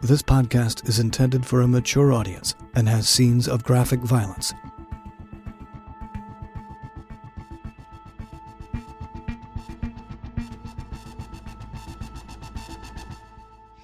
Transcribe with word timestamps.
This 0.00 0.22
podcast 0.22 0.88
is 0.88 1.00
intended 1.00 1.44
for 1.44 1.62
a 1.62 1.66
mature 1.66 2.12
audience 2.12 2.54
and 2.76 2.88
has 2.88 3.08
scenes 3.08 3.48
of 3.48 3.64
graphic 3.64 3.98
violence. 3.98 4.54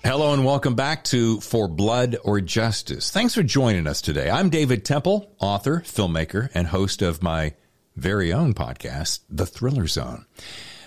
Hello 0.05 0.33
and 0.33 0.45
welcome 0.45 0.77
back 0.77 1.03
to 1.05 1.41
For 1.41 1.67
Blood 1.67 2.17
or 2.23 2.41
Justice. 2.41 3.11
Thanks 3.11 3.35
for 3.35 3.43
joining 3.43 3.89
us 3.89 4.01
today. 4.01 4.31
I'm 4.31 4.51
David 4.51 4.85
Temple, 4.85 5.35
author, 5.41 5.81
filmmaker, 5.85 6.49
and 6.55 6.69
host 6.69 7.03
of 7.03 7.25
my 7.25 7.55
very 7.97 8.33
own 8.33 8.55
podcast, 8.55 9.19
The 9.29 9.47
Thriller 9.47 9.89
Zone. 9.89 10.27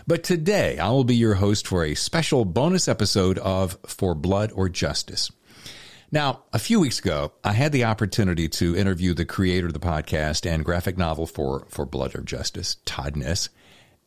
But 0.08 0.24
today 0.24 0.80
I 0.80 0.90
will 0.90 1.04
be 1.04 1.18
your 1.18 1.36
host 1.36 1.68
for 1.68 1.84
a 1.84 1.94
special 1.94 2.46
bonus 2.46 2.88
episode 2.88 3.38
of 3.40 3.78
For 3.86 4.16
Blood 4.16 4.54
or 4.56 4.70
Justice. 4.70 5.30
Now, 6.14 6.44
a 6.54 6.60
few 6.60 6.80
weeks 6.80 7.00
ago, 7.00 7.34
I 7.44 7.52
had 7.52 7.74
the 7.74 7.84
opportunity 7.84 8.48
to 8.48 8.78
interview 8.78 9.14
the 9.14 9.26
creator 9.26 9.68
of 9.68 9.74
the 9.74 9.82
podcast 9.82 10.50
and 10.50 10.64
graphic 10.64 10.98
novel 10.98 11.28
for 11.28 11.66
For 11.68 11.86
Blood 11.86 12.16
or 12.16 12.22
Justice, 12.22 12.78
Todd 12.86 13.18
Ness, 13.18 13.50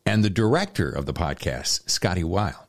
and 0.03 0.23
the 0.23 0.31
director 0.31 0.89
of 0.89 1.05
the 1.05 1.13
podcast, 1.13 1.87
Scotty 1.87 2.23
Weil. 2.23 2.67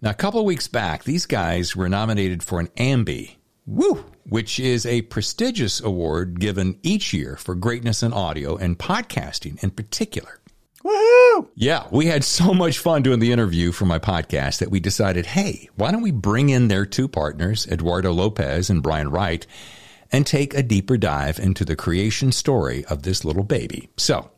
Now, 0.00 0.08
a 0.08 0.14
couple 0.14 0.40
of 0.40 0.46
weeks 0.46 0.66
back, 0.66 1.04
these 1.04 1.26
guys 1.26 1.76
were 1.76 1.90
nominated 1.90 2.42
for 2.42 2.60
an 2.60 2.68
Ambie, 2.78 3.36
woo, 3.66 4.06
which 4.26 4.58
is 4.58 4.86
a 4.86 5.02
prestigious 5.02 5.82
award 5.82 6.40
given 6.40 6.78
each 6.82 7.12
year 7.12 7.36
for 7.36 7.54
greatness 7.54 8.02
in 8.02 8.14
audio 8.14 8.56
and 8.56 8.78
podcasting 8.78 9.62
in 9.62 9.70
particular. 9.70 10.40
Woohoo! 10.84 11.48
Yeah, 11.54 11.86
we 11.90 12.06
had 12.06 12.24
so 12.24 12.52
much 12.52 12.78
fun 12.78 13.02
doing 13.02 13.20
the 13.20 13.32
interview 13.32 13.72
for 13.72 13.86
my 13.86 13.98
podcast 13.98 14.58
that 14.58 14.70
we 14.70 14.80
decided, 14.80 15.26
hey, 15.26 15.68
why 15.76 15.90
don't 15.90 16.02
we 16.02 16.10
bring 16.10 16.50
in 16.50 16.68
their 16.68 16.84
two 16.84 17.08
partners, 17.08 17.66
Eduardo 17.66 18.12
Lopez 18.12 18.68
and 18.68 18.82
Brian 18.82 19.10
Wright, 19.10 19.46
and 20.12 20.26
take 20.26 20.52
a 20.54 20.62
deeper 20.62 20.96
dive 20.96 21.38
into 21.38 21.64
the 21.64 21.74
creation 21.74 22.32
story 22.32 22.84
of 22.84 23.02
this 23.02 23.24
little 23.24 23.44
baby. 23.44 23.88
So, 23.96 24.30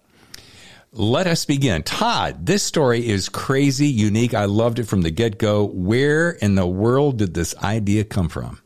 let 0.93 1.27
us 1.27 1.45
begin. 1.45 1.83
Todd, 1.83 2.47
this 2.47 2.63
story 2.63 3.07
is 3.07 3.29
crazy, 3.29 3.89
unique. 3.89 4.33
I 4.33 4.47
loved 4.47 4.79
it 4.79 4.85
from 4.85 5.03
the 5.03 5.11
get 5.11 5.39
go. 5.39 5.67
Where 5.67 6.31
in 6.31 6.55
the 6.55 6.67
world 6.67 7.19
did 7.19 7.35
this 7.35 7.55
idea 7.57 8.05
come 8.05 8.29
from? 8.29 8.61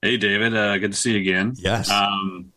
Hey, 0.00 0.16
David. 0.16 0.56
Uh, 0.56 0.78
good 0.78 0.92
to 0.92 0.96
see 0.96 1.12
you 1.12 1.18
again. 1.18 1.54
Yes. 1.56 1.90
Um, 1.90 2.52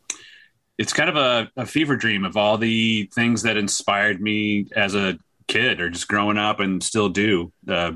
it's 0.77 0.93
kind 0.93 1.09
of 1.09 1.15
a, 1.15 1.49
a 1.57 1.65
fever 1.65 1.95
dream 1.95 2.23
of 2.23 2.37
all 2.37 2.57
the 2.57 3.09
things 3.13 3.43
that 3.43 3.57
inspired 3.57 4.21
me 4.21 4.67
as 4.75 4.95
a 4.95 5.17
kid 5.47 5.81
or 5.81 5.89
just 5.89 6.07
growing 6.07 6.37
up 6.37 6.59
and 6.59 6.83
still 6.83 7.09
do. 7.09 7.51
Uh, 7.67 7.93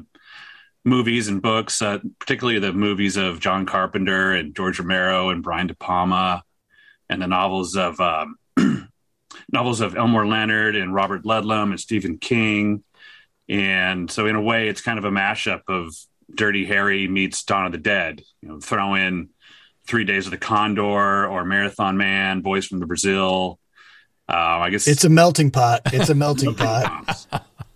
movies 0.84 1.28
and 1.28 1.42
books, 1.42 1.82
uh, 1.82 2.00
particularly 2.20 2.60
the 2.60 2.74
movies 2.74 3.18
of 3.18 3.40
John 3.40 3.66
Carpenter 3.66 4.34
and 4.34 4.56
George 4.56 4.80
Romero 4.80 5.30
and 5.30 5.44
Brian 5.44 5.68
De 5.68 5.76
Palma, 5.76 6.44
and 7.10 7.22
the 7.22 7.28
novels 7.28 7.76
of 7.76 8.00
um, 8.00 8.38
novels 9.52 9.82
of 9.82 9.96
Elmore 9.96 10.26
Leonard 10.26 10.76
and 10.76 10.94
Robert 10.94 11.24
Ludlum 11.24 11.72
and 11.72 11.80
Stephen 11.80 12.18
King. 12.18 12.84
And 13.48 14.10
so, 14.10 14.26
in 14.26 14.36
a 14.36 14.42
way, 14.42 14.70
it's 14.70 14.82
kind 14.82 14.98
of 14.98 15.06
a 15.06 15.12
mashup 15.12 15.64
of 15.68 15.94
Dirty 16.34 16.66
Harry 16.66 17.08
meets 17.08 17.44
Dawn 17.44 17.66
of 17.66 17.74
the 17.74 17.78
Dead. 17.78 18.24
You 18.42 18.50
know, 18.50 18.60
throw 18.60 18.96
in 18.96 19.30
Three 19.88 20.04
Days 20.04 20.26
of 20.26 20.32
the 20.32 20.38
Condor 20.38 21.28
or 21.28 21.44
Marathon 21.44 21.98
Man, 21.98 22.42
Boys 22.42 22.66
from 22.68 22.80
the 22.80 22.86
Brazil. 22.86 23.60
Uh, 24.30 24.34
I 24.62 24.70
guess 24.70 24.88
it's 24.88 25.04
a 25.04 25.10
melting 25.10 25.52
pot. 25.52 25.82
It's 25.88 26.10
a 26.10 26.16
melting 26.16 26.56
pot. 26.56 27.26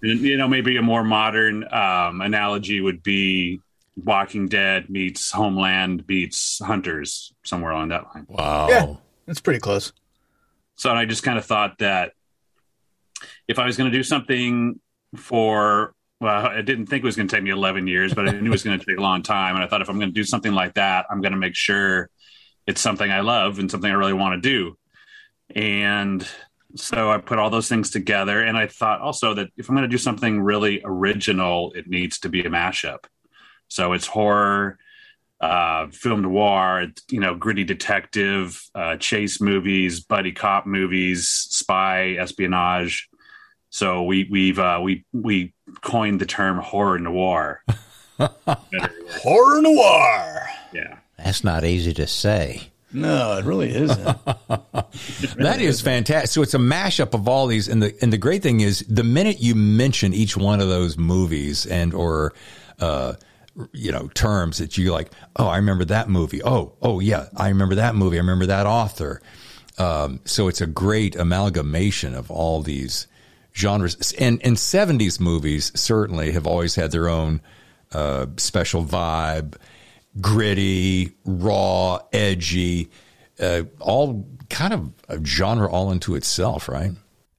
And, 0.02 0.20
you 0.20 0.38
know, 0.38 0.48
maybe 0.48 0.78
a 0.78 0.82
more 0.82 1.04
modern 1.04 1.64
um, 1.74 2.22
analogy 2.22 2.80
would 2.80 3.02
be 3.02 3.60
Walking 3.98 4.48
Dead 4.48 4.88
meets 4.90 5.32
Homeland 5.32 6.06
meets 6.08 6.60
Hunters, 6.64 7.34
somewhere 7.44 7.72
along 7.72 7.90
that 7.90 8.04
line. 8.14 8.28
Wow. 8.30 8.70
Yeah, 8.70 8.94
that's 9.26 9.42
pretty 9.42 9.60
close. 9.60 9.92
So 10.76 10.92
I 10.92 11.06
just 11.06 11.24
kind 11.24 11.38
of 11.40 11.46
thought 11.46 11.80
that 11.80 12.12
if 13.48 13.58
I 13.58 13.66
was 13.66 13.78
going 13.78 13.92
to 13.92 13.98
do 13.98 14.04
something 14.04 14.80
for, 15.16 15.95
well, 16.20 16.46
I 16.46 16.62
didn't 16.62 16.88
think 16.88 17.04
it 17.04 17.06
was 17.06 17.16
going 17.16 17.28
to 17.28 17.36
take 17.36 17.44
me 17.44 17.50
11 17.50 17.88
years, 17.88 18.14
but 18.14 18.28
I 18.28 18.32
knew 18.32 18.50
it 18.50 18.52
was 18.52 18.64
going 18.64 18.80
to 18.80 18.86
take 18.86 18.98
a 18.98 19.02
long 19.02 19.22
time. 19.22 19.56
And 19.56 19.64
I 19.64 19.68
thought 19.68 19.82
if 19.82 19.90
I'm 19.90 19.98
going 19.98 20.10
to 20.10 20.14
do 20.14 20.24
something 20.24 20.54
like 20.54 20.76
that, 20.76 21.06
I'm 21.10 21.22
going 21.22 21.34
to 21.34 21.38
make 21.38 21.56
sure 21.56 22.10
it's 22.68 22.82
something 22.82 23.12
I 23.12 23.20
love 23.20 23.60
and 23.60 23.70
something 23.70 23.92
I 23.92 23.96
really 23.96 24.14
want 24.14 24.42
to 24.42 24.50
do. 24.50 24.78
And 25.54 26.26
so 26.76 27.12
I 27.12 27.18
put 27.18 27.38
all 27.38 27.50
those 27.50 27.70
things 27.70 27.90
together. 27.92 28.42
And 28.42 28.58
I 28.58 28.68
thought 28.68 29.02
also 29.02 29.34
that 29.34 29.50
if 29.58 29.70
I'm 29.70 29.76
going 29.76 29.88
to 29.88 29.94
do 29.94 29.98
something 29.98 30.42
really 30.42 30.82
original, 30.84 31.74
it 31.74 31.88
needs 31.88 32.20
to 32.20 32.30
be 32.30 32.42
a 32.42 32.50
mashup. 32.50 33.06
So 33.68 33.94
it's 33.94 34.08
horror, 34.08 34.78
uh, 35.42 35.88
film 35.88 36.22
noir, 36.22 36.88
you 37.10 37.20
know, 37.20 37.36
gritty 37.36 37.64
detective, 37.64 38.62
uh, 38.74 38.98
chase 38.98 39.42
movies, 39.42 40.00
buddy 40.00 40.32
cop 40.32 40.66
movies, 40.66 41.28
spy, 41.28 42.16
espionage. 42.20 43.10
So 43.76 44.04
we 44.04 44.24
we've 44.32 44.58
uh, 44.58 44.80
we 44.82 45.04
we 45.12 45.52
coined 45.82 46.22
the 46.22 46.26
term 46.26 46.60
horror 46.60 46.98
noir. 46.98 47.62
Horror 48.18 49.62
noir. 49.62 50.48
Yeah, 50.72 51.00
That's 51.18 51.44
not 51.44 51.66
easy 51.66 51.94
to 51.96 52.08
say. 52.08 52.70
No, 52.94 53.38
it 53.38 53.44
really 53.44 53.76
isn't. 53.76 54.18
That 55.38 55.60
is 55.60 55.82
fantastic. 55.82 56.30
So 56.30 56.42
it's 56.42 56.54
a 56.54 56.58
mashup 56.58 57.14
of 57.14 57.28
all 57.28 57.48
these, 57.48 57.68
and 57.68 57.84
the 57.84 57.94
and 58.02 58.14
the 58.14 58.18
great 58.18 58.42
thing 58.42 58.62
is, 58.62 58.86
the 58.88 59.04
minute 59.04 59.42
you 59.42 59.56
mention 59.56 60.14
each 60.14 60.38
one 60.38 60.62
of 60.62 60.70
those 60.70 60.98
movies 60.98 61.66
and 61.66 61.94
or, 61.94 62.34
uh, 62.80 63.16
you 63.74 63.92
know, 63.92 64.08
terms 64.14 64.60
that 64.60 64.78
you 64.78 64.94
like, 64.94 65.12
oh, 65.36 65.48
I 65.48 65.58
remember 65.58 65.84
that 65.84 66.08
movie. 66.08 66.42
Oh, 66.42 66.78
oh 66.82 67.02
yeah, 67.02 67.26
I 67.36 67.50
remember 67.50 67.76
that 67.76 67.94
movie. 67.94 68.16
I 68.16 68.22
remember 68.22 68.46
that 68.46 68.68
author. 68.68 69.22
Um, 69.78 70.22
so 70.24 70.48
it's 70.48 70.62
a 70.62 70.68
great 70.68 71.18
amalgamation 71.18 72.16
of 72.16 72.32
all 72.32 72.62
these 72.62 73.08
genres, 73.56 74.12
and 74.14 74.42
and 74.44 74.60
seventies 74.60 75.20
movies 75.20 75.72
certainly 75.76 76.32
have 76.32 76.46
always 76.46 76.76
had 76.76 76.92
their 76.92 77.08
own 77.10 77.42
uh, 77.92 78.28
special 78.38 78.84
vibe, 78.84 79.56
gritty, 80.20 81.14
raw, 81.26 82.00
edgy, 82.12 82.90
uh, 83.40 83.64
all 83.80 84.28
kind 84.50 84.74
of 84.74 84.92
a 85.08 85.24
genre 85.24 85.70
all 85.70 85.92
into 85.92 86.16
itself, 86.16 86.68
right? 86.68 86.92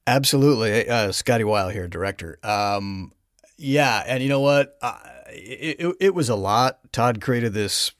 Absolutely. 0.05 0.87
Uh, 0.89 1.11
Scotty 1.11 1.43
Weil 1.43 1.69
here, 1.69 1.87
director. 1.87 2.39
Um, 2.43 3.11
yeah, 3.57 4.03
and 4.07 4.23
you 4.23 4.29
know 4.29 4.39
what? 4.39 4.77
Uh, 4.81 4.97
it, 5.29 5.79
it, 5.79 5.95
it 5.99 6.15
was 6.15 6.29
a 6.29 6.35
lot. 6.35 6.79
Todd 6.91 7.21
created 7.21 7.53
this 7.53 7.91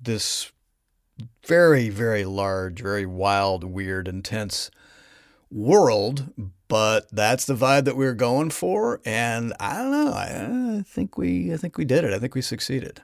this 0.00 0.52
very 1.46 1.88
very 1.88 2.24
large, 2.24 2.80
very 2.80 3.06
wild, 3.06 3.64
weird, 3.64 4.08
intense 4.08 4.70
world, 5.50 6.32
but 6.68 7.06
that's 7.12 7.44
the 7.46 7.54
vibe 7.54 7.84
that 7.84 7.96
we 7.96 8.04
were 8.04 8.14
going 8.14 8.50
for, 8.50 9.00
and 9.04 9.52
I 9.60 9.76
don't 9.78 9.90
know. 9.92 10.12
I, 10.12 10.78
I 10.78 10.82
think 10.82 11.16
we 11.16 11.52
I 11.52 11.56
think 11.56 11.78
we 11.78 11.84
did 11.84 12.04
it. 12.04 12.12
I 12.12 12.18
think 12.18 12.34
we 12.34 12.42
succeeded. 12.42 13.02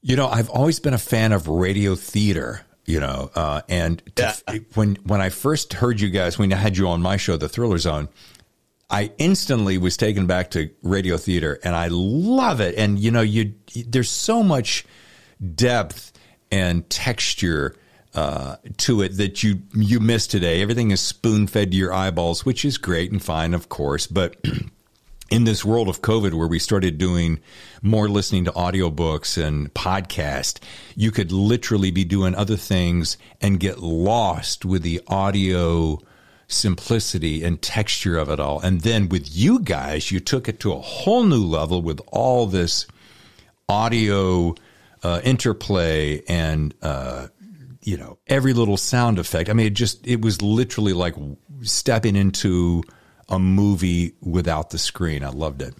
You 0.00 0.16
know, 0.16 0.28
I've 0.28 0.48
always 0.50 0.78
been 0.80 0.94
a 0.94 0.98
fan 0.98 1.32
of 1.32 1.48
radio 1.48 1.94
theater. 1.94 2.62
You 2.84 3.00
know, 3.00 3.30
uh, 3.34 3.60
and 3.68 4.02
Yeah. 4.16 4.34
when 4.74 4.94
when 5.04 5.20
I 5.20 5.28
first 5.28 5.74
heard 5.74 6.00
you 6.00 6.08
guys, 6.08 6.38
when 6.38 6.50
I 6.52 6.56
had 6.56 6.78
you 6.78 6.88
on 6.88 7.02
my 7.02 7.18
show, 7.18 7.36
The 7.36 7.48
Thriller 7.48 7.76
Zone, 7.76 8.08
I 8.88 9.12
instantly 9.18 9.76
was 9.76 9.98
taken 9.98 10.26
back 10.26 10.50
to 10.52 10.70
radio 10.82 11.18
theater, 11.18 11.58
and 11.62 11.76
I 11.76 11.88
love 11.90 12.62
it. 12.62 12.76
And 12.78 12.98
you 12.98 13.10
know, 13.10 13.20
you 13.20 13.52
there's 13.86 14.08
so 14.08 14.42
much 14.42 14.86
depth 15.54 16.12
and 16.50 16.88
texture 16.88 17.76
uh, 18.18 18.56
to 18.78 19.00
it 19.00 19.16
that 19.16 19.44
you 19.44 19.62
you 19.74 20.00
miss 20.00 20.26
today. 20.26 20.60
Everything 20.60 20.90
is 20.90 21.00
spoon 21.00 21.46
fed 21.46 21.70
to 21.70 21.76
your 21.76 21.92
eyeballs, 21.92 22.44
which 22.44 22.64
is 22.64 22.76
great 22.76 23.12
and 23.12 23.22
fine, 23.22 23.54
of 23.54 23.68
course, 23.68 24.06
but. 24.06 24.36
in 25.30 25.44
this 25.44 25.62
world 25.62 25.90
of 25.90 26.00
COVID 26.00 26.32
where 26.32 26.48
we 26.48 26.58
started 26.58 26.96
doing 26.96 27.38
more 27.82 28.08
listening 28.08 28.46
to 28.46 28.52
audiobooks 28.52 29.36
and 29.36 29.74
podcast, 29.74 30.58
you 30.96 31.10
could 31.10 31.30
literally 31.30 31.90
be 31.90 32.02
doing 32.02 32.34
other 32.34 32.56
things 32.56 33.18
and 33.42 33.60
get 33.60 33.78
lost 33.78 34.64
with 34.64 34.80
the 34.80 35.02
audio 35.06 35.98
simplicity 36.46 37.44
and 37.44 37.60
texture 37.60 38.16
of 38.16 38.30
it 38.30 38.40
all. 38.40 38.58
And 38.60 38.80
then 38.80 39.10
with 39.10 39.28
you 39.30 39.58
guys, 39.60 40.10
you 40.10 40.18
took 40.18 40.48
it 40.48 40.60
to 40.60 40.72
a 40.72 40.80
whole 40.80 41.24
new 41.24 41.44
level 41.44 41.82
with 41.82 42.00
all 42.10 42.46
this 42.46 42.86
audio 43.68 44.54
uh, 45.02 45.20
interplay 45.24 46.22
and 46.26 46.72
uh, 46.80 47.28
you 47.82 47.96
know 47.96 48.18
every 48.26 48.52
little 48.52 48.76
sound 48.76 49.18
effect. 49.18 49.48
I 49.48 49.52
mean, 49.52 49.66
it 49.66 49.74
just 49.74 50.06
it 50.06 50.20
was 50.22 50.42
literally 50.42 50.92
like 50.92 51.14
stepping 51.62 52.16
into 52.16 52.82
a 53.28 53.38
movie 53.38 54.14
without 54.20 54.70
the 54.70 54.78
screen. 54.78 55.22
I 55.22 55.28
loved 55.28 55.62
it. 55.62 55.74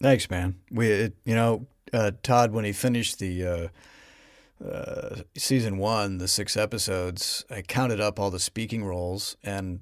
Thanks, 0.00 0.28
man. 0.28 0.56
We, 0.70 0.88
it, 0.88 1.16
you 1.24 1.34
know, 1.34 1.66
uh, 1.92 2.10
Todd, 2.22 2.52
when 2.52 2.64
he 2.64 2.72
finished 2.72 3.18
the 3.18 3.44
uh, 3.46 4.66
uh, 4.66 5.16
season 5.36 5.78
one, 5.78 6.18
the 6.18 6.28
six 6.28 6.56
episodes, 6.56 7.44
I 7.50 7.62
counted 7.62 8.00
up 8.00 8.18
all 8.18 8.30
the 8.30 8.40
speaking 8.40 8.84
roles, 8.84 9.36
and 9.44 9.80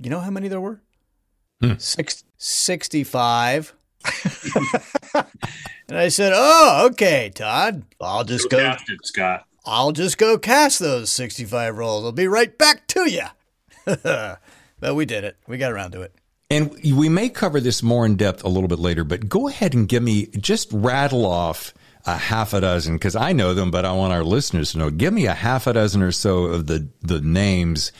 you 0.00 0.08
know 0.10 0.20
how 0.20 0.30
many 0.30 0.48
there 0.48 0.60
were? 0.60 0.80
Six, 1.78 2.24
65. 2.36 3.74
and 5.88 5.98
I 5.98 6.08
said, 6.08 6.32
"Oh, 6.34 6.88
okay, 6.90 7.30
Todd. 7.34 7.84
I'll 8.00 8.24
just 8.24 8.50
Go 8.50 8.58
go. 8.58 8.62
cast 8.64 8.90
it, 8.90 9.06
Scott. 9.06 9.46
I'll 9.66 9.92
just 9.92 10.18
go 10.18 10.38
cast 10.38 10.78
those 10.78 11.10
65 11.10 11.76
rolls. 11.76 12.04
I'll 12.04 12.12
be 12.12 12.28
right 12.28 12.56
back 12.56 12.86
to 12.88 13.10
you." 13.10 13.24
but 14.80 14.94
we 14.94 15.06
did 15.06 15.24
it. 15.24 15.36
We 15.46 15.58
got 15.58 15.72
around 15.72 15.92
to 15.92 16.02
it. 16.02 16.14
And 16.50 16.72
we 16.84 17.08
may 17.08 17.30
cover 17.30 17.60
this 17.60 17.82
more 17.82 18.04
in 18.06 18.16
depth 18.16 18.44
a 18.44 18.48
little 18.48 18.68
bit 18.68 18.78
later, 18.78 19.02
but 19.02 19.28
go 19.28 19.48
ahead 19.48 19.74
and 19.74 19.88
give 19.88 20.02
me 20.02 20.26
just 20.26 20.72
rattle 20.72 21.26
off 21.26 21.72
a 22.06 22.16
half 22.16 22.52
a 22.52 22.60
dozen 22.60 22.96
because 22.96 23.16
I 23.16 23.32
know 23.32 23.54
them, 23.54 23.70
but 23.70 23.84
I 23.84 23.92
want 23.92 24.12
our 24.12 24.24
listeners 24.24 24.72
to 24.72 24.78
know. 24.78 24.90
Give 24.90 25.12
me 25.12 25.26
a 25.26 25.32
half 25.34 25.66
a 25.66 25.72
dozen 25.72 26.02
or 26.02 26.12
so 26.12 26.44
of 26.44 26.66
the 26.66 26.86
the 27.00 27.20
names, 27.20 27.92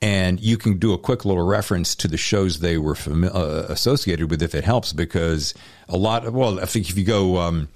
and 0.00 0.40
you 0.40 0.56
can 0.56 0.78
do 0.78 0.92
a 0.92 0.98
quick 0.98 1.24
little 1.24 1.44
reference 1.44 1.94
to 1.96 2.08
the 2.08 2.16
shows 2.16 2.60
they 2.60 2.78
were 2.78 2.94
fami- 2.94 3.34
uh, 3.34 3.66
associated 3.68 4.30
with 4.30 4.42
if 4.42 4.54
it 4.54 4.64
helps. 4.64 4.92
Because 4.92 5.52
a 5.88 5.96
lot, 5.96 6.26
of, 6.26 6.34
well, 6.34 6.58
I 6.58 6.64
think 6.64 6.88
if 6.88 6.96
you 6.96 7.04
go, 7.04 7.36
um, 7.38 7.68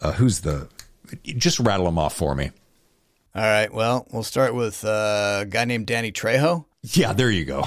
uh, 0.00 0.12
who's 0.12 0.40
the, 0.40 0.68
just 1.24 1.58
rattle 1.58 1.86
them 1.86 1.98
off 1.98 2.14
for 2.14 2.34
me. 2.34 2.50
All 3.36 3.42
right. 3.42 3.70
Well, 3.70 4.06
we'll 4.10 4.22
start 4.22 4.54
with 4.54 4.82
uh, 4.82 5.40
a 5.42 5.46
guy 5.46 5.66
named 5.66 5.86
Danny 5.86 6.10
Trejo. 6.10 6.64
Yeah, 6.82 7.12
there 7.12 7.30
you 7.30 7.44
go. 7.44 7.64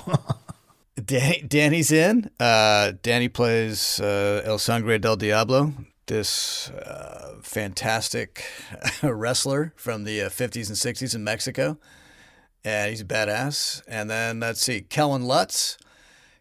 Danny, 1.05 1.43
Danny's 1.47 1.91
in. 1.91 2.31
Uh, 2.39 2.93
Danny 3.03 3.29
plays 3.29 3.99
uh, 3.99 4.41
El 4.43 4.57
Sangre 4.57 4.97
del 4.97 5.15
Diablo, 5.15 5.73
this 6.07 6.71
uh, 6.71 7.35
fantastic 7.43 8.43
wrestler 9.03 9.71
from 9.75 10.05
the 10.05 10.23
uh, 10.23 10.29
50s 10.29 10.69
and 10.69 10.97
60s 10.97 11.13
in 11.13 11.23
Mexico. 11.23 11.77
And 12.65 12.89
he's 12.89 13.01
a 13.01 13.05
badass. 13.05 13.83
And 13.87 14.09
then 14.09 14.39
let's 14.39 14.61
see, 14.61 14.81
Kellen 14.81 15.25
Lutz. 15.25 15.77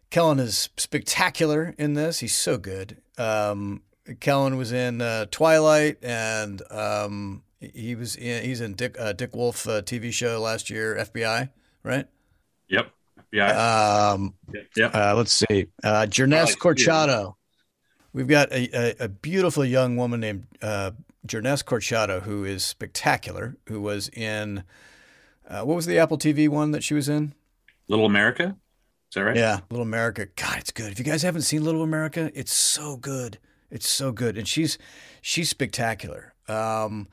Kellen 0.09 0.39
is 0.39 0.69
spectacular 0.75 1.75
in 1.77 1.93
this. 1.93 2.21
He's 2.21 2.33
so 2.33 2.57
good. 2.57 2.97
Um, 3.19 3.83
Kellen 4.21 4.57
was 4.57 4.71
in 4.71 5.01
uh, 5.01 5.27
Twilight, 5.29 6.03
and 6.03 6.63
um, 6.71 7.43
he 7.59 7.95
was 7.95 8.15
in, 8.15 8.43
he's 8.43 8.61
in 8.61 8.73
Dick 8.73 8.95
uh, 8.99 9.13
Dick 9.13 9.35
Wolf 9.35 9.67
uh, 9.67 9.81
TV 9.81 10.11
show 10.11 10.39
last 10.39 10.69
year, 10.69 10.95
FBI, 10.95 11.49
right? 11.83 12.07
Yep. 12.69 12.91
Yeah. 13.31 14.11
Um, 14.11 14.33
yep. 14.53 14.65
yep. 14.75 14.95
uh, 14.95 15.13
let's 15.15 15.31
see. 15.33 15.67
Uh, 15.83 16.05
Jearnest 16.07 16.33
Oh, 16.33 16.41
I 16.41 16.45
see 16.45 16.51
it. 16.53 16.59
Corchado. 16.59 17.33
We've 18.13 18.27
got 18.27 18.51
a, 18.51 19.01
a, 19.01 19.05
a 19.05 19.07
beautiful 19.07 19.63
young 19.63 19.97
woman 19.97 20.19
named 20.19 20.47
uh, 20.61 20.91
Jearnest 21.27 21.65
Corchado 21.65 22.23
who 22.23 22.43
is 22.43 22.65
spectacular, 22.65 23.57
who 23.67 23.81
was 23.81 24.09
in, 24.09 24.63
uh, 25.47 25.61
what 25.61 25.75
was 25.75 25.85
the 25.85 25.99
Apple 25.99 26.17
TV 26.17 26.49
one 26.49 26.71
that 26.71 26.83
she 26.83 26.95
was 26.95 27.07
in? 27.07 27.33
Little 27.87 28.05
America. 28.05 28.55
Is 29.09 29.15
that 29.15 29.23
right? 29.23 29.35
Yeah, 29.35 29.59
Little 29.69 29.85
America. 29.85 30.27
God, 30.35 30.57
it's 30.57 30.71
good. 30.71 30.91
If 30.91 30.99
you 30.99 31.05
guys 31.05 31.23
haven't 31.23 31.41
seen 31.41 31.63
Little 31.63 31.81
America, 31.83 32.31
it's 32.33 32.53
so 32.53 32.95
good. 32.97 33.39
It's 33.71 33.89
so 33.89 34.11
good, 34.11 34.37
and 34.37 34.47
she's 34.47 34.77
she's 35.21 35.49
spectacular. 35.49 36.33
Um, 36.47 37.07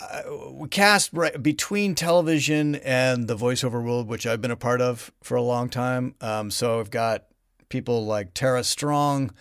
uh, 0.00 0.66
cast 0.70 1.10
right 1.12 1.42
between 1.42 1.94
television 1.94 2.76
and 2.76 3.26
the 3.28 3.36
voiceover 3.36 3.82
world, 3.82 4.08
which 4.08 4.26
I've 4.26 4.40
been 4.40 4.50
a 4.50 4.56
part 4.56 4.80
of 4.80 5.10
for 5.22 5.36
a 5.36 5.42
long 5.42 5.68
time. 5.68 6.14
Um, 6.20 6.50
so 6.50 6.80
I've 6.80 6.90
got 6.90 7.24
people 7.68 8.06
like 8.06 8.34
Tara 8.34 8.64
Strong. 8.64 9.32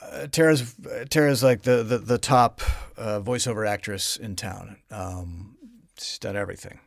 Uh, 0.00 0.26
Tara's 0.28 0.74
Tara's 1.10 1.42
like 1.42 1.62
the 1.62 1.82
the, 1.82 1.98
the 1.98 2.18
top 2.18 2.62
uh, 2.96 3.20
voiceover 3.20 3.68
actress 3.68 4.16
in 4.16 4.36
town. 4.36 4.76
Um, 4.90 5.56
she's 5.98 6.18
done 6.18 6.36
everything, 6.36 6.78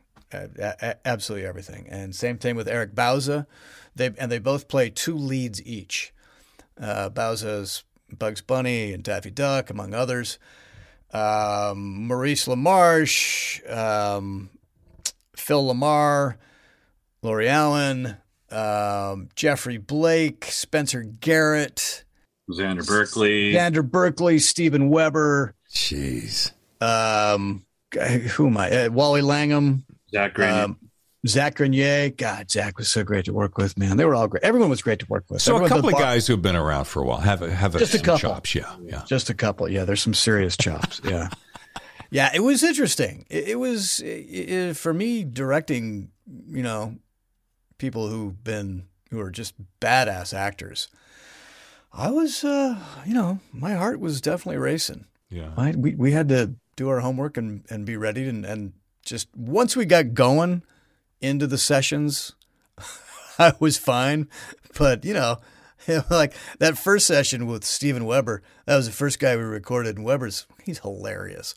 absolutely 1.04 1.46
everything. 1.46 1.86
And 1.88 2.14
same 2.14 2.38
thing 2.38 2.56
with 2.56 2.68
Eric 2.68 2.94
Bauza. 2.94 3.46
They 3.94 4.12
and 4.18 4.32
they 4.32 4.38
both 4.38 4.68
play 4.68 4.90
two 4.90 5.16
leads 5.16 5.62
each. 5.64 6.12
Uh, 6.80 7.10
Bauza's 7.10 7.84
Bugs 8.10 8.40
Bunny 8.40 8.92
and 8.92 9.02
Daffy 9.02 9.30
Duck, 9.30 9.70
among 9.70 9.94
others. 9.94 10.38
Um, 11.12 12.06
Maurice 12.06 12.46
LaMarche, 12.46 13.70
um, 13.70 14.48
Phil 15.36 15.62
LaMarr, 15.62 16.36
Lori 17.22 17.48
Alan, 17.48 18.16
um, 18.50 19.28
Jeffrey 19.34 19.76
Blake, 19.78 20.46
Spencer 20.46 21.02
Garrett, 21.02 22.04
Xander 22.50 22.86
Berkeley. 22.86 23.52
Xander 23.52 23.88
Berkeley, 23.88 24.38
Steven 24.38 24.88
Weber, 24.88 25.54
Jeez. 25.70 26.52
um, 26.80 27.64
who 27.92 28.46
am 28.46 28.56
I? 28.56 28.70
Uh, 28.86 28.90
Wally 28.90 29.20
Langham, 29.22 29.84
Zach 30.10 30.32
Grenier. 30.34 30.64
um, 30.64 30.78
Zach 31.26 31.54
Grenier. 31.56 32.10
God, 32.10 32.50
Zach 32.50 32.78
was 32.78 32.88
so 32.88 33.04
great 33.04 33.24
to 33.26 33.32
work 33.32 33.56
with, 33.58 33.78
man. 33.78 33.96
They 33.96 34.04
were 34.04 34.14
all 34.14 34.26
great. 34.28 34.42
Everyone 34.42 34.68
was 34.70 34.82
great 34.82 34.98
to 35.00 35.06
work 35.06 35.24
with. 35.28 35.40
So 35.42 35.56
a 35.64 35.68
couple 35.68 35.86
of 35.88 35.92
bar- 35.92 36.00
guys 36.00 36.26
who 36.26 36.32
have 36.32 36.42
been 36.42 36.56
around 36.56 36.86
for 36.86 37.02
a 37.02 37.06
while 37.06 37.18
have 37.18 37.42
a, 37.42 37.50
have 37.50 37.74
a, 37.74 37.78
Just 37.78 37.94
a 37.94 37.98
some 37.98 38.04
couple. 38.04 38.18
chops. 38.30 38.54
Yeah, 38.54 38.74
yeah. 38.82 39.02
Just 39.06 39.30
a 39.30 39.34
couple. 39.34 39.68
Yeah, 39.68 39.84
there's 39.84 40.02
some 40.02 40.14
serious 40.14 40.56
chops. 40.56 41.00
Yeah. 41.04 41.28
yeah, 42.10 42.30
it 42.34 42.40
was 42.40 42.62
interesting. 42.62 43.24
It, 43.30 43.50
it 43.50 43.54
was 43.58 44.00
it, 44.00 44.06
it- 44.06 44.76
for 44.76 44.92
me 44.92 45.22
directing, 45.24 46.10
you 46.48 46.62
know, 46.62 46.96
people 47.78 48.08
who've 48.08 48.42
been 48.42 48.86
who 49.10 49.20
are 49.20 49.30
just 49.30 49.54
badass 49.80 50.34
actors. 50.34 50.88
I 51.92 52.10
was 52.10 52.42
uh, 52.42 52.78
you 53.06 53.14
know, 53.14 53.38
my 53.52 53.74
heart 53.74 54.00
was 54.00 54.20
definitely 54.20 54.58
racing. 54.58 55.06
Yeah. 55.30 55.50
I, 55.56 55.70
we 55.72 55.94
we 55.94 56.12
had 56.12 56.28
to 56.30 56.54
do 56.76 56.88
our 56.88 57.00
homework 57.00 57.36
and 57.36 57.64
and 57.70 57.84
be 57.86 57.96
ready 57.96 58.28
and 58.28 58.44
and 58.44 58.72
just 59.04 59.28
once 59.36 59.76
we 59.76 59.84
got 59.84 60.14
going 60.14 60.62
into 61.22 61.46
the 61.46 61.58
sessions, 61.58 62.32
I 63.38 63.52
was 63.58 63.78
fine. 63.78 64.28
But 64.78 65.04
you 65.04 65.14
know, 65.14 65.38
like 66.10 66.34
that 66.58 66.78
first 66.78 67.06
session 67.06 67.46
with 67.46 67.64
Steven 67.64 68.04
Weber, 68.04 68.42
that 68.66 68.76
was 68.76 68.86
the 68.86 68.92
first 68.92 69.18
guy 69.18 69.36
we 69.36 69.42
recorded, 69.42 69.96
and 69.96 70.04
Weber's 70.04 70.46
he's 70.64 70.80
hilarious. 70.80 71.54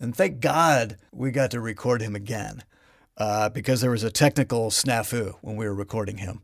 And 0.00 0.14
thank 0.14 0.40
God 0.40 0.96
we 1.12 1.30
got 1.30 1.50
to 1.52 1.60
record 1.60 2.02
him 2.02 2.16
again 2.16 2.64
uh, 3.16 3.48
because 3.48 3.80
there 3.80 3.90
was 3.90 4.02
a 4.02 4.10
technical 4.10 4.70
snafu 4.70 5.34
when 5.40 5.56
we 5.56 5.66
were 5.66 5.74
recording 5.74 6.18
him, 6.18 6.42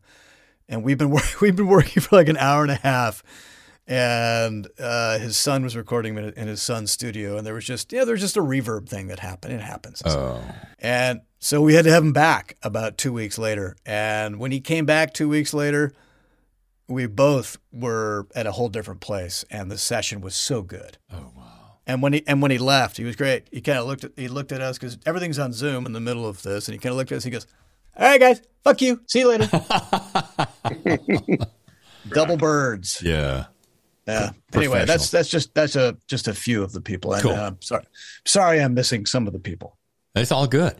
and 0.69 0.83
we've 0.83 0.97
been 0.97 1.11
we've 1.41 1.55
been 1.55 1.67
working 1.67 2.01
for 2.01 2.15
like 2.15 2.29
an 2.29 2.37
hour 2.37 2.63
and 2.63 2.71
a 2.71 2.75
half. 2.75 3.23
And 3.87 4.69
uh, 4.79 5.17
his 5.17 5.35
son 5.35 5.63
was 5.63 5.75
recording 5.75 6.15
in, 6.17 6.29
in 6.33 6.47
his 6.47 6.61
son's 6.61 6.91
studio, 6.91 7.37
and 7.37 7.45
there 7.45 7.53
was 7.53 7.65
just 7.65 7.91
yeah, 7.91 8.05
there 8.05 8.13
was 8.13 8.21
just 8.21 8.37
a 8.37 8.41
reverb 8.41 8.87
thing 8.87 9.07
that 9.07 9.19
happened. 9.19 9.53
It 9.53 9.61
happens. 9.61 10.01
Oh. 10.05 10.41
And 10.79 11.21
so 11.43 11.59
we 11.61 11.73
had 11.73 11.83
to 11.85 11.91
have 11.91 12.03
him 12.03 12.13
back 12.13 12.55
about 12.63 12.97
two 12.97 13.11
weeks 13.11 13.37
later. 13.37 13.75
And 13.85 14.37
when 14.39 14.51
he 14.51 14.61
came 14.61 14.85
back 14.85 15.13
two 15.13 15.27
weeks 15.27 15.53
later, 15.53 15.91
we 16.87 17.07
both 17.07 17.57
were 17.73 18.27
at 18.35 18.45
a 18.47 18.51
whole 18.53 18.69
different 18.69 19.01
place, 19.01 19.43
and 19.49 19.69
the 19.71 19.77
session 19.77 20.21
was 20.21 20.35
so 20.35 20.61
good. 20.61 20.97
Oh 21.11 21.31
wow. 21.35 21.79
And 21.87 22.01
when 22.01 22.13
he 22.13 22.23
and 22.27 22.41
when 22.41 22.51
he 22.51 22.57
left, 22.59 22.97
he 22.97 23.03
was 23.03 23.15
great. 23.15 23.47
He 23.51 23.59
kind 23.59 23.79
of 23.79 23.87
looked 23.87 24.03
at 24.03 24.11
he 24.15 24.27
looked 24.27 24.51
at 24.51 24.61
us 24.61 24.77
because 24.77 24.97
everything's 25.05 25.39
on 25.39 25.51
Zoom 25.51 25.85
in 25.85 25.93
the 25.93 25.99
middle 25.99 26.27
of 26.27 26.41
this, 26.43 26.67
and 26.67 26.73
he 26.73 26.79
kind 26.79 26.91
of 26.91 26.97
looked 26.97 27.11
at 27.11 27.17
us. 27.17 27.23
He 27.23 27.31
goes, 27.31 27.47
"All 27.97 28.05
right, 28.07 28.19
guys, 28.19 28.41
fuck 28.63 28.81
you. 28.81 29.01
See 29.07 29.19
you 29.19 29.29
later." 29.29 29.49
Double 32.09 32.37
birds. 32.37 33.01
Yeah. 33.03 33.45
Yeah. 34.07 34.31
Anyway, 34.53 34.85
that's 34.85 35.11
that's 35.11 35.29
just 35.29 35.53
that's 35.53 35.75
a 35.75 35.95
just 36.07 36.27
a 36.27 36.33
few 36.33 36.63
of 36.63 36.71
the 36.73 36.81
people. 36.81 37.13
And 37.13 37.21
Cool. 37.23 37.31
uh, 37.33 37.51
sorry, 37.61 37.83
sorry, 38.25 38.61
I'm 38.61 38.73
missing 38.73 39.05
some 39.05 39.27
of 39.27 39.33
the 39.33 39.39
people. 39.39 39.77
It's 40.13 40.31
all 40.31 40.45
good. 40.47 40.75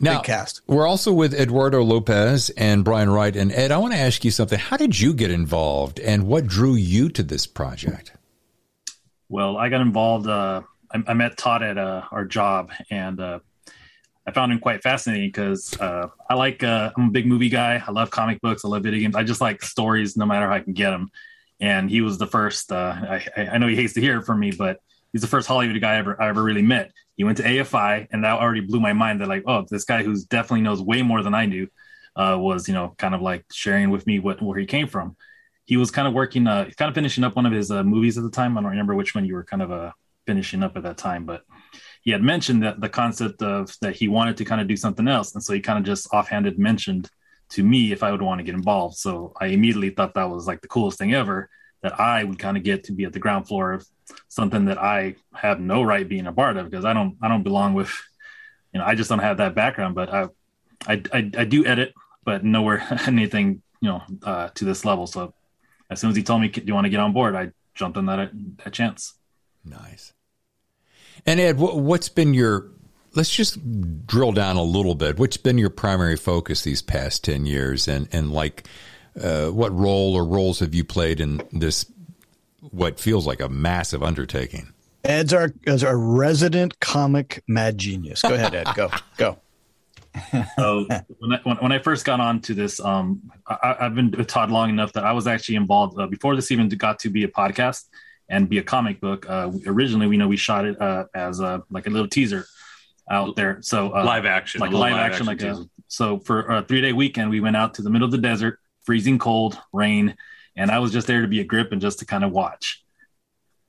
Now, 0.00 0.18
Big 0.18 0.24
cast. 0.24 0.60
we're 0.66 0.88
also 0.88 1.12
with 1.12 1.34
Eduardo 1.34 1.82
Lopez 1.82 2.50
and 2.50 2.84
Brian 2.84 3.10
Wright. 3.10 3.36
And 3.36 3.52
Ed, 3.52 3.70
I 3.70 3.78
want 3.78 3.94
to 3.94 3.98
ask 4.00 4.24
you 4.24 4.32
something. 4.32 4.58
How 4.58 4.76
did 4.76 4.98
you 4.98 5.14
get 5.14 5.30
involved 5.30 6.00
and 6.00 6.26
what 6.26 6.48
drew 6.48 6.74
you 6.74 7.08
to 7.10 7.22
this 7.22 7.46
project? 7.46 8.12
Well, 9.28 9.56
I 9.56 9.68
got 9.68 9.82
involved. 9.82 10.26
Uh, 10.26 10.62
I, 10.92 11.02
I 11.06 11.14
met 11.14 11.36
Todd 11.38 11.62
at 11.62 11.78
uh, 11.78 12.02
our 12.10 12.24
job, 12.24 12.72
and 12.90 13.20
uh, 13.20 13.38
I 14.26 14.32
found 14.32 14.50
him 14.50 14.58
quite 14.58 14.82
fascinating 14.82 15.28
because 15.28 15.78
uh, 15.80 16.08
I 16.28 16.34
like. 16.34 16.64
Uh, 16.64 16.90
I'm 16.96 17.08
a 17.08 17.10
big 17.12 17.26
movie 17.26 17.48
guy. 17.48 17.82
I 17.86 17.90
love 17.92 18.10
comic 18.10 18.40
books. 18.40 18.64
I 18.64 18.68
love 18.68 18.82
video 18.82 18.98
games. 19.00 19.14
I 19.14 19.22
just 19.22 19.40
like 19.40 19.62
stories, 19.62 20.16
no 20.16 20.26
matter 20.26 20.48
how 20.48 20.54
I 20.54 20.60
can 20.60 20.72
get 20.72 20.90
them. 20.90 21.10
And 21.60 21.88
he 21.88 22.00
was 22.00 22.18
the 22.18 22.26
first. 22.26 22.72
Uh, 22.72 22.94
I, 23.08 23.26
I 23.36 23.46
I 23.52 23.58
know 23.58 23.68
he 23.68 23.76
hates 23.76 23.94
to 23.94 24.00
hear 24.00 24.18
it 24.18 24.24
from 24.24 24.40
me, 24.40 24.50
but 24.50 24.80
he's 25.12 25.20
the 25.22 25.28
first 25.28 25.46
Hollywood 25.46 25.80
guy 25.80 25.94
I 25.94 25.98
ever 25.98 26.20
I 26.20 26.28
ever 26.28 26.42
really 26.42 26.62
met. 26.62 26.92
He 27.16 27.24
went 27.24 27.36
to 27.38 27.44
AFI, 27.44 28.08
and 28.10 28.24
that 28.24 28.38
already 28.38 28.60
blew 28.60 28.80
my 28.80 28.92
mind. 28.92 29.20
That 29.20 29.28
like, 29.28 29.44
oh, 29.46 29.64
this 29.68 29.84
guy 29.84 30.02
who's 30.02 30.24
definitely 30.24 30.62
knows 30.62 30.82
way 30.82 31.02
more 31.02 31.22
than 31.22 31.34
I 31.34 31.46
do 31.46 31.68
uh, 32.16 32.36
was, 32.38 32.68
you 32.68 32.74
know, 32.74 32.94
kind 32.98 33.14
of 33.14 33.22
like 33.22 33.44
sharing 33.52 33.90
with 33.90 34.06
me 34.06 34.18
what 34.18 34.42
where 34.42 34.58
he 34.58 34.66
came 34.66 34.88
from. 34.88 35.16
He 35.64 35.76
was 35.76 35.90
kind 35.90 36.08
of 36.08 36.14
working, 36.14 36.46
uh, 36.46 36.68
kind 36.76 36.88
of 36.88 36.94
finishing 36.94 37.24
up 37.24 37.36
one 37.36 37.46
of 37.46 37.52
his 37.52 37.70
uh, 37.70 37.84
movies 37.84 38.18
at 38.18 38.24
the 38.24 38.30
time. 38.30 38.58
I 38.58 38.62
don't 38.62 38.70
remember 38.70 38.94
which 38.94 39.14
one 39.14 39.24
you 39.24 39.34
were 39.34 39.44
kind 39.44 39.62
of 39.62 39.70
uh, 39.70 39.92
finishing 40.26 40.62
up 40.62 40.76
at 40.76 40.82
that 40.82 40.98
time, 40.98 41.24
but 41.24 41.42
he 42.02 42.10
had 42.10 42.22
mentioned 42.22 42.64
that 42.64 42.80
the 42.80 42.88
concept 42.88 43.42
of 43.42 43.76
that 43.80 43.94
he 43.94 44.08
wanted 44.08 44.36
to 44.38 44.44
kind 44.44 44.60
of 44.60 44.66
do 44.66 44.76
something 44.76 45.06
else, 45.06 45.34
and 45.34 45.42
so 45.42 45.52
he 45.52 45.60
kind 45.60 45.78
of 45.78 45.84
just 45.84 46.08
offhanded 46.12 46.58
mentioned 46.58 47.08
to 47.50 47.62
me 47.62 47.92
if 47.92 48.02
I 48.02 48.10
would 48.10 48.22
want 48.22 48.38
to 48.38 48.44
get 48.44 48.54
involved. 48.54 48.96
So 48.96 49.34
I 49.38 49.46
immediately 49.46 49.90
thought 49.90 50.14
that 50.14 50.30
was 50.30 50.46
like 50.46 50.62
the 50.62 50.68
coolest 50.68 50.98
thing 50.98 51.12
ever 51.12 51.50
that 51.82 51.98
I 51.98 52.24
would 52.24 52.38
kind 52.38 52.56
of 52.56 52.62
get 52.62 52.84
to 52.84 52.92
be 52.92 53.04
at 53.04 53.12
the 53.12 53.18
ground 53.18 53.48
floor 53.48 53.72
of 53.72 53.86
something 54.28 54.66
that 54.66 54.78
I 54.78 55.16
have 55.34 55.60
no 55.60 55.82
right 55.82 56.08
being 56.08 56.26
a 56.26 56.32
part 56.32 56.56
of 56.56 56.70
because 56.70 56.84
I 56.84 56.92
don't 56.92 57.16
I 57.22 57.28
don't 57.28 57.42
belong 57.42 57.74
with 57.74 57.92
you 58.72 58.80
know 58.80 58.86
I 58.86 58.94
just 58.94 59.10
don't 59.10 59.18
have 59.18 59.38
that 59.38 59.54
background. 59.54 59.94
But 59.94 60.12
I 60.12 60.28
I 60.86 61.02
I, 61.12 61.30
I 61.38 61.44
do 61.44 61.66
edit, 61.66 61.94
but 62.24 62.44
nowhere 62.44 62.86
anything 63.06 63.62
you 63.80 63.88
know 63.88 64.02
uh, 64.22 64.48
to 64.54 64.64
this 64.64 64.84
level. 64.84 65.06
So 65.06 65.34
as 65.90 66.00
soon 66.00 66.10
as 66.10 66.16
he 66.16 66.22
told 66.22 66.40
me, 66.40 66.48
"Do 66.48 66.62
you 66.64 66.74
want 66.74 66.84
to 66.84 66.90
get 66.90 67.00
on 67.00 67.12
board?" 67.12 67.34
I 67.34 67.52
jumped 67.74 67.96
on 67.96 68.06
that 68.06 68.30
that 68.64 68.72
chance. 68.72 69.14
Nice. 69.64 70.12
And 71.26 71.40
Ed, 71.40 71.58
what, 71.58 71.76
what's 71.76 72.08
been 72.08 72.34
your, 72.34 72.70
let's 73.14 73.34
just 73.34 73.58
drill 74.06 74.32
down 74.32 74.56
a 74.56 74.62
little 74.62 74.94
bit. 74.94 75.18
What's 75.18 75.36
been 75.36 75.58
your 75.58 75.70
primary 75.70 76.16
focus 76.16 76.62
these 76.62 76.82
past 76.82 77.24
10 77.24 77.46
years? 77.46 77.86
And, 77.86 78.08
and 78.12 78.32
like, 78.32 78.66
uh, 79.20 79.48
what 79.48 79.72
role 79.72 80.14
or 80.14 80.24
roles 80.24 80.60
have 80.60 80.74
you 80.74 80.84
played 80.84 81.20
in 81.20 81.42
this, 81.52 81.90
what 82.60 82.98
feels 83.00 83.26
like 83.26 83.40
a 83.40 83.48
massive 83.48 84.02
undertaking? 84.02 84.72
Ed's 85.04 85.32
our 85.32 85.52
as 85.66 85.82
our 85.82 85.96
resident 85.96 86.78
comic 86.78 87.42
mad 87.48 87.76
genius. 87.76 88.22
Go 88.22 88.34
ahead, 88.34 88.54
Ed. 88.54 88.68
Go 88.76 88.90
go. 89.16 89.38
so 90.56 90.86
when 91.18 91.32
I, 91.32 91.40
when, 91.42 91.56
when 91.56 91.72
I 91.72 91.78
first 91.78 92.04
got 92.04 92.20
onto 92.20 92.54
this, 92.54 92.78
um, 92.80 93.22
I, 93.46 93.76
I've 93.80 93.94
been 93.94 94.10
with 94.10 94.26
Todd 94.28 94.50
long 94.50 94.68
enough 94.68 94.92
that 94.92 95.04
I 95.04 95.12
was 95.12 95.26
actually 95.26 95.56
involved 95.56 95.98
uh, 95.98 96.06
before 96.06 96.36
this 96.36 96.50
even 96.50 96.68
got 96.68 96.98
to 97.00 97.10
be 97.10 97.24
a 97.24 97.28
podcast 97.28 97.84
and 98.28 98.48
be 98.48 98.58
a 98.58 98.62
comic 98.62 99.00
book. 99.00 99.28
Uh, 99.28 99.50
originally, 99.66 100.06
we 100.06 100.16
know 100.16 100.28
we 100.28 100.36
shot 100.36 100.64
it 100.66 100.80
uh, 100.80 101.04
as 101.14 101.40
a 101.40 101.62
like 101.70 101.86
a 101.86 101.90
little 101.90 102.08
teaser 102.08 102.46
out 103.10 103.36
there. 103.36 103.58
So 103.62 103.94
uh, 103.94 104.04
live 104.04 104.26
action, 104.26 104.60
like 104.60 104.70
a 104.70 104.76
little 104.76 104.90
live, 104.90 105.12
action, 105.12 105.26
like 105.26 105.38
teaser. 105.38 105.62
a, 105.62 105.66
so 105.88 106.18
for 106.20 106.40
a 106.42 106.62
three 106.62 106.80
day 106.80 106.92
weekend, 106.92 107.30
we 107.30 107.40
went 107.40 107.56
out 107.56 107.74
to 107.74 107.82
the 107.82 107.90
middle 107.90 108.06
of 108.06 108.12
the 108.12 108.18
desert, 108.18 108.58
freezing 108.84 109.18
cold, 109.18 109.58
rain, 109.72 110.16
and 110.56 110.70
I 110.70 110.78
was 110.78 110.92
just 110.92 111.06
there 111.06 111.22
to 111.22 111.28
be 111.28 111.40
a 111.40 111.44
grip 111.44 111.72
and 111.72 111.80
just 111.80 112.00
to 112.00 112.06
kind 112.06 112.24
of 112.24 112.32
watch. 112.32 112.84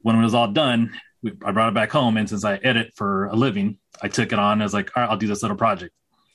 When 0.01 0.15
it 0.15 0.23
was 0.23 0.33
all 0.33 0.51
done, 0.51 0.93
we, 1.21 1.31
I 1.45 1.51
brought 1.51 1.69
it 1.69 1.75
back 1.75 1.91
home, 1.91 2.17
and 2.17 2.27
since 2.27 2.43
I 2.43 2.55
edit 2.55 2.93
for 2.95 3.25
a 3.25 3.35
living, 3.35 3.77
I 4.01 4.07
took 4.07 4.33
it 4.33 4.39
on 4.39 4.61
as 4.61 4.73
like, 4.73 4.91
all 4.95 5.03
right, 5.03 5.09
I'll 5.09 5.17
do 5.17 5.27
this 5.27 5.41
little 5.41 5.57
project. 5.57 5.93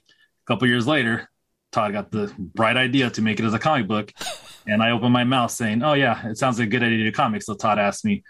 A 0.09 0.47
couple 0.47 0.69
years 0.69 0.87
later, 0.87 1.29
Todd 1.73 1.93
got 1.93 2.11
the 2.11 2.33
bright 2.39 2.77
idea 2.77 3.11
to 3.11 3.23
make 3.23 3.39
it 3.39 3.45
as 3.45 3.55
a 3.55 3.59
comic 3.59 3.87
book, 3.87 4.13
and 4.67 4.83
I 4.83 4.93
opened 4.93 5.13
my 5.13 5.25
mouth 5.25 5.51
saying, 5.51 5.83
"Oh 5.83 5.93
yeah, 5.93 6.27
it 6.29 6.39
sounds 6.39 6.59
like 6.59 6.69
a 6.69 6.71
good 6.71 6.83
idea 6.83 6.99
to 6.99 7.05
do 7.05 7.13
comics." 7.13 7.45
So 7.45 7.55
Todd 7.55 7.79
asked 7.79 8.05
me, 8.07 8.23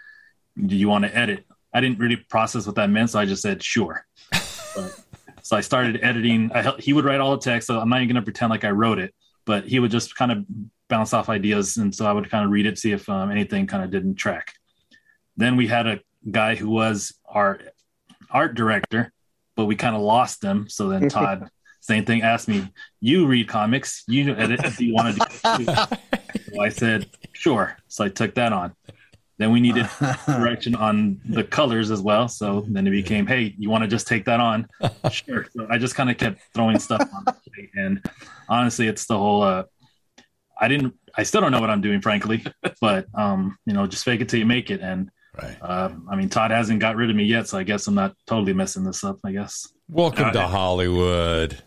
"Do 0.65 0.75
you 0.75 0.89
want 0.89 1.05
to 1.05 1.15
edit?" 1.15 1.45
I 1.73 1.79
didn't 1.79 1.99
really 1.99 2.17
process 2.17 2.65
what 2.65 2.75
that 2.75 2.89
meant, 2.89 3.11
so 3.11 3.19
I 3.19 3.25
just 3.25 3.41
said, 3.41 3.63
"Sure." 3.63 4.05
But- 4.75 4.99
so 5.41 5.57
I 5.57 5.61
started 5.61 5.99
editing. 6.03 6.51
I, 6.53 6.75
he 6.77 6.93
would 6.93 7.05
write 7.05 7.19
all 7.19 7.31
the 7.31 7.41
text, 7.41 7.65
so 7.65 7.79
I'm 7.79 7.89
not 7.89 8.03
even 8.03 8.09
going 8.09 8.21
to 8.21 8.21
pretend 8.21 8.51
like 8.51 8.63
I 8.63 8.69
wrote 8.69 8.99
it, 8.99 9.15
but 9.45 9.65
he 9.65 9.79
would 9.79 9.91
just 9.91 10.15
kind 10.15 10.31
of 10.31 10.45
bounce 10.87 11.13
off 11.13 11.29
ideas, 11.29 11.77
and 11.77 11.93
so 11.93 12.05
I 12.05 12.11
would 12.11 12.29
kind 12.29 12.45
of 12.45 12.51
read 12.51 12.65
it, 12.65 12.77
see 12.77 12.91
if 12.91 13.07
um, 13.09 13.31
anything 13.31 13.67
kind 13.67 13.83
of 13.83 13.91
didn't 13.91 14.15
track. 14.15 14.53
Then 15.37 15.55
we 15.55 15.67
had 15.67 15.87
a 15.87 15.99
guy 16.29 16.55
who 16.55 16.69
was 16.69 17.13
our 17.25 17.59
art 18.29 18.55
director, 18.55 19.13
but 19.55 19.65
we 19.65 19.75
kind 19.75 19.95
of 19.95 20.01
lost 20.01 20.43
him. 20.43 20.67
So 20.67 20.89
then 20.89 21.09
Todd, 21.09 21.49
same 21.79 22.05
thing, 22.05 22.21
asked 22.21 22.47
me, 22.47 22.67
"You 22.99 23.27
read 23.27 23.47
comics? 23.47 24.03
You 24.07 24.35
edit? 24.35 24.61
Do 24.77 24.85
you 24.85 24.93
want 24.93 25.15
to 25.15 25.19
do?" 25.19 25.61
It 25.63 25.65
too? 25.65 26.53
so 26.55 26.61
I 26.61 26.69
said, 26.69 27.09
"Sure." 27.33 27.77
So 27.87 28.03
I 28.03 28.09
took 28.09 28.35
that 28.35 28.51
on. 28.51 28.73
Then 29.39 29.51
we 29.51 29.59
needed 29.61 29.87
direction 30.27 30.75
on 30.75 31.19
the 31.25 31.43
colors 31.43 31.89
as 31.91 32.01
well. 32.01 32.27
So 32.27 32.65
then 32.67 32.85
it 32.85 32.91
became, 32.91 33.25
"Hey, 33.25 33.55
you 33.57 33.69
want 33.69 33.83
to 33.83 33.87
just 33.87 34.05
take 34.05 34.25
that 34.25 34.39
on?" 34.39 34.67
sure. 35.11 35.47
So 35.55 35.65
I 35.69 35.77
just 35.79 35.95
kind 35.95 36.09
of 36.11 36.17
kept 36.17 36.41
throwing 36.53 36.77
stuff 36.77 37.01
on, 37.15 37.23
the 37.25 37.31
plate. 37.55 37.69
and 37.73 38.05
honestly, 38.49 38.87
it's 38.87 39.05
the 39.07 39.17
whole. 39.17 39.41
Uh, 39.41 39.63
I 40.59 40.67
didn't. 40.67 40.93
I 41.15 41.23
still 41.23 41.39
don't 41.41 41.51
know 41.53 41.61
what 41.61 41.69
I'm 41.71 41.81
doing, 41.81 42.01
frankly, 42.01 42.45
but 42.81 43.07
um, 43.15 43.57
you 43.65 43.73
know, 43.73 43.87
just 43.87 44.03
fake 44.05 44.21
it 44.21 44.29
till 44.29 44.39
you 44.39 44.45
make 44.45 44.69
it. 44.69 44.81
And 44.81 45.09
Right. 45.41 45.57
uh, 45.61 45.89
I 46.11 46.15
mean, 46.17 46.27
Todd 46.27 46.51
hasn't 46.51 46.81
got 46.81 46.97
rid 46.97 47.09
of 47.09 47.15
me 47.15 47.23
yet, 47.23 47.47
so 47.47 47.57
I 47.57 47.63
guess 47.63 47.87
I'm 47.87 47.95
not 47.95 48.13
totally 48.27 48.51
messing 48.51 48.83
this 48.83 49.03
up. 49.05 49.19
I 49.23 49.31
guess. 49.31 49.71
Welcome 49.87 50.25
Uh, 50.25 50.31
to 50.33 50.47
Hollywood. 50.47 51.61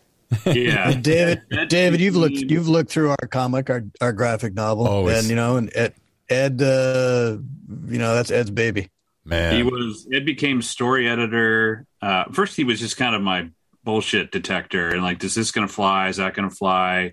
Yeah, 0.44 0.92
David, 0.92 1.42
David, 1.68 2.00
you've 2.00 2.16
looked 2.16 2.34
you've 2.36 2.68
looked 2.68 2.90
through 2.90 3.10
our 3.10 3.26
comic, 3.30 3.70
our 3.70 3.84
our 4.02 4.12
graphic 4.12 4.52
novel, 4.54 4.86
Oh, 4.86 5.08
and 5.08 5.26
you 5.26 5.36
know, 5.36 5.56
and 5.56 5.70
Ed, 5.74 5.94
Ed, 6.32 6.62
uh, 6.62 7.38
you 7.86 7.98
know, 7.98 8.14
that's 8.14 8.30
Ed's 8.30 8.50
baby. 8.50 8.90
Man. 9.24 9.54
he 9.54 9.62
was. 9.62 10.08
Ed 10.12 10.26
became 10.26 10.62
story 10.62 11.08
editor. 11.08 11.86
Uh, 12.00 12.24
first, 12.32 12.56
he 12.56 12.64
was 12.64 12.80
just 12.80 12.96
kind 12.96 13.14
of 13.14 13.22
my 13.22 13.50
bullshit 13.84 14.32
detector, 14.32 14.90
and 14.90 15.02
like, 15.02 15.22
is 15.22 15.34
this 15.34 15.52
going 15.52 15.66
to 15.66 15.72
fly? 15.72 16.08
Is 16.08 16.16
that 16.16 16.34
going 16.34 16.48
to 16.48 16.54
fly? 16.54 17.12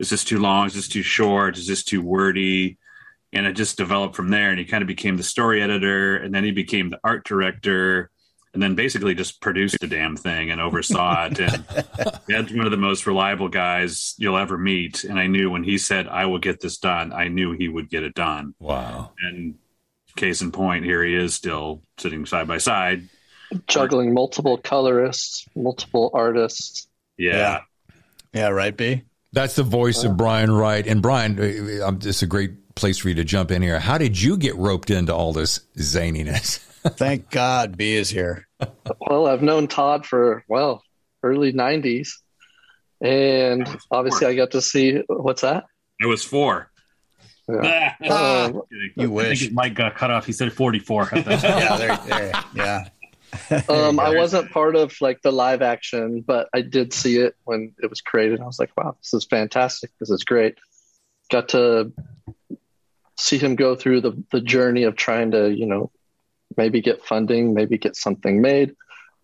Is 0.00 0.10
this 0.10 0.24
too 0.24 0.38
long? 0.38 0.66
Is 0.66 0.74
this 0.74 0.88
too 0.88 1.02
short? 1.02 1.56
Is 1.56 1.66
this 1.66 1.84
too 1.84 2.02
wordy? 2.02 2.78
And 3.32 3.46
it 3.46 3.52
just 3.52 3.76
developed 3.76 4.16
from 4.16 4.30
there. 4.30 4.50
And 4.50 4.58
he 4.58 4.64
kind 4.64 4.82
of 4.82 4.88
became 4.88 5.16
the 5.16 5.22
story 5.22 5.62
editor, 5.62 6.16
and 6.16 6.34
then 6.34 6.44
he 6.44 6.50
became 6.50 6.90
the 6.90 7.00
art 7.04 7.24
director, 7.24 8.10
and 8.54 8.62
then 8.62 8.74
basically 8.74 9.14
just 9.14 9.40
produced 9.40 9.76
the 9.80 9.86
damn 9.86 10.16
thing 10.16 10.50
and 10.50 10.60
oversaw 10.60 11.26
it. 11.26 11.40
And 11.40 11.64
Ed's 12.30 12.54
one 12.54 12.64
of 12.64 12.70
the 12.70 12.76
most 12.76 13.06
reliable 13.06 13.48
guys 13.48 14.14
you'll 14.16 14.38
ever 14.38 14.56
meet. 14.56 15.04
And 15.04 15.18
I 15.18 15.26
knew 15.26 15.50
when 15.50 15.64
he 15.64 15.76
said, 15.76 16.08
"I 16.08 16.26
will 16.26 16.38
get 16.38 16.60
this 16.60 16.78
done," 16.78 17.12
I 17.12 17.28
knew 17.28 17.52
he 17.52 17.68
would 17.68 17.90
get 17.90 18.04
it 18.04 18.14
done. 18.14 18.54
wow. 18.58 19.10
And 19.20 19.56
case 20.16 20.40
in 20.42 20.52
point, 20.52 20.84
here 20.84 21.04
he 21.04 21.14
is 21.14 21.34
still 21.34 21.82
sitting 21.98 22.26
side 22.26 22.46
by 22.46 22.58
side. 22.58 23.08
juggling 23.66 24.14
multiple 24.14 24.56
colorists, 24.56 25.46
multiple 25.54 26.10
artists. 26.14 26.88
Yeah. 27.16 27.36
Yeah, 27.36 27.60
yeah 28.32 28.48
right, 28.48 28.76
B. 28.76 29.02
That's 29.32 29.56
the 29.56 29.64
voice 29.64 30.04
of 30.04 30.16
Brian 30.16 30.50
Wright. 30.50 30.86
And 30.86 31.02
Brian, 31.02 31.38
uh, 31.38 31.86
um, 31.86 31.98
it's 32.02 32.22
a 32.22 32.26
great 32.26 32.74
place 32.76 32.98
for 32.98 33.08
you 33.08 33.16
to 33.16 33.24
jump 33.24 33.50
in 33.50 33.62
here. 33.62 33.80
How 33.80 33.98
did 33.98 34.20
you 34.20 34.36
get 34.36 34.56
roped 34.56 34.90
into 34.90 35.14
all 35.14 35.32
this 35.32 35.60
zaniness? 35.76 36.60
Thank 36.86 37.30
God 37.30 37.76
B 37.76 37.94
is 37.94 38.10
here. 38.10 38.46
Well, 39.00 39.26
I've 39.26 39.42
known 39.42 39.68
Todd 39.68 40.06
for 40.06 40.44
well 40.48 40.82
early 41.22 41.52
'90s, 41.52 42.10
and 43.00 43.66
obviously 43.90 44.26
I 44.26 44.34
got 44.34 44.50
to 44.52 44.62
see 44.62 45.02
what's 45.08 45.42
that. 45.42 45.64
It 46.00 46.06
was 46.06 46.24
four. 46.24 46.70
Yeah. 47.48 47.94
Ah, 48.10 48.46
Um. 48.46 48.62
You 48.70 48.90
I 48.98 49.00
think 49.02 49.12
wish. 49.12 49.40
his 49.40 49.50
mic 49.52 49.74
got 49.74 49.96
cut 49.96 50.10
off. 50.10 50.26
He 50.26 50.32
said 50.32 50.52
44. 50.52 51.02
at 51.14 51.26
yeah, 51.26 51.76
there, 51.76 51.96
there, 52.06 52.32
yeah. 52.54 52.88
um, 53.68 54.00
I 54.00 54.14
wasn't 54.16 54.50
part 54.50 54.76
of 54.76 54.94
like 55.00 55.20
the 55.22 55.30
live 55.32 55.60
action, 55.62 56.22
but 56.26 56.48
I 56.54 56.62
did 56.62 56.92
see 56.92 57.18
it 57.18 57.36
when 57.44 57.74
it 57.82 57.90
was 57.90 58.00
created. 58.00 58.40
I 58.40 58.46
was 58.46 58.58
like, 58.58 58.70
wow, 58.76 58.96
this 59.02 59.12
is 59.12 59.26
fantastic. 59.26 59.90
This 60.00 60.10
is 60.10 60.24
great. 60.24 60.56
Got 61.30 61.50
to 61.50 61.92
see 63.18 63.38
him 63.38 63.56
go 63.56 63.76
through 63.76 64.00
the, 64.00 64.22
the 64.32 64.40
journey 64.40 64.84
of 64.84 64.96
trying 64.96 65.30
to, 65.32 65.50
you 65.50 65.66
know, 65.66 65.90
maybe 66.56 66.80
get 66.80 67.04
funding, 67.04 67.54
maybe 67.54 67.78
get 67.78 67.96
something 67.96 68.40
made. 68.40 68.74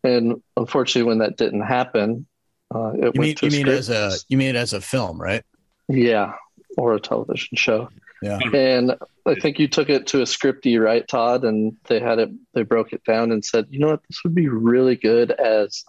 And 0.03 0.43
unfortunately, 0.57 1.09
when 1.09 1.19
that 1.19 1.37
didn't 1.37 1.63
happen, 1.63 2.27
uh, 2.75 2.93
it 2.95 3.15
You 3.15 3.21
went 3.21 3.43
mean 3.43 3.51
you 3.51 3.51
mean 3.51 3.69
as 3.69 3.91
a 3.91 4.13
you 4.29 4.39
mean 4.39 4.51
it 4.51 4.57
as 4.57 4.73
a 4.73 4.81
film, 4.81 5.21
right? 5.21 5.45
yeah, 5.91 6.35
or 6.77 6.95
a 6.95 7.01
television 7.01 7.57
show. 7.57 7.89
Yeah. 8.23 8.39
And 8.53 8.97
I 9.27 9.35
think 9.35 9.59
you 9.59 9.67
took 9.67 9.89
it 9.89 10.07
to 10.09 10.21
a 10.21 10.25
scripty, 10.25 10.83
right, 10.83 11.07
Todd? 11.07 11.45
And 11.45 11.77
they 11.89 12.01
had 12.01 12.19
it, 12.19 12.31
they 12.53 12.63
broke 12.63 12.93
it 12.93 13.03
down 13.05 13.33
and 13.33 13.45
said, 13.45 13.67
you 13.71 13.79
know 13.79 13.89
what, 13.89 14.03
this 14.09 14.21
would 14.25 14.35
be 14.35 14.49
really 14.49 14.95
good 14.95 15.31
as 15.31 15.85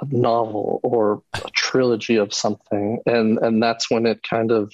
a 0.00 0.06
novel 0.10 0.80
or 0.82 1.22
a 1.34 1.50
trilogy 1.54 2.16
of 2.16 2.34
something. 2.34 3.00
And 3.06 3.38
and 3.38 3.62
that's 3.62 3.90
when 3.90 4.04
it 4.06 4.22
kind 4.22 4.50
of 4.50 4.72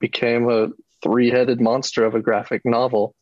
became 0.00 0.50
a 0.50 0.68
three 1.02 1.30
headed 1.30 1.60
monster 1.60 2.04
of 2.04 2.14
a 2.14 2.20
graphic 2.20 2.62
novel. 2.64 3.14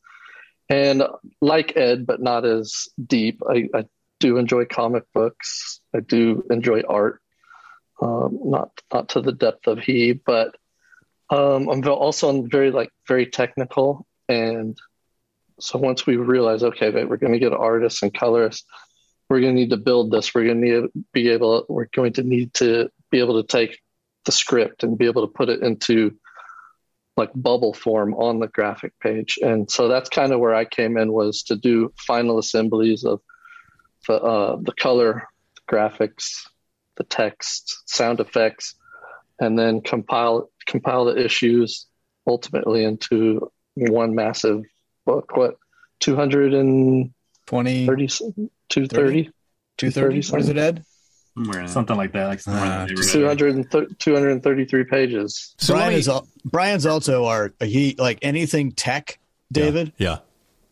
And 0.71 1.03
like 1.41 1.77
Ed, 1.77 2.07
but 2.07 2.23
not 2.23 2.45
as 2.45 2.89
deep, 3.05 3.43
I, 3.47 3.69
I 3.75 3.85
do 4.21 4.37
enjoy 4.37 4.67
comic 4.67 5.03
books. 5.13 5.81
I 5.95 5.99
do 5.99 6.45
enjoy 6.49 6.83
art, 6.89 7.21
um, 8.01 8.39
not 8.45 8.71
not 8.93 9.09
to 9.11 9.21
the 9.21 9.33
depth 9.33 9.67
of 9.67 9.81
he, 9.81 10.13
but 10.13 10.57
um, 11.29 11.69
I'm 11.69 11.87
also 11.89 12.43
very 12.43 12.71
like 12.71 12.91
very 13.09 13.27
technical. 13.27 14.07
And 14.29 14.79
so 15.59 15.79
once 15.79 16.07
we 16.07 16.17
realize, 16.17 16.63
okay, 16.63 16.91
we're 17.05 17.17
going 17.17 17.33
to 17.33 17.41
get 17.41 17.53
artists 17.53 18.03
and 18.03 18.15
colorists, 18.15 18.65
we're 19.29 19.41
going 19.41 19.55
to 19.55 19.61
need 19.61 19.71
to 19.71 19.77
build 19.77 20.13
this. 20.13 20.33
We're 20.33 20.45
going 20.45 20.61
to 20.61 20.67
need 20.67 20.83
to 20.83 20.91
be 21.13 21.31
able. 21.31 21.67
We're 21.69 21.89
going 21.93 22.13
to 22.15 22.23
need 22.23 22.55
to 22.55 22.91
be 23.11 23.19
able 23.19 23.43
to 23.43 23.47
take 23.47 23.81
the 24.25 24.33
script 24.33 24.85
and 24.85 24.97
be 24.97 25.07
able 25.07 25.27
to 25.27 25.33
put 25.33 25.49
it 25.49 25.63
into 25.63 26.17
like 27.21 27.31
bubble 27.35 27.75
form 27.75 28.15
on 28.15 28.41
the 28.41 28.49
graphic 28.49 28.99
page. 28.99 29.39
And 29.43 29.71
so 29.71 29.89
that's 29.89 30.09
kind 30.09 30.33
of 30.33 30.41
where 30.41 30.55
I 30.55 30.65
came 30.65 30.97
in 30.97 31.13
was 31.13 31.43
to 31.45 31.57
do 31.57 31.93
final 31.99 32.39
assemblies 32.39 33.05
of 33.05 33.21
the, 34.09 34.15
uh, 34.15 34.57
the 34.61 34.73
color, 34.73 35.29
the 35.55 35.77
graphics, 35.77 36.41
the 36.97 37.05
text, 37.05 37.83
sound 37.87 38.21
effects, 38.21 38.75
and 39.39 39.59
then 39.59 39.81
compile 39.81 40.51
compile 40.67 41.05
the 41.05 41.25
issues 41.25 41.87
ultimately 42.27 42.85
into 42.85 43.51
one 43.75 44.15
massive 44.15 44.63
book. 45.07 45.37
What 45.37 45.57
220 46.01 47.13
30, 47.87 48.07
230 48.69 49.31
230 49.79 50.33
what 50.33 50.41
is 50.41 50.49
it 50.49 50.57
ed 50.59 50.85
something 51.67 51.97
like 51.97 52.13
that 52.13 52.27
like 52.27 52.41
uh, 52.47 52.87
233 53.99 54.85
pages 54.85 55.55
so 55.59 55.75
brian 55.75 55.93
is 55.93 56.11
brian's 56.45 56.87
also 56.87 57.25
our 57.27 57.53
he 57.61 57.95
like 57.99 58.19
anything 58.23 58.73
tech 58.73 59.19
david 59.53 59.93
yeah, 59.97 60.19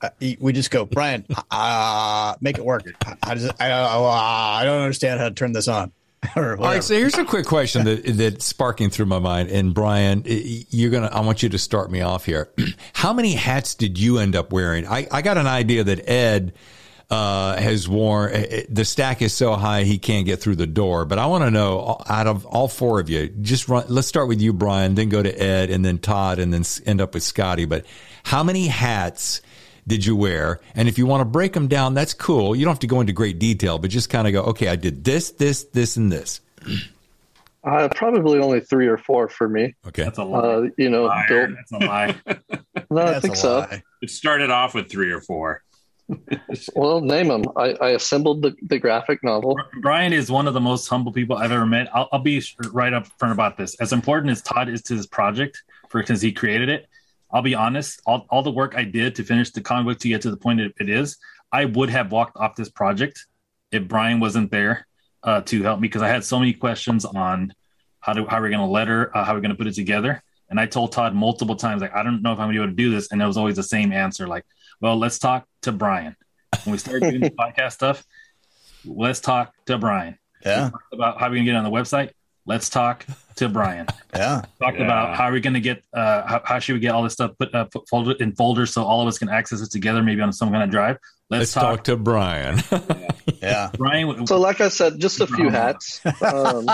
yeah. 0.02 0.08
Uh, 0.08 0.34
we 0.40 0.52
just 0.52 0.70
go 0.70 0.84
brian 0.84 1.24
uh, 1.50 2.34
make 2.40 2.58
it 2.58 2.64
work 2.64 2.84
how 3.22 3.34
does 3.34 3.44
it 3.44 3.54
I, 3.60 3.70
uh, 3.70 4.00
I 4.00 4.64
don't 4.64 4.82
understand 4.82 5.20
how 5.20 5.28
to 5.28 5.34
turn 5.34 5.52
this 5.52 5.68
on 5.68 5.92
All 6.36 6.56
right, 6.56 6.82
so 6.82 6.94
here's 6.94 7.16
a 7.16 7.24
quick 7.24 7.46
question 7.46 7.84
that 7.84 8.04
that's 8.04 8.44
sparking 8.44 8.90
through 8.90 9.06
my 9.06 9.20
mind. 9.20 9.50
And 9.50 9.72
Brian, 9.72 10.24
you're 10.26 10.90
gonna, 10.90 11.06
I 11.12 11.20
want 11.20 11.42
you 11.44 11.48
to 11.48 11.58
start 11.58 11.92
me 11.92 12.00
off 12.00 12.24
here. 12.24 12.50
How 12.92 13.12
many 13.12 13.34
hats 13.34 13.74
did 13.76 13.98
you 13.98 14.18
end 14.18 14.34
up 14.34 14.52
wearing? 14.52 14.86
I, 14.86 15.06
I 15.12 15.22
got 15.22 15.38
an 15.38 15.46
idea 15.46 15.84
that 15.84 16.08
Ed 16.08 16.54
uh, 17.10 17.56
has 17.56 17.88
worn. 17.88 18.32
Eh, 18.32 18.46
eh, 18.50 18.62
the 18.68 18.84
stack 18.84 19.22
is 19.22 19.32
so 19.32 19.54
high 19.54 19.84
he 19.84 19.98
can't 19.98 20.26
get 20.26 20.40
through 20.40 20.56
the 20.56 20.66
door. 20.66 21.04
But 21.04 21.18
I 21.18 21.26
want 21.26 21.44
to 21.44 21.50
know 21.50 22.00
out 22.06 22.26
of 22.26 22.44
all 22.46 22.68
four 22.68 23.00
of 23.00 23.08
you, 23.08 23.28
just 23.28 23.68
run. 23.68 23.84
Let's 23.88 24.08
start 24.08 24.28
with 24.28 24.40
you, 24.40 24.52
Brian, 24.52 24.94
then 24.94 25.08
go 25.08 25.22
to 25.22 25.42
Ed, 25.42 25.70
and 25.70 25.84
then 25.84 25.98
Todd, 25.98 26.38
and 26.38 26.52
then 26.52 26.64
end 26.86 27.00
up 27.00 27.14
with 27.14 27.22
Scotty. 27.22 27.64
But 27.64 27.86
how 28.24 28.42
many 28.42 28.66
hats? 28.66 29.42
did 29.86 30.04
you 30.04 30.14
wear? 30.14 30.60
And 30.74 30.86
if 30.86 30.98
you 30.98 31.06
want 31.06 31.22
to 31.22 31.24
break 31.24 31.54
them 31.54 31.66
down, 31.66 31.94
that's 31.94 32.12
cool. 32.12 32.54
You 32.54 32.66
don't 32.66 32.72
have 32.72 32.80
to 32.80 32.86
go 32.86 33.00
into 33.00 33.14
great 33.14 33.38
detail, 33.38 33.78
but 33.78 33.88
just 33.88 34.10
kind 34.10 34.26
of 34.26 34.34
go, 34.34 34.42
okay, 34.50 34.68
I 34.68 34.76
did 34.76 35.02
this, 35.02 35.30
this, 35.30 35.64
this, 35.64 35.96
and 35.96 36.12
this. 36.12 36.42
Uh, 37.64 37.88
probably 37.94 38.38
only 38.38 38.60
three 38.60 38.86
or 38.86 38.98
four 38.98 39.28
for 39.28 39.48
me. 39.48 39.74
Okay, 39.86 40.04
that's 40.04 40.18
a 40.18 40.24
lie. 40.24 40.40
Uh, 40.40 40.68
you 40.76 40.90
know, 40.90 41.10
built... 41.26 41.50
that's 41.54 41.72
a 41.72 41.78
lie. 41.78 42.14
no, 42.28 42.42
that's 42.90 43.16
I 43.16 43.20
think 43.20 43.36
so. 43.36 43.66
It 44.02 44.10
started 44.10 44.50
off 44.50 44.74
with 44.74 44.90
three 44.90 45.10
or 45.10 45.20
four. 45.20 45.62
well, 46.74 47.00
name 47.00 47.28
them. 47.28 47.44
I, 47.56 47.74
I, 47.80 47.90
assembled 47.90 48.42
the, 48.42 48.56
the 48.62 48.78
graphic 48.78 49.22
novel. 49.22 49.58
Brian 49.82 50.12
is 50.12 50.30
one 50.30 50.48
of 50.48 50.54
the 50.54 50.60
most 50.60 50.88
humble 50.88 51.12
people 51.12 51.36
I've 51.36 51.52
ever 51.52 51.66
met. 51.66 51.94
I'll, 51.94 52.08
I'll 52.12 52.18
be 52.18 52.42
right 52.72 52.92
up 52.92 53.06
front 53.18 53.32
about 53.32 53.56
this. 53.56 53.74
As 53.76 53.92
important 53.92 54.30
as 54.30 54.40
Todd 54.40 54.68
is 54.68 54.82
to 54.82 54.94
this 54.94 55.06
project, 55.06 55.62
for 55.88 56.04
since 56.04 56.22
he 56.22 56.32
created 56.32 56.70
it, 56.70 56.86
I'll 57.30 57.42
be 57.42 57.54
honest, 57.54 58.00
all, 58.06 58.26
all 58.30 58.42
the 58.42 58.50
work 58.50 58.74
I 58.74 58.84
did 58.84 59.16
to 59.16 59.24
finish 59.24 59.50
the 59.50 59.60
comic 59.60 59.86
book 59.86 59.98
to 60.00 60.08
get 60.08 60.22
to 60.22 60.30
the 60.30 60.36
point 60.36 60.60
it, 60.60 60.74
it 60.80 60.88
is, 60.88 61.18
I 61.52 61.66
would 61.66 61.90
have 61.90 62.10
walked 62.10 62.36
off 62.36 62.56
this 62.56 62.70
project 62.70 63.26
if 63.70 63.86
Brian 63.86 64.18
wasn't 64.18 64.50
there 64.50 64.86
uh, 65.22 65.42
to 65.42 65.62
help 65.62 65.80
me 65.80 65.88
because 65.88 66.02
I 66.02 66.08
had 66.08 66.24
so 66.24 66.38
many 66.38 66.54
questions 66.54 67.04
on 67.04 67.52
how 68.00 68.14
do 68.14 68.26
how 68.26 68.40
we're 68.40 68.48
going 68.48 68.60
to 68.60 68.66
letter, 68.66 69.14
uh, 69.14 69.24
how 69.24 69.34
we're 69.34 69.40
going 69.40 69.50
to 69.50 69.56
put 69.56 69.66
it 69.66 69.74
together. 69.74 70.22
And 70.48 70.58
I 70.58 70.64
told 70.64 70.92
Todd 70.92 71.14
multiple 71.14 71.56
times, 71.56 71.82
like, 71.82 71.94
I 71.94 72.02
don't 72.02 72.22
know 72.22 72.32
if 72.32 72.38
I'm 72.38 72.46
going 72.46 72.54
to 72.54 72.60
be 72.60 72.64
able 72.64 72.72
to 72.72 72.76
do 72.76 72.90
this. 72.90 73.12
And 73.12 73.20
it 73.20 73.26
was 73.26 73.36
always 73.36 73.56
the 73.56 73.62
same 73.62 73.92
answer, 73.92 74.26
like, 74.26 74.46
well, 74.80 74.96
let's 74.96 75.18
talk 75.18 75.46
to 75.62 75.72
Brian. 75.72 76.16
When 76.64 76.72
we 76.72 76.78
started 76.78 77.10
doing 77.10 77.20
the 77.20 77.30
podcast 77.38 77.72
stuff, 77.72 78.04
let's 78.84 79.20
talk 79.20 79.52
to 79.66 79.78
Brian. 79.78 80.18
Yeah. 80.44 80.70
About 80.92 81.20
how 81.20 81.30
we 81.30 81.38
can 81.38 81.44
get 81.44 81.56
on 81.56 81.64
the 81.64 81.70
website. 81.70 82.10
Let's 82.48 82.70
talk 82.70 83.06
to 83.36 83.48
Brian. 83.48 83.86
Yeah. 84.16 84.42
Talked 84.60 84.78
Yeah. 84.78 84.84
about 84.86 85.16
how 85.16 85.24
are 85.24 85.32
we 85.32 85.40
going 85.40 85.54
to 85.54 85.60
get, 85.60 85.84
uh, 85.92 86.26
how, 86.26 86.40
how 86.44 86.58
should 86.58 86.72
we 86.72 86.80
get 86.80 86.92
all 86.92 87.02
this 87.04 87.12
stuff 87.12 87.32
put, 87.38 87.54
uh, 87.54 87.66
put 87.66 87.86
folded 87.88 88.20
in 88.22 88.34
folders 88.34 88.72
so 88.72 88.82
all 88.82 89.02
of 89.02 89.06
us 89.06 89.18
can 89.18 89.28
access 89.28 89.60
it 89.60 89.70
together, 89.70 90.02
maybe 90.02 90.22
on 90.22 90.32
some 90.32 90.50
kind 90.50 90.64
of 90.64 90.70
drive. 90.70 90.96
Let's 91.30 91.40
Let's, 91.40 91.52
talk 91.52 91.84
to 91.84 91.96
Brian. 91.96 92.60
Yeah. 93.42 93.70
Brian. 93.78 94.26
So, 94.26 94.40
like 94.40 94.60
I 94.60 94.68
said, 94.68 94.98
just 94.98 95.20
a 95.20 95.26
few 95.28 95.50
hats. 95.50 96.00
Um, 96.22 96.68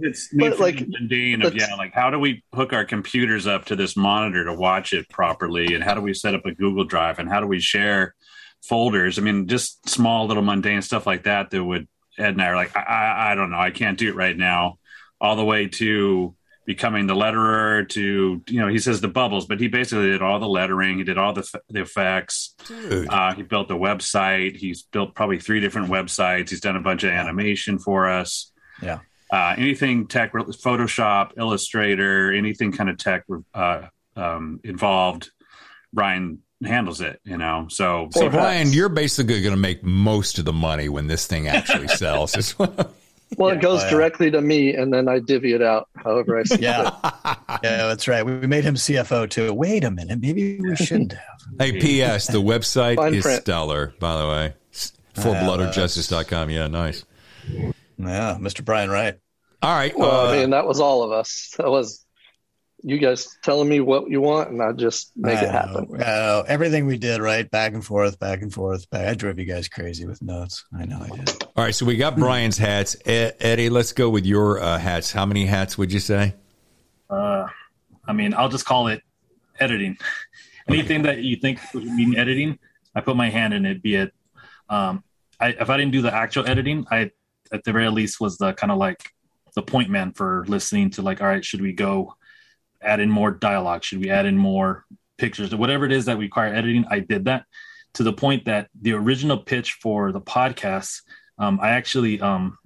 It's 0.00 0.32
me 0.32 0.48
But, 0.48 0.60
like, 0.60 0.80
and 0.80 1.08
Dean 1.08 1.42
of 1.42 1.54
yeah, 1.54 1.74
like 1.74 1.92
how 1.92 2.08
do 2.10 2.18
we 2.18 2.42
hook 2.54 2.72
our 2.72 2.84
computers 2.86 3.46
up 3.46 3.66
to 3.66 3.76
this 3.76 3.96
monitor 3.96 4.44
to 4.44 4.54
watch 4.54 4.92
it 4.92 5.08
properly, 5.10 5.74
and 5.74 5.82
how 5.84 5.94
do 5.94 6.00
we 6.00 6.14
set 6.14 6.34
up 6.34 6.46
a 6.46 6.54
Google 6.54 6.84
Drive, 6.84 7.18
and 7.18 7.28
how 7.28 7.40
do 7.40 7.46
we 7.46 7.60
share 7.60 8.14
folders? 8.62 9.18
I 9.18 9.22
mean, 9.22 9.46
just 9.48 9.88
small 9.88 10.26
little 10.26 10.42
mundane 10.42 10.80
stuff 10.82 11.06
like 11.06 11.24
that 11.24 11.50
that 11.50 11.62
would 11.62 11.88
Ed 12.18 12.30
and 12.30 12.42
I 12.42 12.48
are 12.48 12.56
like, 12.56 12.76
I, 12.76 12.80
I, 12.80 13.32
I 13.32 13.34
don't 13.34 13.50
know, 13.50 13.58
I 13.58 13.70
can't 13.70 13.98
do 13.98 14.08
it 14.08 14.14
right 14.14 14.36
now. 14.36 14.78
All 15.20 15.34
the 15.34 15.44
way 15.44 15.66
to 15.66 16.34
becoming 16.68 17.06
the 17.06 17.14
letterer 17.14 17.88
to 17.88 18.42
you 18.46 18.60
know 18.60 18.68
he 18.68 18.78
says 18.78 19.00
the 19.00 19.08
bubbles, 19.08 19.46
but 19.46 19.58
he 19.58 19.68
basically 19.68 20.10
did 20.10 20.20
all 20.20 20.38
the 20.38 20.46
lettering, 20.46 20.98
he 20.98 21.04
did 21.04 21.18
all 21.18 21.32
the 21.32 21.60
the 21.70 21.80
effects. 21.80 22.54
Uh, 23.08 23.34
he 23.34 23.42
built 23.42 23.70
a 23.70 23.74
website. 23.74 24.56
He's 24.56 24.82
built 24.82 25.14
probably 25.14 25.40
three 25.40 25.60
different 25.60 25.90
websites. 25.90 26.50
He's 26.50 26.60
done 26.60 26.76
a 26.76 26.80
bunch 26.80 27.04
of 27.04 27.10
animation 27.10 27.78
for 27.78 28.08
us. 28.08 28.52
Yeah. 28.82 28.98
Uh, 29.32 29.54
anything 29.58 30.06
tech, 30.06 30.32
Photoshop, 30.32 31.32
Illustrator, 31.36 32.32
anything 32.32 32.72
kind 32.72 32.88
of 32.88 32.96
tech 32.98 33.24
uh, 33.54 33.88
um, 34.16 34.60
involved, 34.64 35.30
Brian 35.92 36.40
handles 36.64 37.00
it. 37.00 37.20
You 37.24 37.36
know, 37.38 37.66
so 37.70 38.08
So, 38.12 38.28
Brian, 38.28 38.72
you're 38.72 38.88
basically 38.88 39.40
going 39.42 39.54
to 39.54 39.60
make 39.60 39.82
most 39.84 40.38
of 40.38 40.44
the 40.44 40.52
money 40.52 40.88
when 40.88 41.06
this 41.06 41.26
thing 41.26 41.48
actually 41.48 41.88
sells. 42.02 42.36
Is 42.36 42.52
what- 42.58 42.92
well, 43.36 43.50
it 43.50 43.60
goes 43.60 43.82
Oh, 43.82 43.84
yeah. 43.84 43.90
directly 43.90 44.30
to 44.30 44.40
me, 44.40 44.74
and 44.74 44.90
then 44.90 45.06
I 45.06 45.18
divvy 45.18 45.52
it 45.52 45.60
out 45.62 45.88
however 45.96 46.38
I 46.38 46.44
see 46.44 46.62
Yeah. 46.62 46.88
fit. 46.90 47.12
Yeah, 47.62 47.86
that's 47.88 48.08
right. 48.08 48.24
We 48.24 48.38
we 48.38 48.46
made 48.46 48.64
him 48.64 48.74
CFO 48.76 49.28
too. 49.28 49.52
Wait 49.52 49.84
a 49.84 49.90
minute. 49.90 50.18
Maybe 50.20 50.58
we 50.60 50.76
shouldn't 50.76 51.12
have. 51.12 51.20
hey, 51.58 51.78
P.S. 51.78 52.26
The 52.28 52.40
website 52.40 52.96
Fine 52.96 53.14
is 53.14 53.22
print. 53.22 53.42
stellar, 53.42 53.92
by 54.00 54.16
the 54.18 54.26
way. 54.28 54.54
Yeah, 55.16 55.24
ForBloodOrJustice.com. 55.24 56.50
Yeah, 56.50 56.68
nice. 56.68 57.04
Yeah, 57.48 57.74
Mr. 58.40 58.64
Brian 58.64 58.90
Wright. 58.90 59.18
All 59.62 59.74
right. 59.74 59.96
Well, 59.98 60.28
uh, 60.28 60.32
I 60.32 60.36
mean, 60.38 60.50
that 60.50 60.66
was 60.66 60.80
all 60.80 61.02
of 61.02 61.10
us. 61.12 61.52
That 61.58 61.68
was 61.70 62.04
you 62.82 62.98
guys 62.98 63.36
telling 63.42 63.68
me 63.68 63.80
what 63.80 64.08
you 64.08 64.20
want, 64.20 64.50
and 64.50 64.62
I 64.62 64.72
just 64.72 65.12
make 65.16 65.38
I 65.38 65.44
it 65.44 65.50
happen. 65.50 65.88
know, 65.90 65.96
I 65.96 65.98
know. 65.98 66.44
Everything 66.46 66.86
we 66.86 66.96
did, 66.96 67.20
right? 67.20 67.48
Back 67.50 67.74
and 67.74 67.84
forth, 67.84 68.18
back 68.18 68.42
and 68.42 68.52
forth. 68.52 68.88
Back. 68.90 69.08
I 69.08 69.14
drove 69.14 69.38
you 69.38 69.44
guys 69.44 69.68
crazy 69.68 70.06
with 70.06 70.22
notes. 70.22 70.64
I 70.76 70.84
know 70.84 71.00
I 71.00 71.08
did. 71.16 71.42
all 71.56 71.64
right. 71.64 71.74
So 71.74 71.86
we 71.86 71.96
got 71.96 72.16
Brian's 72.16 72.58
hats. 72.58 72.96
Eddie, 73.04 73.70
let's 73.70 73.92
go 73.92 74.08
with 74.08 74.26
your 74.26 74.60
uh, 74.60 74.78
hats. 74.78 75.10
How 75.12 75.26
many 75.26 75.46
hats 75.46 75.76
would 75.76 75.92
you 75.92 76.00
say? 76.00 76.34
Uh, 77.10 77.46
I 78.06 78.12
mean, 78.12 78.34
I'll 78.34 78.48
just 78.48 78.64
call 78.64 78.88
it 78.88 79.02
editing. 79.58 79.98
Anything 80.68 81.02
that 81.02 81.18
you 81.18 81.36
think 81.36 81.60
would 81.72 81.84
mean 81.84 82.16
editing, 82.16 82.58
I 82.94 83.00
put 83.00 83.16
my 83.16 83.30
hand 83.30 83.54
in 83.54 83.64
it. 83.64 83.82
Be 83.82 83.96
it, 83.96 84.12
um, 84.68 85.02
I, 85.40 85.48
if 85.48 85.70
I 85.70 85.76
didn't 85.76 85.92
do 85.92 86.02
the 86.02 86.14
actual 86.14 86.46
editing, 86.46 86.86
I 86.90 87.10
at 87.50 87.64
the 87.64 87.72
very 87.72 87.88
least 87.88 88.20
was 88.20 88.36
the 88.36 88.52
kind 88.52 88.70
of 88.70 88.78
like 88.78 89.12
the 89.54 89.62
point 89.62 89.88
man 89.88 90.12
for 90.12 90.44
listening 90.46 90.90
to 90.90 91.02
like, 91.02 91.20
all 91.22 91.26
right, 91.26 91.44
should 91.44 91.62
we 91.62 91.72
go 91.72 92.14
add 92.82 93.00
in 93.00 93.10
more 93.10 93.30
dialogue? 93.30 93.84
Should 93.84 94.00
we 94.00 94.10
add 94.10 94.26
in 94.26 94.36
more 94.36 94.84
pictures? 95.16 95.54
Whatever 95.54 95.84
it 95.84 95.92
is 95.92 96.06
that 96.06 96.18
we 96.18 96.24
require 96.24 96.54
editing, 96.54 96.84
I 96.90 97.00
did 97.00 97.26
that 97.26 97.44
to 97.94 98.02
the 98.02 98.12
point 98.12 98.44
that 98.44 98.68
the 98.80 98.92
original 98.92 99.38
pitch 99.38 99.78
for 99.82 100.12
the 100.12 100.20
podcast, 100.20 101.02
um, 101.38 101.58
I 101.60 101.70
actually 101.70 102.20
um, 102.20 102.58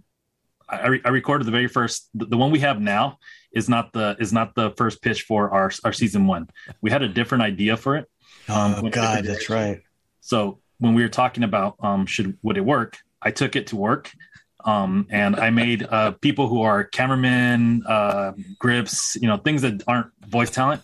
I, 0.68 0.78
I 0.78 0.86
re- 0.88 1.02
I 1.04 1.08
recorded 1.10 1.46
the 1.46 1.52
very 1.52 1.68
first 1.68 2.08
the, 2.14 2.26
the 2.26 2.36
one 2.36 2.50
we 2.50 2.60
have 2.60 2.80
now 2.80 3.18
is 3.52 3.68
not 3.68 3.92
the 3.92 4.16
is 4.18 4.32
not 4.32 4.54
the 4.54 4.70
first 4.76 5.02
pitch 5.02 5.22
for 5.22 5.50
our 5.50 5.70
our 5.84 5.92
season 5.92 6.26
one. 6.26 6.48
We 6.80 6.90
had 6.90 7.02
a 7.02 7.08
different 7.08 7.42
idea 7.42 7.76
for 7.76 7.96
it. 7.96 8.08
Um, 8.48 8.74
Oh 8.76 8.88
God, 8.90 9.24
that's 9.24 9.48
right. 9.48 9.82
So 10.20 10.60
when 10.78 10.94
we 10.94 11.02
were 11.02 11.08
talking 11.08 11.44
about 11.44 11.76
um, 11.80 12.06
should 12.06 12.36
would 12.42 12.56
it 12.56 12.64
work, 12.64 12.98
I 13.20 13.30
took 13.30 13.56
it 13.56 13.68
to 13.68 13.76
work, 13.76 14.10
um, 14.64 15.06
and 15.10 15.36
I 15.36 15.50
made 15.50 15.84
uh, 15.84 16.12
people 16.12 16.48
who 16.48 16.62
are 16.62 16.84
cameramen, 16.84 17.82
uh, 17.86 18.32
grips, 18.58 19.16
you 19.16 19.28
know, 19.28 19.36
things 19.36 19.62
that 19.62 19.82
aren't 19.86 20.08
voice 20.28 20.50
talent, 20.50 20.82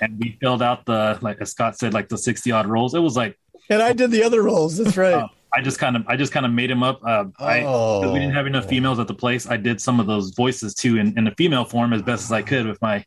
and 0.00 0.18
we 0.18 0.36
filled 0.40 0.62
out 0.62 0.84
the 0.86 1.18
like 1.20 1.40
as 1.40 1.50
Scott 1.50 1.78
said, 1.78 1.94
like 1.94 2.08
the 2.08 2.18
sixty 2.18 2.52
odd 2.52 2.66
roles. 2.66 2.94
It 2.94 3.00
was 3.00 3.16
like 3.16 3.38
And 3.68 3.82
I 3.82 3.92
did 3.92 4.10
the 4.10 4.22
other 4.22 4.42
roles. 4.42 4.76
That's 4.78 4.96
right. 4.96 5.14
uh, 5.14 5.28
I 5.52 5.60
just 5.62 5.78
kind 5.78 5.96
of 5.96 6.06
I 6.06 6.16
just 6.16 6.32
kind 6.32 6.46
of 6.46 6.52
made 6.52 6.70
them 6.70 6.82
up. 6.82 7.00
Uh, 7.04 7.24
I 7.38 7.64
oh, 7.66 8.00
because 8.00 8.12
we 8.12 8.20
didn't 8.20 8.34
have 8.34 8.46
enough 8.46 8.66
females 8.66 8.98
at 8.98 9.08
the 9.08 9.14
place. 9.14 9.48
I 9.48 9.56
did 9.56 9.80
some 9.80 10.00
of 10.00 10.06
those 10.06 10.30
voices 10.30 10.74
too 10.74 10.96
in, 10.96 11.16
in 11.18 11.24
the 11.24 11.32
female 11.32 11.64
form 11.64 11.92
as 11.92 12.02
best 12.02 12.24
as 12.24 12.32
I 12.32 12.42
could 12.42 12.66
with 12.66 12.80
my 12.80 13.04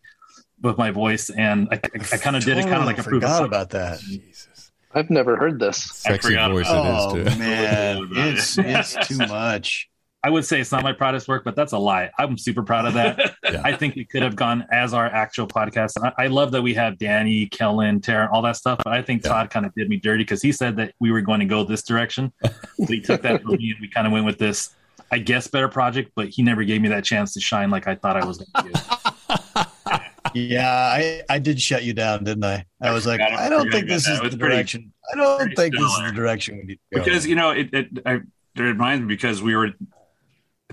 with 0.62 0.78
my 0.78 0.92
voice, 0.92 1.30
and 1.30 1.68
I, 1.72 1.76
I, 1.76 2.00
I 2.14 2.18
kind 2.18 2.36
of 2.36 2.44
did 2.44 2.58
it 2.58 2.64
kind 2.64 2.76
of 2.76 2.86
like 2.86 2.98
a 2.98 3.04
proof. 3.04 3.22
Forgot 3.22 3.46
about 3.46 3.70
that. 3.72 4.00
Jesus. 4.00 4.72
I've 4.96 5.10
never 5.10 5.36
heard 5.36 5.60
this. 5.60 5.84
Sexy 5.84 6.36
voice 6.36 6.68
Oh 6.70 7.16
it 7.16 7.28
is 7.28 7.34
too. 7.34 7.40
man, 7.40 8.10
it's 8.12 8.58
it's 8.58 9.08
too 9.08 9.18
much. 9.18 9.90
I 10.26 10.30
would 10.30 10.46
say 10.46 10.62
it's 10.62 10.72
not 10.72 10.84
my 10.84 10.94
proudest 10.94 11.28
work, 11.28 11.44
but 11.44 11.54
that's 11.56 11.74
a 11.74 11.78
lie. 11.78 12.10
I'm 12.18 12.38
super 12.38 12.64
proud 12.64 12.86
of 12.86 12.94
that. 12.94 13.36
Yeah. 13.44 13.62
I 13.66 13.76
think 13.76 13.98
it 13.98 14.10
could 14.10 14.24
have 14.24 14.36
gone 14.38 14.66
as 14.72 14.94
our 14.94 15.06
actual 15.06 15.48
podcast. 15.48 16.02
I, 16.02 16.24
I 16.24 16.28
love 16.28 16.52
that 16.54 16.62
we 16.62 16.74
have 16.76 16.98
Danny, 16.98 17.46
Kellen, 17.46 18.00
Tara, 18.00 18.30
all 18.32 18.42
that 18.44 18.56
stuff. 18.56 18.80
But 18.84 18.94
I 18.94 19.02
think 19.02 19.22
Todd 19.22 19.50
kind 19.50 19.66
of 19.66 19.76
did 19.76 19.90
me 19.90 19.98
dirty 19.98 20.24
because 20.24 20.42
he 20.42 20.52
said 20.54 20.78
that 20.78 20.94
we 21.00 21.12
were 21.12 21.22
going 21.22 21.42
to 21.42 21.46
go 21.46 21.64
this 21.66 21.84
direction. 21.84 22.32
so 22.44 22.86
he 22.88 23.02
took 23.02 23.22
that 23.24 23.44
from 23.44 23.58
me 23.58 23.72
and 23.72 23.80
we 23.82 23.90
kind 23.90 24.08
of 24.08 24.14
went 24.14 24.26
with 24.26 24.40
this, 24.40 24.74
I 25.12 25.20
guess, 25.20 25.48
better 25.48 25.68
project, 25.68 26.14
but 26.16 26.30
he 26.30 26.42
never 26.42 26.64
gave 26.64 26.82
me 26.82 26.88
that 26.90 27.04
chance 27.04 27.34
to 27.34 27.42
shine 27.42 27.70
like 27.70 27.86
I 27.86 27.96
thought 27.96 28.16
I 28.16 28.26
was 28.26 28.38
going 28.38 28.72
to 28.74 28.74
do. 28.74 29.62
Yeah, 30.34 30.68
I, 30.74 31.22
I 31.30 31.38
did 31.38 31.62
shut 31.62 31.84
you 31.84 31.94
down, 31.94 32.24
didn't 32.24 32.44
I? 32.46 32.66
I 32.82 32.92
was 32.92 33.06
like, 33.06 33.20
forgot- 33.20 33.38
I 33.40 33.50
don't 33.50 33.72
think 33.72 33.88
this 33.88 34.08
is 34.08 34.18
the 34.20 34.30
pretty- 34.30 34.38
direction. 34.38 34.92
I 35.12 35.18
don't 35.18 35.38
pretty 35.38 35.56
think 35.56 35.76
this 35.76 35.84
is 35.84 36.00
the 36.08 36.12
direction 36.12 36.58
we 36.58 36.64
need 36.64 36.80
to 36.92 37.00
go. 37.00 37.04
because 37.04 37.28
you 37.28 37.36
know 37.36 37.52
it, 37.52 37.70
it, 37.72 37.88
I, 38.06 38.14
it 38.56 38.62
reminds 38.62 39.02
me 39.02 39.08
because 39.10 39.44
we 39.44 39.56
were 39.56 39.72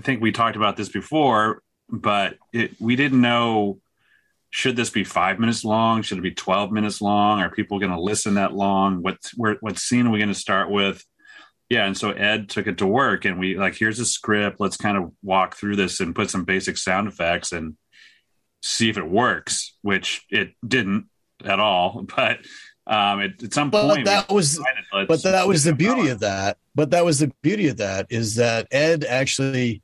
i 0.01 0.03
think 0.03 0.21
we 0.21 0.31
talked 0.31 0.55
about 0.55 0.75
this 0.75 0.89
before 0.89 1.61
but 1.89 2.37
it 2.53 2.71
we 2.79 2.95
didn't 2.95 3.21
know 3.21 3.79
should 4.51 4.75
this 4.75 4.89
be 4.89 5.05
five 5.05 5.39
minutes 5.39 5.63
long? 5.63 6.01
Should 6.01 6.17
it 6.17 6.23
be 6.23 6.31
12 6.31 6.73
minutes 6.73 7.01
long? 7.01 7.39
Are 7.39 7.49
people 7.49 7.79
going 7.79 7.93
to 7.93 7.99
listen 7.99 8.33
that 8.33 8.53
long? 8.53 9.01
What 9.01 9.17
where, 9.37 9.55
what 9.61 9.79
scene 9.79 10.05
are 10.05 10.09
we 10.09 10.19
going 10.19 10.27
to 10.27 10.35
start 10.35 10.69
with? 10.69 11.03
Yeah 11.69 11.85
and 11.85 11.97
so 11.97 12.11
ed 12.11 12.49
took 12.49 12.67
it 12.67 12.79
to 12.79 12.85
work 12.85 13.23
and 13.23 13.39
we 13.39 13.57
like 13.57 13.77
here's 13.77 13.97
a 13.97 14.05
script 14.05 14.59
let's 14.59 14.75
kind 14.75 14.97
of 14.97 15.13
walk 15.23 15.55
through 15.55 15.77
this 15.77 16.01
and 16.01 16.13
put 16.13 16.29
some 16.29 16.43
basic 16.43 16.77
sound 16.77 17.07
effects 17.07 17.53
and 17.53 17.77
see 18.61 18.89
if 18.89 18.97
it 18.97 19.09
works 19.09 19.77
which 19.81 20.25
it 20.29 20.51
didn't 20.67 21.05
at 21.45 21.61
all 21.61 22.05
but 22.17 22.39
um 22.87 23.21
at, 23.21 23.41
at 23.41 23.53
some 23.53 23.69
but 23.69 23.87
point 23.87 24.05
that 24.05 24.29
was 24.29 24.57
decided, 24.57 25.07
but 25.07 25.23
that 25.23 25.47
was 25.47 25.63
the 25.63 25.73
beauty 25.73 26.09
of 26.09 26.19
that. 26.19 26.57
But 26.75 26.91
that 26.91 27.05
was 27.05 27.19
the 27.19 27.31
beauty 27.41 27.69
of 27.69 27.77
that 27.77 28.07
is 28.09 28.35
that 28.35 28.67
Ed 28.71 29.05
actually 29.05 29.81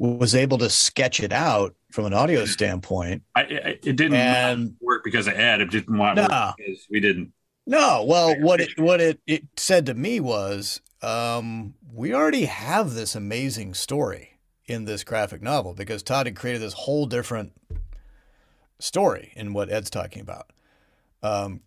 was 0.00 0.34
able 0.34 0.56
to 0.56 0.70
sketch 0.70 1.20
it 1.20 1.30
out 1.30 1.74
from 1.92 2.06
an 2.06 2.14
audio 2.14 2.46
standpoint. 2.46 3.22
I, 3.34 3.40
I, 3.42 3.44
it 3.82 3.96
didn't 3.96 4.14
And- 4.14 4.76
work 4.80 5.04
because 5.04 5.26
of 5.26 5.34
Ed. 5.34 5.60
It 5.60 5.70
didn't 5.70 5.98
want 5.98 6.16
to 6.16 6.26
No. 6.26 6.46
work 6.46 6.54
because 6.56 6.86
we 6.90 7.00
didn't. 7.00 7.32
No, 7.66 8.04
well, 8.08 8.34
what 8.40 8.60
it 8.62 8.70
what 8.78 9.00
it, 9.02 9.20
it 9.26 9.44
said 9.56 9.84
to 9.86 9.94
me 9.94 10.18
was, 10.18 10.80
um, 11.02 11.74
we 11.92 12.14
already 12.14 12.46
have 12.46 12.94
this 12.94 13.14
amazing 13.14 13.74
story 13.74 14.38
in 14.66 14.86
this 14.86 15.04
graphic 15.04 15.42
novel 15.42 15.74
because 15.74 16.02
Todd 16.02 16.26
had 16.26 16.34
created 16.34 16.62
this 16.62 16.72
whole 16.72 17.04
different 17.04 17.52
story 18.78 19.32
in 19.36 19.52
what 19.52 19.70
Ed's 19.70 19.90
talking 19.90 20.22
about. 20.22 20.50
Um, 21.22 21.60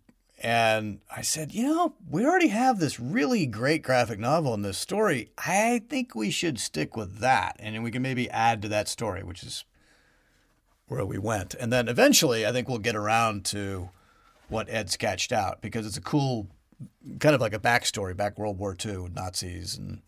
and 0.44 1.00
I 1.10 1.22
said, 1.22 1.54
you 1.54 1.66
know, 1.66 1.94
we 2.06 2.26
already 2.26 2.48
have 2.48 2.78
this 2.78 3.00
really 3.00 3.46
great 3.46 3.82
graphic 3.82 4.18
novel 4.18 4.52
in 4.52 4.60
this 4.60 4.76
story. 4.76 5.30
I 5.38 5.82
think 5.88 6.14
we 6.14 6.30
should 6.30 6.60
stick 6.60 6.98
with 6.98 7.20
that, 7.20 7.56
and 7.58 7.82
we 7.82 7.90
can 7.90 8.02
maybe 8.02 8.28
add 8.28 8.60
to 8.60 8.68
that 8.68 8.86
story, 8.86 9.22
which 9.22 9.42
is 9.42 9.64
where 10.86 11.02
we 11.06 11.16
went. 11.16 11.54
And 11.54 11.72
then 11.72 11.88
eventually, 11.88 12.46
I 12.46 12.52
think 12.52 12.68
we'll 12.68 12.76
get 12.76 12.94
around 12.94 13.46
to 13.46 13.88
what 14.48 14.68
Ed 14.68 14.90
sketched 14.90 15.32
out 15.32 15.62
because 15.62 15.86
it's 15.86 15.96
a 15.96 16.02
cool, 16.02 16.48
kind 17.20 17.34
of 17.34 17.40
like 17.40 17.54
a 17.54 17.58
backstory, 17.58 18.14
back 18.14 18.38
World 18.38 18.58
War 18.58 18.76
II, 18.84 19.08
Nazis 19.14 19.78
and 19.78 20.02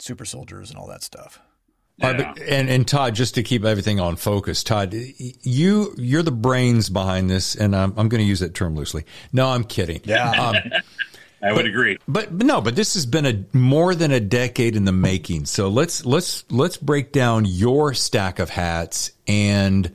super 0.00 0.24
soldiers 0.24 0.70
and 0.70 0.78
all 0.78 0.86
that 0.86 1.02
stuff. 1.02 1.38
All 2.02 2.12
right, 2.12 2.34
but, 2.34 2.42
and 2.42 2.68
and 2.68 2.86
Todd, 2.88 3.14
just 3.14 3.36
to 3.36 3.42
keep 3.42 3.64
everything 3.64 4.00
on 4.00 4.16
focus, 4.16 4.64
Todd, 4.64 4.94
you 4.94 5.94
you're 5.96 6.24
the 6.24 6.32
brains 6.32 6.88
behind 6.88 7.30
this, 7.30 7.54
and 7.54 7.74
I'm 7.74 7.90
I'm 7.96 8.08
going 8.08 8.20
to 8.20 8.26
use 8.26 8.40
that 8.40 8.54
term 8.54 8.74
loosely. 8.74 9.04
No, 9.32 9.48
I'm 9.48 9.64
kidding. 9.64 10.00
Yeah. 10.04 10.30
Um, 10.30 10.56
I 11.44 11.52
would 11.52 11.66
agree. 11.66 11.98
but, 12.08 12.36
but 12.36 12.46
no, 12.46 12.62
but 12.62 12.74
this 12.74 12.94
has 12.94 13.04
been 13.04 13.26
a 13.26 13.44
more 13.54 13.94
than 13.94 14.10
a 14.12 14.20
decade 14.20 14.76
in 14.76 14.86
the 14.86 14.92
making. 14.92 15.44
So 15.44 15.68
let's 15.68 16.04
let's 16.06 16.44
let's 16.50 16.78
break 16.78 17.12
down 17.12 17.44
your 17.44 17.92
stack 17.92 18.38
of 18.38 18.48
hats 18.48 19.12
and 19.26 19.92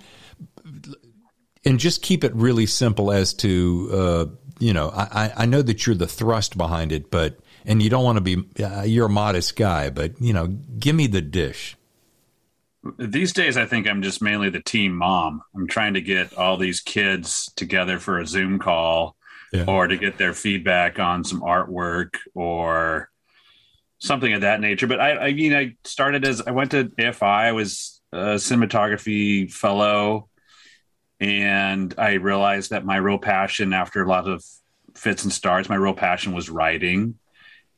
and 1.65 1.79
just 1.79 2.03
keep 2.03 2.23
it 2.23 2.35
really 2.35 2.67
simple 2.67 3.11
as 3.11 3.33
to 3.35 3.89
uh, 3.91 4.25
you 4.59 4.73
know 4.73 4.91
I 4.93 5.33
I 5.35 5.45
know 5.47 5.63
that 5.63 5.87
you're 5.87 5.95
the 5.95 6.07
thrust 6.07 6.55
behind 6.55 6.91
it, 6.91 7.09
but 7.09 7.39
and 7.65 7.81
you 7.81 7.89
don't 7.89 8.03
want 8.03 8.17
to 8.17 8.21
be 8.21 8.63
uh, 8.63 8.83
you're 8.83 9.07
a 9.07 9.09
modest 9.09 9.55
guy, 9.55 9.89
but 9.89 10.21
you 10.21 10.33
know 10.33 10.47
give 10.47 10.95
me 10.95 11.07
the 11.07 11.21
dish. 11.21 11.75
These 12.97 13.33
days, 13.33 13.57
I 13.57 13.65
think 13.65 13.87
I'm 13.87 14.01
just 14.01 14.21
mainly 14.21 14.49
the 14.49 14.61
team 14.61 14.95
mom. 14.95 15.41
I'm 15.55 15.67
trying 15.67 15.95
to 15.95 16.01
get 16.01 16.37
all 16.37 16.55
these 16.57 16.79
kids 16.79 17.51
together 17.55 17.99
for 17.99 18.19
a 18.19 18.25
Zoom 18.25 18.57
call 18.57 19.17
Yeah. 19.51 19.65
or 19.67 19.87
to 19.87 19.97
get 19.97 20.17
their 20.17 20.33
feedback 20.33 20.97
on 20.97 21.23
some 21.25 21.41
artwork 21.41 22.15
or 22.33 23.09
something 23.97 24.31
of 24.33 24.41
that 24.41 24.61
nature. 24.61 24.87
But 24.87 25.01
I, 25.01 25.17
I 25.27 25.33
mean, 25.33 25.53
I 25.53 25.75
started 25.83 26.25
as 26.25 26.41
I 26.41 26.51
went 26.51 26.71
to 26.71 26.85
AFI, 26.85 27.21
I 27.23 27.51
was 27.51 27.99
a 28.13 28.35
cinematography 28.35 29.51
fellow, 29.51 30.29
and 31.19 31.93
I 31.97 32.13
realized 32.13 32.69
that 32.69 32.85
my 32.85 32.95
real 32.95 33.17
passion, 33.19 33.73
after 33.73 34.01
a 34.01 34.07
lot 34.07 34.27
of 34.27 34.41
fits 34.95 35.23
and 35.23 35.33
starts, 35.33 35.67
my 35.67 35.75
real 35.75 35.93
passion 35.93 36.31
was 36.33 36.49
writing. 36.49 37.15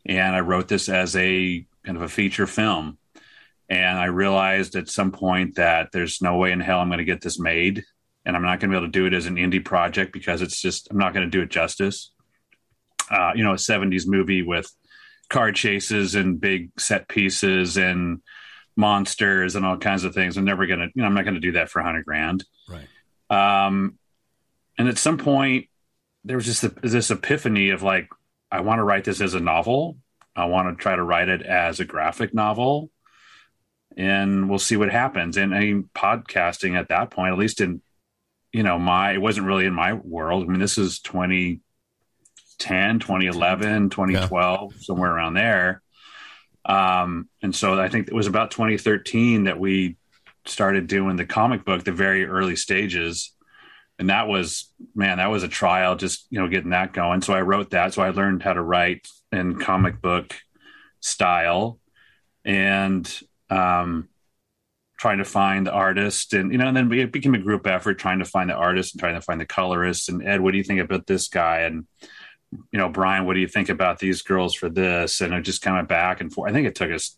And 0.05 0.35
I 0.35 0.41
wrote 0.41 0.67
this 0.67 0.89
as 0.89 1.15
a 1.15 1.65
kind 1.83 1.97
of 1.97 2.03
a 2.03 2.07
feature 2.07 2.45
film. 2.45 2.99
And 3.71 3.97
I 3.97 4.05
realized 4.05 4.75
at 4.75 4.89
some 4.89 5.13
point 5.13 5.55
that 5.55 5.93
there's 5.93 6.21
no 6.21 6.35
way 6.35 6.51
in 6.51 6.59
hell 6.59 6.79
I'm 6.79 6.89
going 6.89 6.97
to 6.97 7.05
get 7.05 7.21
this 7.21 7.39
made. 7.39 7.85
And 8.25 8.35
I'm 8.35 8.43
not 8.43 8.59
going 8.59 8.69
to 8.69 8.75
be 8.75 8.77
able 8.77 8.87
to 8.87 8.91
do 8.91 9.05
it 9.05 9.13
as 9.13 9.27
an 9.27 9.37
indie 9.37 9.63
project 9.63 10.11
because 10.11 10.41
it's 10.41 10.59
just, 10.59 10.89
I'm 10.91 10.97
not 10.97 11.13
going 11.13 11.25
to 11.25 11.31
do 11.31 11.41
it 11.41 11.49
justice. 11.49 12.11
Uh, 13.09 13.31
you 13.33 13.45
know, 13.45 13.53
a 13.53 13.55
70s 13.55 14.05
movie 14.05 14.41
with 14.41 14.69
car 15.29 15.53
chases 15.53 16.15
and 16.15 16.39
big 16.39 16.69
set 16.77 17.07
pieces 17.07 17.77
and 17.77 18.21
monsters 18.75 19.55
and 19.55 19.65
all 19.65 19.77
kinds 19.77 20.03
of 20.03 20.13
things. 20.13 20.35
I'm 20.35 20.43
never 20.43 20.67
going 20.67 20.81
to, 20.81 20.89
you 20.93 21.01
know, 21.01 21.05
I'm 21.05 21.13
not 21.13 21.23
going 21.23 21.35
to 21.35 21.39
do 21.39 21.53
that 21.53 21.69
for 21.69 21.81
100 21.81 22.03
grand. 22.03 22.43
Right. 22.67 22.87
Um, 23.29 23.97
and 24.77 24.89
at 24.89 24.97
some 24.97 25.17
point, 25.17 25.69
there 26.25 26.35
was 26.35 26.45
just 26.45 26.65
a, 26.65 26.69
this 26.83 27.09
epiphany 27.09 27.69
of 27.69 27.83
like, 27.83 28.09
I 28.51 28.59
want 28.59 28.79
to 28.79 28.83
write 28.83 29.05
this 29.05 29.21
as 29.21 29.33
a 29.33 29.39
novel. 29.39 29.95
I 30.35 30.45
want 30.45 30.77
to 30.77 30.81
try 30.81 30.93
to 30.93 31.03
write 31.03 31.29
it 31.29 31.41
as 31.41 31.79
a 31.79 31.85
graphic 31.85 32.33
novel, 32.33 32.91
and 33.97 34.49
we'll 34.49 34.59
see 34.59 34.77
what 34.77 34.91
happens. 34.91 35.37
And 35.37 35.53
I 35.53 35.59
mean, 35.59 35.89
podcasting 35.95 36.77
at 36.77 36.89
that 36.89 37.11
point, 37.11 37.33
at 37.33 37.39
least 37.39 37.61
in 37.61 37.81
you 38.51 38.63
know 38.63 38.77
my, 38.77 39.13
it 39.13 39.21
wasn't 39.21 39.47
really 39.47 39.65
in 39.65 39.73
my 39.73 39.93
world. 39.93 40.43
I 40.43 40.47
mean, 40.47 40.59
this 40.59 40.77
is 40.77 40.99
2010, 40.99 42.99
2011, 42.99 43.89
2012, 43.89 44.73
somewhere 44.79 45.11
around 45.11 45.35
there. 45.35 45.81
Um, 46.63 47.27
and 47.41 47.55
so 47.55 47.79
I 47.79 47.89
think 47.89 48.07
it 48.07 48.13
was 48.13 48.27
about 48.27 48.51
2013 48.51 49.45
that 49.45 49.59
we 49.59 49.97
started 50.45 50.87
doing 50.87 51.15
the 51.15 51.25
comic 51.25 51.65
book, 51.65 51.83
the 51.83 51.91
very 51.91 52.25
early 52.25 52.55
stages 52.55 53.33
and 54.01 54.09
that 54.09 54.27
was 54.27 54.73
man 54.95 55.19
that 55.19 55.29
was 55.29 55.43
a 55.43 55.47
trial 55.47 55.95
just 55.95 56.25
you 56.31 56.39
know 56.39 56.47
getting 56.47 56.71
that 56.71 56.91
going 56.91 57.21
so 57.21 57.33
i 57.33 57.41
wrote 57.41 57.69
that 57.69 57.93
so 57.93 58.01
i 58.01 58.09
learned 58.09 58.41
how 58.41 58.51
to 58.51 58.61
write 58.61 59.07
in 59.31 59.59
comic 59.59 60.01
book 60.01 60.35
style 60.99 61.79
and 62.43 63.21
um 63.51 64.07
trying 64.97 65.17
to 65.17 65.25
find 65.25 65.65
the 65.65 65.71
artist 65.71 66.33
and 66.33 66.51
you 66.51 66.57
know 66.59 66.67
and 66.67 66.77
then 66.77 66.91
it 66.93 67.11
became 67.11 67.33
a 67.33 67.39
group 67.39 67.65
effort 67.67 67.95
trying 67.95 68.19
to 68.19 68.25
find 68.25 68.49
the 68.49 68.53
artist 68.53 68.93
and 68.93 68.99
trying 68.99 69.15
to 69.15 69.21
find 69.21 69.41
the 69.41 69.45
colorist. 69.45 70.09
And 70.09 70.23
ed 70.27 70.41
what 70.41 70.51
do 70.51 70.57
you 70.57 70.63
think 70.63 70.79
about 70.79 71.07
this 71.07 71.27
guy? 71.27 71.61
And 71.61 71.85
you 72.71 72.79
know 72.79 72.89
brian 72.89 73.25
what 73.25 73.33
do 73.33 73.39
you 73.39 73.47
think 73.47 73.69
about 73.69 73.99
these 73.99 74.21
girls 74.21 74.53
for 74.55 74.69
this? 74.69 75.21
And 75.21 75.33
it 75.33 75.41
just 75.41 75.61
kind 75.61 75.79
of 75.79 75.87
back 75.87 76.21
and 76.21 76.31
forth. 76.31 76.49
I 76.49 76.53
think 76.53 76.67
it 76.67 76.75
took 76.75 76.91
us 76.91 77.17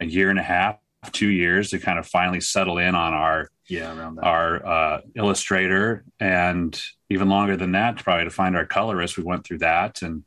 a 0.00 0.04
year 0.04 0.30
and 0.30 0.38
a 0.38 0.42
half 0.42 0.76
two 1.12 1.28
years 1.28 1.70
to 1.70 1.78
kind 1.78 1.98
of 1.98 2.06
finally 2.06 2.40
settle 2.40 2.78
in 2.78 2.94
on 2.94 3.12
our 3.14 3.50
Yeah, 3.68 3.96
around 3.96 4.16
that. 4.16 4.24
our 4.24 4.66
uh, 4.66 5.00
illustrator. 5.16 6.04
And 6.20 6.80
even 7.10 7.28
longer 7.28 7.56
than 7.56 7.72
that 7.72 7.96
probably 8.02 8.24
to 8.24 8.30
find 8.30 8.56
our 8.56 8.66
colorist 8.66 9.16
we 9.16 9.24
went 9.24 9.44
through 9.44 9.58
that. 9.58 10.02
And 10.02 10.24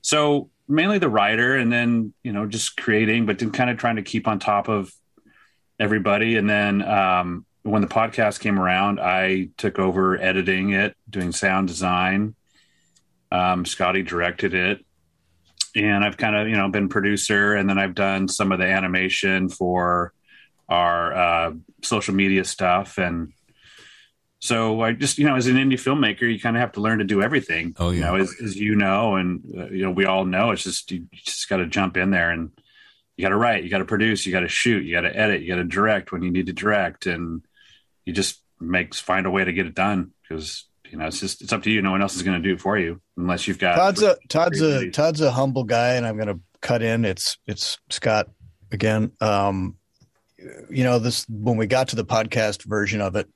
so 0.00 0.50
mainly 0.72 0.98
the 0.98 1.08
writer 1.08 1.56
and 1.56 1.72
then 1.72 2.14
you 2.22 2.32
know 2.32 2.46
just 2.46 2.76
creating 2.76 3.26
but 3.26 3.38
then 3.38 3.50
kind 3.50 3.70
of 3.70 3.78
trying 3.78 3.96
to 3.96 4.02
keep 4.02 4.26
on 4.26 4.38
top 4.38 4.68
of 4.68 4.92
everybody. 5.78 6.36
And 6.36 6.48
then 6.48 6.82
um, 6.82 7.44
when 7.62 7.82
the 7.82 7.88
podcast 7.88 8.40
came 8.40 8.58
around 8.58 8.98
i 9.00 9.48
took 9.56 9.78
over 9.78 10.20
editing 10.20 10.70
it 10.72 10.96
doing 11.08 11.32
sound 11.32 11.68
design. 11.68 12.34
Um, 13.30 13.64
scotty 13.64 14.02
directed 14.02 14.54
it. 14.54 14.84
And 15.74 16.04
i've 16.04 16.16
kind 16.16 16.36
of 16.36 16.48
you 16.48 16.56
know 16.56 16.68
been 16.68 16.88
producer. 16.88 17.54
And 17.54 17.68
then 17.68 17.78
i've 17.78 17.94
done 17.94 18.28
some 18.28 18.52
of 18.52 18.58
the 18.58 18.66
animation 18.66 19.48
for 19.48 20.12
our 20.68 21.12
uh, 21.12 21.52
social 21.82 22.14
media 22.14 22.44
stuff. 22.44 22.98
And 22.98 23.32
so 24.44 24.80
i 24.82 24.92
just 24.92 25.18
you 25.18 25.24
know 25.24 25.36
as 25.36 25.46
an 25.46 25.54
indie 25.56 25.74
filmmaker 25.74 26.22
you 26.22 26.40
kind 26.40 26.56
of 26.56 26.60
have 26.60 26.72
to 26.72 26.80
learn 26.80 26.98
to 26.98 27.04
do 27.04 27.22
everything 27.22 27.74
Oh, 27.78 27.90
yeah. 27.90 27.94
you 27.96 28.00
know 28.04 28.16
as, 28.16 28.34
as 28.42 28.56
you 28.56 28.74
know 28.74 29.14
and 29.16 29.40
uh, 29.56 29.66
you 29.66 29.84
know 29.84 29.90
we 29.92 30.04
all 30.04 30.24
know 30.24 30.50
it's 30.50 30.64
just 30.64 30.90
you, 30.90 30.98
you 31.12 31.18
just 31.24 31.48
got 31.48 31.58
to 31.58 31.66
jump 31.66 31.96
in 31.96 32.10
there 32.10 32.30
and 32.30 32.50
you 33.16 33.22
got 33.22 33.28
to 33.28 33.36
write 33.36 33.62
you 33.62 33.70
got 33.70 33.78
to 33.78 33.84
produce 33.84 34.26
you 34.26 34.32
got 34.32 34.40
to 34.40 34.48
shoot 34.48 34.84
you 34.84 34.92
got 34.92 35.02
to 35.02 35.16
edit 35.16 35.42
you 35.42 35.48
got 35.48 35.56
to 35.56 35.64
direct 35.64 36.10
when 36.12 36.22
you 36.22 36.30
need 36.30 36.46
to 36.46 36.52
direct 36.52 37.06
and 37.06 37.42
you 38.04 38.12
just 38.12 38.40
makes 38.60 38.98
find 39.00 39.26
a 39.26 39.30
way 39.30 39.44
to 39.44 39.52
get 39.52 39.66
it 39.66 39.74
done 39.74 40.10
because 40.22 40.66
you 40.90 40.98
know 40.98 41.06
it's 41.06 41.20
just 41.20 41.40
it's 41.42 41.52
up 41.52 41.62
to 41.62 41.70
you. 41.70 41.80
No 41.82 41.90
one 41.92 42.02
else 42.02 42.16
is 42.16 42.22
going 42.22 42.40
to 42.40 42.48
do 42.48 42.54
it 42.54 42.60
for 42.60 42.76
you 42.78 43.00
unless 43.16 43.48
you've 43.48 43.58
got. 43.58 43.76
Todd's 43.76 44.02
a 44.02 44.16
Todd's 44.28 44.60
a 44.60 44.90
Todd's 44.90 45.20
a 45.22 45.30
humble 45.30 45.64
guy, 45.64 45.94
and 45.94 46.06
I'm 46.06 46.16
going 46.16 46.28
to 46.28 46.38
cut 46.60 46.82
in. 46.82 47.04
It's 47.04 47.38
it's 47.46 47.78
Scott 47.90 48.28
again. 48.70 49.10
Um, 49.20 49.76
you 50.68 50.84
know 50.84 50.98
this 50.98 51.24
when 51.30 51.56
we 51.56 51.66
got 51.66 51.88
to 51.88 51.96
the 51.96 52.04
podcast 52.04 52.64
version 52.64 53.00
of 53.00 53.16
it, 53.16 53.26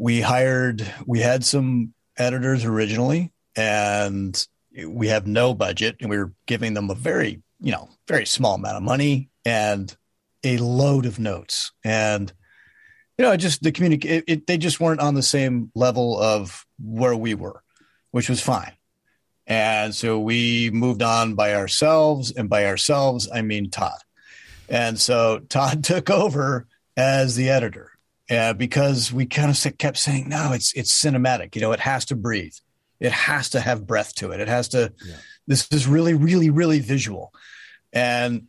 we 0.00 0.22
hired 0.22 0.90
we 1.06 1.20
had 1.20 1.44
some 1.44 1.92
editors 2.16 2.64
originally, 2.64 3.32
and 3.54 4.46
we 4.86 5.08
have 5.08 5.26
no 5.26 5.52
budget, 5.52 5.96
and 6.00 6.08
we 6.08 6.16
were 6.16 6.32
giving 6.46 6.72
them 6.72 6.88
a 6.88 6.94
very 6.94 7.42
you 7.60 7.70
know 7.70 7.90
very 8.08 8.24
small 8.24 8.54
amount 8.54 8.78
of 8.78 8.82
money 8.82 9.28
and 9.44 9.94
a 10.42 10.56
load 10.56 11.04
of 11.04 11.18
notes 11.18 11.72
and 11.84 12.32
you 13.18 13.26
know, 13.26 13.36
just 13.36 13.62
the 13.62 13.70
communicate, 13.70 14.46
they 14.46 14.56
just 14.56 14.80
weren't 14.80 15.02
on 15.02 15.12
the 15.12 15.22
same 15.22 15.70
level 15.74 16.18
of 16.18 16.64
where 16.82 17.14
we 17.14 17.34
were, 17.34 17.62
which 18.12 18.30
was 18.30 18.40
fine. 18.40 18.72
And 19.46 19.94
so 19.94 20.18
we 20.18 20.70
moved 20.70 21.02
on 21.02 21.34
by 21.34 21.54
ourselves, 21.54 22.32
and 22.32 22.48
by 22.48 22.64
ourselves, 22.64 23.28
I 23.30 23.42
mean 23.42 23.68
Todd. 23.68 23.98
And 24.70 24.98
so 24.98 25.40
Todd 25.40 25.84
took 25.84 26.08
over 26.08 26.66
as 26.96 27.36
the 27.36 27.50
editor 27.50 27.92
uh, 28.30 28.52
because 28.54 29.12
we 29.12 29.26
kind 29.26 29.50
of 29.50 29.78
kept 29.78 29.98
saying, 29.98 30.28
no, 30.28 30.52
it's 30.52 30.72
it's 30.74 30.92
cinematic. 30.92 31.54
You 31.54 31.60
know, 31.60 31.72
it 31.72 31.80
has 31.80 32.04
to 32.06 32.16
breathe. 32.16 32.54
It 33.00 33.12
has 33.12 33.50
to 33.50 33.60
have 33.60 33.86
breath 33.86 34.14
to 34.16 34.30
it. 34.32 34.40
It 34.40 34.48
has 34.48 34.68
to. 34.68 34.92
Yeah. 35.04 35.16
This 35.46 35.66
is 35.72 35.86
really, 35.86 36.14
really, 36.14 36.48
really 36.50 36.78
visual. 36.78 37.32
And 37.92 38.46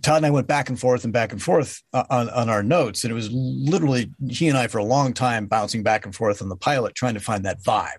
Todd 0.00 0.16
and 0.16 0.26
I 0.26 0.30
went 0.30 0.46
back 0.46 0.70
and 0.70 0.80
forth 0.80 1.04
and 1.04 1.12
back 1.12 1.32
and 1.32 1.42
forth 1.42 1.82
uh, 1.92 2.04
on, 2.08 2.30
on 2.30 2.48
our 2.48 2.62
notes. 2.62 3.04
And 3.04 3.10
it 3.10 3.14
was 3.14 3.30
literally 3.30 4.10
he 4.30 4.48
and 4.48 4.56
I 4.56 4.68
for 4.68 4.78
a 4.78 4.84
long 4.84 5.12
time 5.12 5.46
bouncing 5.46 5.82
back 5.82 6.06
and 6.06 6.14
forth 6.14 6.40
on 6.40 6.48
the 6.48 6.56
pilot, 6.56 6.94
trying 6.94 7.12
to 7.12 7.20
find 7.20 7.44
that 7.44 7.60
vibe. 7.60 7.98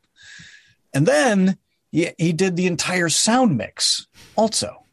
And 0.91 1.05
then 1.05 1.57
he, 1.91 2.09
he 2.17 2.33
did 2.33 2.55
the 2.55 2.65
entire 2.65 3.09
sound 3.09 3.57
mix 3.57 4.07
also, 4.35 4.85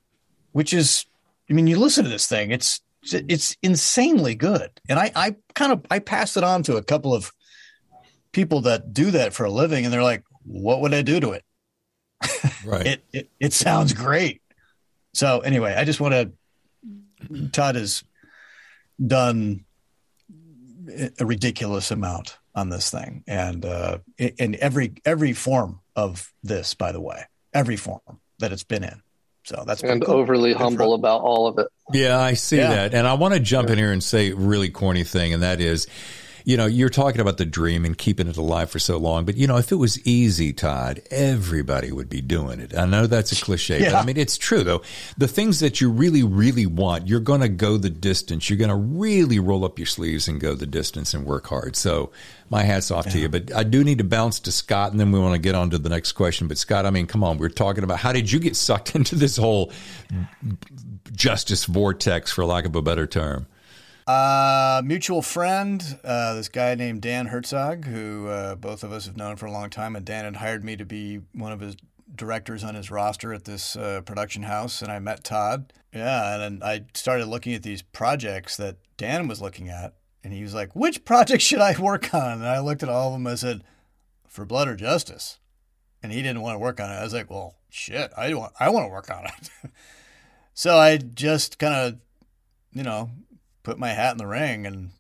which 0.51 0.75
is, 0.75 1.07
I 1.49 1.55
mean, 1.55 1.67
you 1.67 1.79
listen 1.79 2.05
to 2.05 2.11
this 2.11 2.27
thing, 2.27 2.51
it's, 2.51 2.83
it's 3.03 3.57
insanely 3.63 4.35
good. 4.35 4.71
And 4.89 4.99
I, 4.99 5.11
I 5.15 5.37
kind 5.55 5.73
of, 5.73 5.85
I 5.91 5.99
passed 5.99 6.37
it 6.37 6.45
on 6.45 6.63
to 6.65 6.77
a 6.77 6.83
couple 6.83 7.15
of 7.15 7.33
people 8.33 8.63
that 8.63 8.93
do 8.93 9.11
that 9.11 9.33
for 9.33 9.45
a 9.45 9.51
living. 9.51 9.85
And 9.85 9.93
they're 9.93 10.03
like, 10.03 10.25
what 10.45 10.81
would 10.81 10.95
I 10.95 11.03
do 11.03 11.21
to 11.21 11.33
it? 11.33 11.45
Right. 12.65 12.87
it, 12.87 13.05
it, 13.13 13.31
it 13.41 13.53
sounds 13.53 13.93
great. 13.93 14.41
So 15.15 15.41
anyway, 15.41 15.75
I 15.77 15.85
just 15.85 16.01
want 16.01 16.15
to 16.15 16.33
Todd 17.53 17.75
has 17.77 18.05
done 19.05 19.65
a 21.19 21.25
ridiculous 21.25 21.91
amount 21.91 22.39
on 22.55 22.69
this 22.69 22.91
thing, 22.91 23.25
and 23.27 23.65
uh, 23.65 23.99
in 24.19 24.57
every 24.61 24.95
every 25.05 25.33
form 25.33 25.81
of 25.97 26.33
this, 26.43 26.75
by 26.75 26.93
the 26.93 27.01
way, 27.01 27.25
every 27.55 27.77
form 27.77 28.21
that 28.39 28.53
it's 28.53 28.65
been 28.65 28.85
in. 28.85 29.02
So 29.45 29.65
that's 29.67 29.83
and 29.83 30.05
cool. 30.05 30.15
overly 30.15 30.53
humble 30.53 30.95
about 30.95 31.23
all 31.23 31.49
of 31.49 31.59
it. 31.59 31.67
Yeah, 31.93 32.19
I 32.19 32.35
see 32.35 32.59
yeah. 32.59 32.69
that, 32.69 32.95
and 32.95 33.07
I 33.07 33.15
want 33.15 33.35
to 33.35 33.41
jump 33.41 33.71
in 33.71 33.79
here 33.79 33.93
and 33.93 34.03
say 34.03 34.31
a 34.31 34.37
really 34.37 34.71
corny 34.71 35.05
thing, 35.05 35.35
and 35.35 35.43
that 35.43 35.61
is 35.61 35.87
you 36.45 36.57
know, 36.57 36.67
you're 36.67 36.89
talking 36.89 37.21
about 37.21 37.39
the 37.39 37.45
dream 37.45 37.85
and 37.85 37.97
keeping 37.97 38.29
it 38.29 38.37
alive 38.37 38.71
for 38.71 38.79
so 38.79 38.97
long, 38.97 39.25
but 39.25 39.37
you 39.37 39.47
know, 39.47 39.57
if 39.57 39.73
it 39.73 39.77
was 39.77 40.05
easy, 40.07 40.53
Todd, 40.53 41.03
everybody 41.11 41.93
would 41.93 42.09
be 42.09 42.21
doing 42.21 42.61
it. 42.61 42.77
I 42.77 42.87
know 42.87 43.07
that's 43.07 43.33
a 43.33 43.43
cliche, 43.43 43.81
yeah. 43.81 43.93
but 43.93 43.99
I 43.99 44.05
mean, 44.05 44.17
it's 44.17 44.37
true 44.37 44.63
though. 44.63 44.83
The 45.17 45.29
things 45.29 45.61
that 45.61 45.81
you 45.81 45.91
really, 45.91 46.23
really 46.23 46.67
want, 46.67 47.09
you're 47.09 47.21
going 47.21 47.41
to 47.41 47.49
go 47.49 47.77
the 47.77 47.91
distance. 47.91 48.49
You're 48.51 48.59
going 48.59 48.71
to 48.71 48.77
really 48.77 49.39
roll 49.39 49.65
up 49.65 49.79
your 49.79 49.87
sleeves 49.87 50.29
and 50.29 50.41
go 50.41 50.55
the 50.55 50.67
distance 50.67 51.15
and 51.15 51.25
work 51.25 51.47
hard. 51.47 51.77
So 51.77 52.11
my 52.51 52.63
hat's 52.65 52.91
off 52.91 53.07
yeah. 53.07 53.13
to 53.13 53.19
you, 53.21 53.29
but 53.29 53.55
I 53.55 53.63
do 53.63 53.85
need 53.85 53.99
to 53.99 54.05
bounce 54.05 54.41
to 54.41 54.53
Scott 54.53 54.93
and 54.93 55.01
then 55.01 55.13
we 55.13 55.19
want 55.19 55.35
to 55.35 55.41
get 55.41 55.55
on 55.55 55.71
to 55.71 55.79
the 55.79 55.89
next 55.89 56.13
question. 56.13 56.49
But 56.49 56.59
Scott, 56.59 56.87
I 56.87 56.91
mean, 56.91 57.07
come 57.07 57.25
on, 57.25 57.39
we're 57.39 57.49
talking 57.49 57.85
about 57.85 57.99
how 57.99 58.13
did 58.13 58.31
you 58.31 58.39
get 58.39 58.57
sucked 58.57 58.95
into 58.95 59.15
this 59.15 59.37
whole 59.37 59.73
mm, 60.13 60.57
justice 61.13 61.65
vortex, 61.65 62.33
for 62.33 62.45
lack 62.45 62.65
of 62.65 62.75
a 62.77 62.83
better 62.83 63.07
term? 63.07 63.47
Uh, 64.07 64.83
mutual 64.85 65.23
friend, 65.23 65.99
uh, 66.03 66.35
this 66.35 66.49
guy 66.49 66.75
named 66.75 67.03
Dan 67.03 67.27
Herzog, 67.27 67.85
who 67.85 68.27
uh, 68.29 68.55
both 68.57 68.83
of 68.83 68.93
us 68.93 69.07
have 69.07 69.17
known 69.17 69.37
for 69.37 69.47
a 69.47 69.53
long 69.53 69.71
time, 69.71 69.95
and 69.95 70.05
Dan 70.05 70.25
had 70.25 70.37
hired 70.37 70.65
me 70.65 70.77
to 70.77 70.85
be 70.85 71.21
one 71.33 71.53
of 71.53 71.61
his 71.61 71.77
directors 72.15 72.65
on 72.65 72.75
his 72.75 72.91
roster 72.91 73.33
at 73.33 73.45
this 73.45 73.77
uh, 73.77 74.01
production 74.05 74.43
house, 74.43 74.83
and 74.83 74.91
I 74.91 74.99
met 74.99 75.25
Todd. 75.25 75.73
Yeah, 75.95 76.35
and 76.35 76.43
then 76.61 76.69
I 76.69 76.85
started 76.95 77.27
looking 77.27 77.55
at 77.55 77.63
these 77.63 77.83
projects 77.83 78.57
that 78.57 78.77
Dan 78.97 79.29
was 79.29 79.41
looking 79.41 79.69
at, 79.69 79.95
and 80.25 80.33
he 80.33 80.43
was 80.43 80.55
like, 80.55 80.75
"Which 80.75 81.05
project 81.05 81.43
should 81.43 81.61
I 81.61 81.79
work 81.79 82.13
on?" 82.13 82.39
And 82.39 82.47
I 82.47 82.61
looked 82.61 82.83
at 82.83 82.89
all 82.89 83.09
of 83.09 83.13
them. 83.15 83.27
I 83.27 83.37
said, 83.37 83.63
"For 84.27 84.45
Blood 84.45 84.69
or 84.69 84.77
Justice," 84.77 85.39
and 86.03 86.13
he 86.13 86.23
didn't 86.23 86.43
want 86.43 86.57
to 86.57 86.61
work 86.61 86.81
on 86.81 86.91
it. 86.91 86.95
I 86.95 87.05
was 87.05 87.15
like, 87.15 87.31
"Well, 87.31 87.57
shit, 87.71 88.11
I 88.17 88.35
want 88.35 88.53
I 88.59 88.69
want 88.69 88.85
to 88.87 88.93
work 88.93 89.11
on 89.11 89.27
it." 89.27 89.51
so 90.55 90.77
I 90.77 90.97
just 90.97 91.59
kind 91.59 91.75
of, 91.75 92.01
you 92.73 92.83
know, 92.83 93.11
put 93.63 93.79
my 93.79 93.91
hat 93.91 94.13
in 94.13 94.19
the 94.19 94.27
ring 94.27 94.67
and 94.67 94.91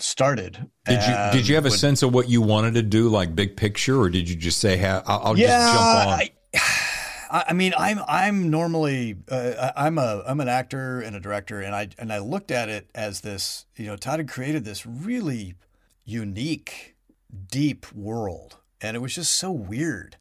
started. 0.00 0.70
Did 0.86 1.02
you 1.02 1.14
did 1.32 1.48
you 1.48 1.54
have 1.56 1.66
a 1.66 1.70
sense 1.70 2.02
of 2.02 2.14
what 2.14 2.28
you 2.28 2.42
wanted 2.42 2.74
to 2.74 2.82
do, 2.82 3.08
like 3.08 3.34
big 3.34 3.56
picture, 3.56 3.98
or 4.00 4.08
did 4.08 4.28
you 4.28 4.36
just 4.36 4.58
say, 4.58 4.76
hey, 4.76 5.00
"I'll, 5.06 5.20
I'll 5.24 5.38
yeah, 5.38 5.48
just 5.48 5.72
jump 5.72 5.82
on"? 5.82 6.18
I, 7.30 7.44
I 7.48 7.52
mean, 7.52 7.74
I'm 7.76 8.00
I'm 8.06 8.50
normally 8.50 9.16
uh, 9.30 9.72
I'm 9.76 9.98
a 9.98 10.22
I'm 10.26 10.40
an 10.40 10.48
actor 10.48 11.00
and 11.00 11.14
a 11.14 11.20
director, 11.20 11.60
and 11.60 11.74
I 11.74 11.88
and 11.98 12.12
I 12.12 12.18
looked 12.18 12.50
at 12.50 12.68
it 12.68 12.90
as 12.94 13.20
this. 13.20 13.66
You 13.76 13.86
know, 13.86 13.96
Todd 13.96 14.20
had 14.20 14.28
created 14.28 14.64
this 14.64 14.86
really 14.86 15.54
unique, 16.04 16.96
deep 17.50 17.92
world, 17.92 18.56
and 18.80 18.96
it 18.96 19.00
was 19.00 19.14
just 19.14 19.34
so 19.34 19.50
weird. 19.50 20.16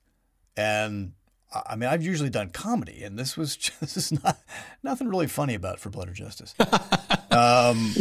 And 0.56 1.13
I 1.53 1.75
mean, 1.75 1.89
I've 1.89 2.03
usually 2.03 2.29
done 2.29 2.49
comedy, 2.49 3.03
and 3.03 3.17
this 3.17 3.38
was 3.38 3.55
just, 3.57 3.79
this 3.79 3.97
is 3.97 4.23
not 4.23 4.38
nothing 4.83 5.07
really 5.07 5.27
funny 5.27 5.55
about 5.55 5.79
for 5.79 5.89
Blood 5.89 6.10
or 6.10 6.13
Justice. 6.13 6.53
um, 7.31 7.93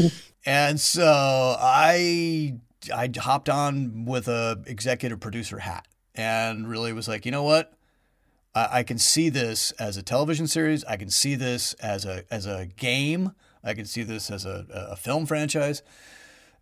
and 0.45 0.81
so 0.81 1.57
I 1.59 2.59
I 2.95 3.11
hopped 3.17 3.49
on 3.49 4.05
with 4.05 4.29
a 4.29 4.63
executive 4.67 5.21
producer 5.21 5.59
hat, 5.59 5.87
and 6.15 6.69
really 6.69 6.93
was 6.93 7.09
like, 7.09 7.25
you 7.25 7.33
know 7.33 7.45
what, 7.45 7.73
I, 8.55 8.79
I 8.79 8.83
can 8.83 8.99
see 8.99 9.29
this 9.29 9.71
as 9.73 9.97
a 9.97 10.03
television 10.03 10.47
series. 10.47 10.85
I 10.85 10.97
can 10.97 11.11
see 11.11 11.35
this 11.35 11.75
as 11.75 12.05
a 12.05 12.25
as 12.31 12.47
a 12.47 12.67
game. 12.77 13.33
I 13.63 13.75
can 13.75 13.85
see 13.85 14.03
this 14.05 14.31
as 14.31 14.45
a, 14.45 14.67
a 14.71 14.97
film 14.97 15.27
franchise. 15.27 15.83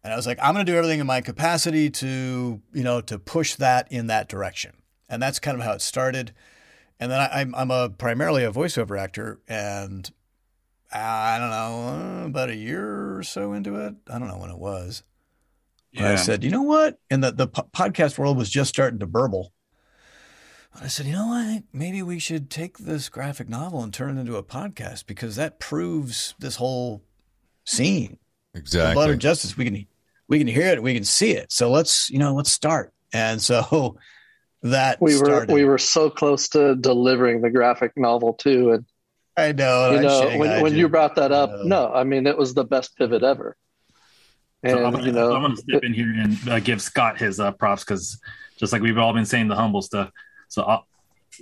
And 0.03 0.13
I 0.13 0.17
was 0.17 0.27
like, 0.27 0.39
I'm 0.43 0.53
going 0.53 0.65
to 0.67 0.71
do 0.71 0.77
everything 0.77 1.01
in 1.01 1.07
my 1.07 1.23
capacity 1.23 1.89
to, 1.91 2.61
you 2.73 2.83
know, 2.83 3.01
to 3.03 3.19
push 3.19 3.55
that 3.55 3.91
in 3.91 4.07
that 4.09 4.29
direction. 4.29 4.73
And 5.09 5.23
that's 5.23 5.39
kind 5.39 5.59
of 5.59 5.65
how 5.65 5.73
it 5.73 5.81
started. 5.81 6.33
And 7.01 7.11
then 7.11 7.21
I, 7.21 7.41
am 7.41 7.55
I'm, 7.55 7.71
I'm 7.71 7.71
a 7.71 7.89
primarily 7.91 8.45
a 8.45 8.53
voiceover 8.53 8.99
actor, 8.99 9.41
and 9.49 10.09
uh, 10.95 10.99
I 10.99 11.39
don't 11.39 11.51
know 11.51 11.89
uh, 11.89 12.27
about 12.27 12.51
a 12.51 12.57
year 12.57 13.17
or 13.17 13.23
so 13.23 13.53
into 13.53 13.75
it. 13.77 13.95
I 14.09 14.19
don't 14.19 14.29
know 14.29 14.39
when 14.39 14.51
it 14.51 14.59
was. 14.59 15.03
Yeah. 15.93 16.13
I 16.13 16.15
said, 16.17 16.43
you 16.43 16.51
know 16.51 16.63
what? 16.63 16.99
And 17.11 17.23
the 17.23 17.33
the 17.33 17.49
podcast 17.49 18.19
world 18.19 18.37
was 18.37 18.51
just 18.51 18.71
starting 18.71 19.01
to 19.01 19.07
burble. 19.07 19.53
I 20.81 20.89
said, 20.89 21.07
you 21.07 21.13
know 21.13 21.29
what? 21.29 21.63
Maybe 21.73 22.03
we 22.03 22.19
should 22.19 22.51
take 22.51 22.79
this 22.79 23.09
graphic 23.09 23.49
novel 23.49 23.83
and 23.83 23.95
turn 23.95 24.17
it 24.17 24.21
into 24.21 24.37
a 24.37 24.43
podcast 24.43 25.07
because 25.07 25.37
that 25.37 25.61
proves 25.61 26.35
this 26.41 26.57
whole 26.57 27.05
scene. 27.65 28.19
Exactly. 28.55 28.91
The 28.91 28.95
Blood 28.95 29.11
of 29.11 29.19
Justice. 29.19 29.57
We 29.57 29.65
can 29.65 29.87
we 30.29 30.39
can 30.39 30.49
hear 30.49 30.69
it. 30.69 30.83
We 30.83 30.95
can 30.95 31.05
see 31.05 31.33
it. 31.33 31.53
So 31.53 31.71
let's 31.71 32.11
you 32.11 32.19
know 32.19 32.35
let's 32.35 32.51
start. 32.51 32.93
And 33.13 33.41
so 33.41 33.97
that 34.65 35.01
we 35.01 35.13
started. 35.13 35.51
were 35.51 35.55
we 35.55 35.65
were 35.65 35.79
so 35.79 36.11
close 36.11 36.49
to 36.49 36.75
delivering 36.77 37.43
the 37.43 37.51
graphic 37.51 37.93
novel 37.97 38.33
too 38.33 38.73
and 38.73 38.87
i 39.37 39.53
know 39.53 39.93
you 39.93 40.01
know 40.01 40.39
when, 40.39 40.63
when 40.63 40.75
you 40.75 40.89
brought 40.89 41.15
that 41.15 41.33
up 41.33 41.51
no 41.65 41.93
i 41.93 42.03
mean 42.03 42.27
it 42.27 42.37
was 42.37 42.55
the 42.55 42.65
best 42.65 42.97
pivot 42.97 43.23
ever. 43.23 43.57
And 44.63 44.79
so 44.79 44.85
I'm, 44.87 45.01
you 45.05 45.13
know 45.13 45.35
i'm 45.35 45.43
gonna 45.43 45.57
step 45.57 45.83
it, 45.83 45.85
in 45.85 45.93
here 45.93 46.13
and 46.17 46.49
uh, 46.49 46.61
give 46.61 46.81
scott 46.81 47.19
his 47.19 47.39
uh, 47.39 47.53
props 47.53 47.85
because 47.85 48.19
just 48.57 48.73
like 48.73 48.81
we've 48.81 48.97
all 48.99 49.13
been 49.13 49.27
saying 49.27 49.49
the 49.49 49.57
humble 49.57 49.83
stuff. 49.83 50.11
So 50.49 50.63
uh, 50.63 50.81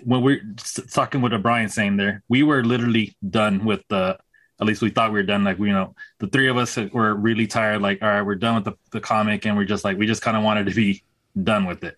when 0.04 0.22
we're 0.22 0.42
talking 0.90 1.20
with 1.20 1.32
O'Brien 1.32 1.68
saying 1.68 1.96
there 1.96 2.22
we 2.28 2.42
were 2.42 2.64
literally 2.64 3.14
done 3.28 3.64
with 3.64 3.82
the 3.88 4.18
at 4.60 4.66
least 4.66 4.82
we 4.82 4.90
thought 4.90 5.12
we 5.12 5.18
were 5.18 5.22
done 5.22 5.44
like 5.44 5.58
we 5.58 5.68
you 5.68 5.74
know 5.74 5.94
the 6.18 6.26
three 6.26 6.48
of 6.48 6.56
us 6.56 6.76
were 6.92 7.14
really 7.14 7.46
tired 7.46 7.82
like 7.82 8.02
all 8.02 8.08
right 8.08 8.22
we're 8.22 8.34
done 8.34 8.56
with 8.56 8.64
the, 8.64 8.72
the 8.90 9.00
comic 9.00 9.44
and 9.46 9.56
we're 9.56 9.64
just 9.64 9.84
like 9.84 9.98
we 9.98 10.06
just 10.06 10.22
kind 10.22 10.36
of 10.36 10.42
wanted 10.42 10.66
to 10.66 10.74
be 10.74 11.02
done 11.40 11.66
with 11.66 11.84
it 11.84 11.96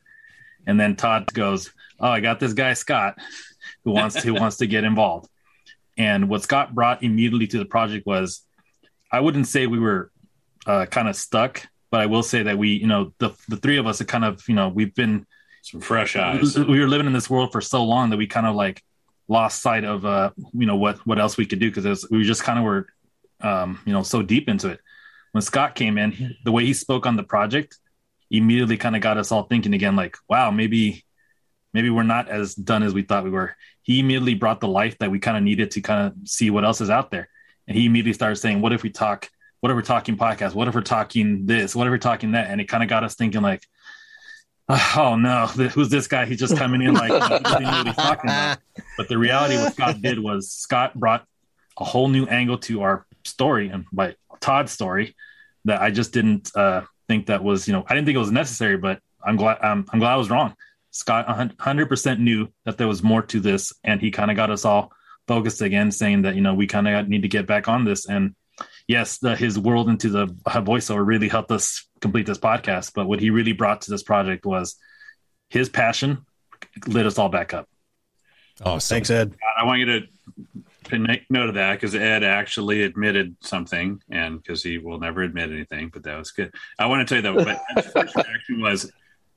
and 0.66 0.78
then 0.78 0.96
Todd 0.96 1.32
goes, 1.32 1.72
"Oh, 2.00 2.08
I 2.08 2.20
got 2.20 2.40
this 2.40 2.52
guy 2.52 2.74
Scott 2.74 3.18
who 3.84 3.92
wants 3.92 4.16
to 4.16 4.22
who 4.22 4.34
wants 4.34 4.58
to 4.58 4.66
get 4.66 4.84
involved." 4.84 5.28
And 5.96 6.28
what 6.28 6.42
Scott 6.42 6.74
brought 6.74 7.02
immediately 7.02 7.46
to 7.48 7.58
the 7.58 7.64
project 7.64 8.06
was, 8.06 8.42
I 9.12 9.20
wouldn't 9.20 9.46
say 9.46 9.66
we 9.66 9.78
were 9.78 10.10
uh, 10.66 10.86
kind 10.86 11.08
of 11.08 11.16
stuck, 11.16 11.66
but 11.90 12.00
I 12.00 12.06
will 12.06 12.22
say 12.22 12.42
that 12.42 12.58
we, 12.58 12.70
you 12.70 12.86
know, 12.86 13.12
the 13.18 13.30
the 13.48 13.56
three 13.56 13.76
of 13.76 13.86
us 13.86 14.00
are 14.00 14.04
kind 14.04 14.24
of, 14.24 14.42
you 14.48 14.54
know, 14.54 14.68
we've 14.68 14.94
been 14.94 15.26
some 15.62 15.80
fresh 15.80 16.16
eyes. 16.16 16.58
We 16.58 16.80
were 16.80 16.88
living 16.88 17.06
in 17.06 17.12
this 17.12 17.30
world 17.30 17.52
for 17.52 17.60
so 17.60 17.84
long 17.84 18.10
that 18.10 18.16
we 18.16 18.26
kind 18.26 18.46
of 18.46 18.54
like 18.54 18.82
lost 19.28 19.62
sight 19.62 19.84
of, 19.84 20.04
uh, 20.04 20.30
you 20.52 20.66
know, 20.66 20.76
what 20.76 20.98
what 21.06 21.18
else 21.18 21.36
we 21.36 21.46
could 21.46 21.58
do 21.60 21.70
because 21.70 22.06
we 22.10 22.24
just 22.24 22.42
kind 22.42 22.58
of 22.58 22.64
were, 22.64 22.88
um, 23.40 23.80
you 23.86 23.92
know, 23.92 24.02
so 24.02 24.22
deep 24.22 24.48
into 24.48 24.68
it. 24.68 24.80
When 25.32 25.42
Scott 25.42 25.74
came 25.74 25.98
in, 25.98 26.36
the 26.44 26.52
way 26.52 26.64
he 26.64 26.74
spoke 26.74 27.06
on 27.06 27.16
the 27.16 27.22
project 27.22 27.78
immediately 28.38 28.76
kind 28.76 28.96
of 28.96 29.02
got 29.02 29.18
us 29.18 29.32
all 29.32 29.44
thinking 29.44 29.74
again, 29.74 29.96
like, 29.96 30.16
wow, 30.28 30.50
maybe 30.50 31.04
maybe 31.72 31.90
we're 31.90 32.02
not 32.04 32.28
as 32.28 32.54
done 32.54 32.82
as 32.82 32.94
we 32.94 33.02
thought 33.02 33.24
we 33.24 33.30
were. 33.30 33.56
He 33.82 34.00
immediately 34.00 34.34
brought 34.34 34.60
the 34.60 34.68
life 34.68 34.96
that 34.98 35.10
we 35.10 35.18
kind 35.18 35.36
of 35.36 35.42
needed 35.42 35.72
to 35.72 35.80
kind 35.80 36.06
of 36.06 36.28
see 36.28 36.50
what 36.50 36.64
else 36.64 36.80
is 36.80 36.90
out 36.90 37.10
there. 37.10 37.28
And 37.66 37.76
he 37.76 37.86
immediately 37.86 38.12
started 38.12 38.36
saying, 38.36 38.60
What 38.60 38.72
if 38.72 38.82
we 38.82 38.90
talk, 38.90 39.28
what 39.60 39.70
if 39.70 39.76
we're 39.76 39.82
talking 39.82 40.16
podcast? 40.16 40.54
What 40.54 40.68
if 40.68 40.74
we're 40.74 40.82
talking 40.82 41.46
this? 41.46 41.74
What 41.74 41.86
if 41.86 41.90
we're 41.90 41.98
talking 41.98 42.32
that? 42.32 42.50
And 42.50 42.60
it 42.60 42.68
kind 42.68 42.82
of 42.82 42.88
got 42.88 43.04
us 43.04 43.14
thinking 43.14 43.42
like, 43.42 43.62
oh 44.68 45.16
no, 45.18 45.46
who's 45.46 45.88
this 45.88 46.06
guy? 46.06 46.26
He's 46.26 46.38
just 46.38 46.56
coming 46.56 46.82
in 46.82 46.94
like. 46.94 47.10
But 48.96 49.08
the 49.08 49.18
reality, 49.18 49.56
what 49.56 49.74
Scott 49.74 50.00
did 50.00 50.18
was 50.18 50.50
Scott 50.50 50.94
brought 50.94 51.26
a 51.78 51.84
whole 51.84 52.08
new 52.08 52.26
angle 52.26 52.58
to 52.58 52.82
our 52.82 53.06
story 53.24 53.68
and 53.68 53.84
by 53.92 54.14
Todd's 54.40 54.72
story 54.72 55.16
that 55.64 55.82
I 55.82 55.90
just 55.90 56.12
didn't 56.12 56.50
uh, 56.54 56.82
think 57.08 57.26
that 57.26 57.42
was, 57.42 57.66
you 57.66 57.72
know, 57.72 57.84
I 57.88 57.94
didn't 57.94 58.06
think 58.06 58.16
it 58.16 58.20
was 58.20 58.32
necessary, 58.32 58.76
but 58.76 59.00
I'm 59.24 59.36
glad 59.36 59.58
um, 59.62 59.86
I'm 59.92 59.98
glad 59.98 60.12
I 60.12 60.16
was 60.16 60.30
wrong. 60.30 60.54
Scott 60.90 61.26
100% 61.26 62.18
knew 62.20 62.48
that 62.64 62.78
there 62.78 62.86
was 62.86 63.02
more 63.02 63.22
to 63.22 63.40
this, 63.40 63.72
and 63.82 64.00
he 64.00 64.10
kind 64.10 64.30
of 64.30 64.36
got 64.36 64.50
us 64.50 64.64
all 64.64 64.92
focused 65.26 65.60
again, 65.60 65.90
saying 65.90 66.22
that 66.22 66.36
you 66.36 66.40
know 66.40 66.54
we 66.54 66.66
kind 66.66 66.86
of 66.86 67.08
need 67.08 67.22
to 67.22 67.28
get 67.28 67.46
back 67.46 67.68
on 67.68 67.84
this. 67.84 68.06
And 68.06 68.34
yes, 68.86 69.18
the, 69.18 69.34
his 69.34 69.58
world 69.58 69.88
into 69.88 70.08
the 70.08 70.26
voiceover 70.26 71.04
really 71.04 71.28
helped 71.28 71.50
us 71.50 71.86
complete 72.00 72.26
this 72.26 72.38
podcast. 72.38 72.92
But 72.94 73.08
what 73.08 73.20
he 73.20 73.30
really 73.30 73.52
brought 73.52 73.82
to 73.82 73.90
this 73.90 74.02
project 74.02 74.46
was 74.46 74.76
his 75.48 75.68
passion 75.68 76.24
lit 76.86 77.06
us 77.06 77.18
all 77.18 77.28
back 77.28 77.54
up. 77.54 77.68
Oh, 78.64 78.78
thanks, 78.78 79.10
Ed. 79.10 79.34
I 79.58 79.64
want 79.64 79.80
you 79.80 79.86
to 79.86 80.00
make 80.92 81.24
note 81.30 81.48
of 81.48 81.54
that 81.54 81.74
because 81.74 81.94
Ed 81.94 82.24
actually 82.24 82.82
admitted 82.82 83.36
something, 83.40 84.00
and 84.10 84.42
because 84.42 84.62
he 84.62 84.78
will 84.78 84.98
never 84.98 85.22
admit 85.22 85.50
anything, 85.50 85.90
but 85.92 86.02
that 86.04 86.18
was 86.18 86.30
good. 86.30 86.54
I 86.78 86.86
want 86.86 87.06
to 87.06 87.22
tell 87.22 87.34
you 87.34 87.42
that. 87.42 87.64
But 87.74 87.84
first 87.92 88.16
reaction 88.16 88.60
was, 88.60 88.92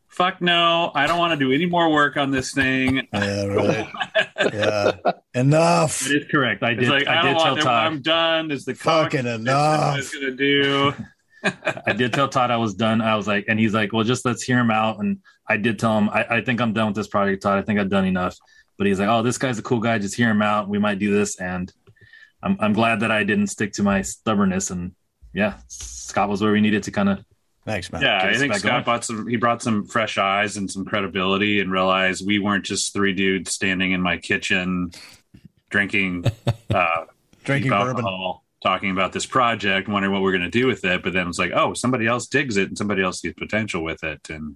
"Fuck 0.07 0.41
no! 0.41 0.91
I 0.93 1.07
don't 1.07 1.19
want 1.19 1.37
to 1.37 1.45
do 1.45 1.51
any 1.51 1.65
more 1.65 1.91
work 1.91 2.17
on 2.17 2.31
this 2.31 2.51
thing." 2.53 3.07
Yeah, 3.13 3.45
right. 3.45 3.87
yeah, 4.53 4.91
enough. 5.33 6.09
It 6.09 6.23
is 6.23 6.31
correct. 6.31 6.63
I 6.63 6.73
did. 6.73 6.89
Like, 6.89 7.07
I, 7.07 7.19
I, 7.19 7.21
did 7.23 7.39
tell 7.39 7.57
Todd. 7.57 7.67
I'm 7.87 8.01
done. 8.01 8.51
Is 8.51 8.65
the 8.65 8.75
fucking 8.75 9.25
enough? 9.25 9.99
Is 9.99 10.13
gonna 10.13 10.31
do. 10.31 10.93
I 11.85 11.93
did 11.93 12.13
tell 12.13 12.27
Todd 12.27 12.51
I 12.51 12.57
was 12.57 12.73
done. 12.73 13.01
I 13.01 13.15
was 13.15 13.27
like, 13.27 13.45
and 13.47 13.59
he's 13.59 13.73
like, 13.73 13.93
well, 13.93 14.03
just 14.03 14.25
let's 14.25 14.43
hear 14.43 14.59
him 14.59 14.71
out. 14.71 14.99
And 14.99 15.19
I 15.47 15.57
did 15.57 15.79
tell 15.79 15.97
him, 15.97 16.09
I, 16.09 16.25
I 16.37 16.41
think 16.41 16.61
I'm 16.61 16.73
done 16.73 16.87
with 16.87 16.95
this 16.95 17.07
project, 17.07 17.43
Todd. 17.43 17.57
I 17.57 17.61
think 17.61 17.79
I've 17.79 17.89
done 17.89 18.05
enough. 18.05 18.37
But 18.77 18.87
he's 18.87 18.99
like, 18.99 19.09
oh, 19.09 19.23
this 19.23 19.37
guy's 19.37 19.57
a 19.57 19.63
cool 19.63 19.79
guy. 19.79 19.97
Just 19.97 20.15
hear 20.15 20.29
him 20.29 20.41
out. 20.41 20.69
We 20.69 20.79
might 20.79 20.99
do 20.99 21.13
this. 21.13 21.39
And 21.39 21.71
I'm, 22.43 22.57
I'm 22.59 22.73
glad 22.73 22.99
that 22.99 23.11
I 23.11 23.23
didn't 23.23 23.47
stick 23.47 23.73
to 23.73 23.83
my 23.83 24.01
stubbornness. 24.01 24.69
And 24.69 24.93
yeah, 25.33 25.55
Scott 25.67 26.29
was 26.29 26.41
where 26.41 26.51
we 26.51 26.61
needed 26.61 26.83
to 26.83 26.91
kind 26.91 27.09
of. 27.09 27.25
Thanks, 27.65 27.91
man. 27.91 28.01
Yeah, 28.01 28.23
I 28.23 28.37
think 28.37 28.55
Scott 28.55 28.85
brought 28.85 29.03
some. 29.03 29.27
He 29.27 29.35
brought 29.35 29.61
some 29.61 29.85
fresh 29.85 30.17
eyes 30.17 30.55
and 30.55 30.71
some 30.71 30.85
credibility, 30.85 31.59
and 31.59 31.69
realized 31.69 32.25
we 32.25 32.39
weren't 32.39 32.63
just 32.63 32.93
three 32.93 33.11
dudes 33.11 33.51
standing 33.51 33.91
in 33.91 34.01
my 34.01 34.17
kitchen 34.17 34.91
drinking, 35.69 36.23
uh, 36.73 37.05
drinking 37.43 37.73
alcohol, 37.73 38.45
talking 38.63 38.91
about 38.91 39.11
this 39.11 39.25
project, 39.25 39.89
wondering 39.89 40.13
what 40.13 40.21
we're 40.21 40.31
going 40.31 40.49
to 40.49 40.49
do 40.49 40.65
with 40.65 40.85
it. 40.85 41.03
But 41.03 41.11
then 41.11 41.27
it's 41.27 41.39
like, 41.39 41.51
oh, 41.53 41.73
somebody 41.73 42.07
else 42.07 42.27
digs 42.27 42.55
it, 42.55 42.69
and 42.69 42.77
somebody 42.77 43.03
else 43.03 43.19
sees 43.19 43.33
potential 43.33 43.83
with 43.83 44.01
it, 44.01 44.29
and 44.29 44.55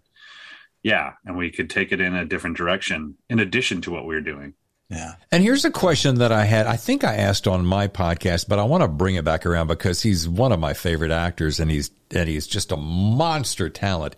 yeah, 0.83 1.13
and 1.25 1.37
we 1.37 1.51
could 1.51 1.69
take 1.69 1.91
it 1.91 2.01
in 2.01 2.15
a 2.15 2.25
different 2.25 2.57
direction 2.57 3.15
in 3.29 3.39
addition 3.39 3.81
to 3.81 3.91
what 3.91 4.05
we 4.05 4.15
are 4.15 4.21
doing. 4.21 4.53
Yeah. 4.89 5.15
And 5.31 5.41
here's 5.41 5.63
a 5.63 5.71
question 5.71 6.15
that 6.15 6.33
I 6.33 6.43
had. 6.43 6.67
I 6.67 6.75
think 6.75 7.05
I 7.05 7.15
asked 7.15 7.47
on 7.47 7.65
my 7.65 7.87
podcast, 7.87 8.49
but 8.49 8.59
I 8.59 8.63
want 8.63 8.83
to 8.83 8.89
bring 8.89 9.15
it 9.15 9.23
back 9.23 9.45
around 9.45 9.67
because 9.67 10.01
he's 10.01 10.27
one 10.27 10.51
of 10.51 10.59
my 10.59 10.73
favorite 10.73 11.11
actors 11.11 11.61
and 11.61 11.71
he's 11.71 11.91
and 12.13 12.27
he's 12.27 12.45
just 12.45 12.73
a 12.73 12.77
monster 12.77 13.69
talent. 13.69 14.17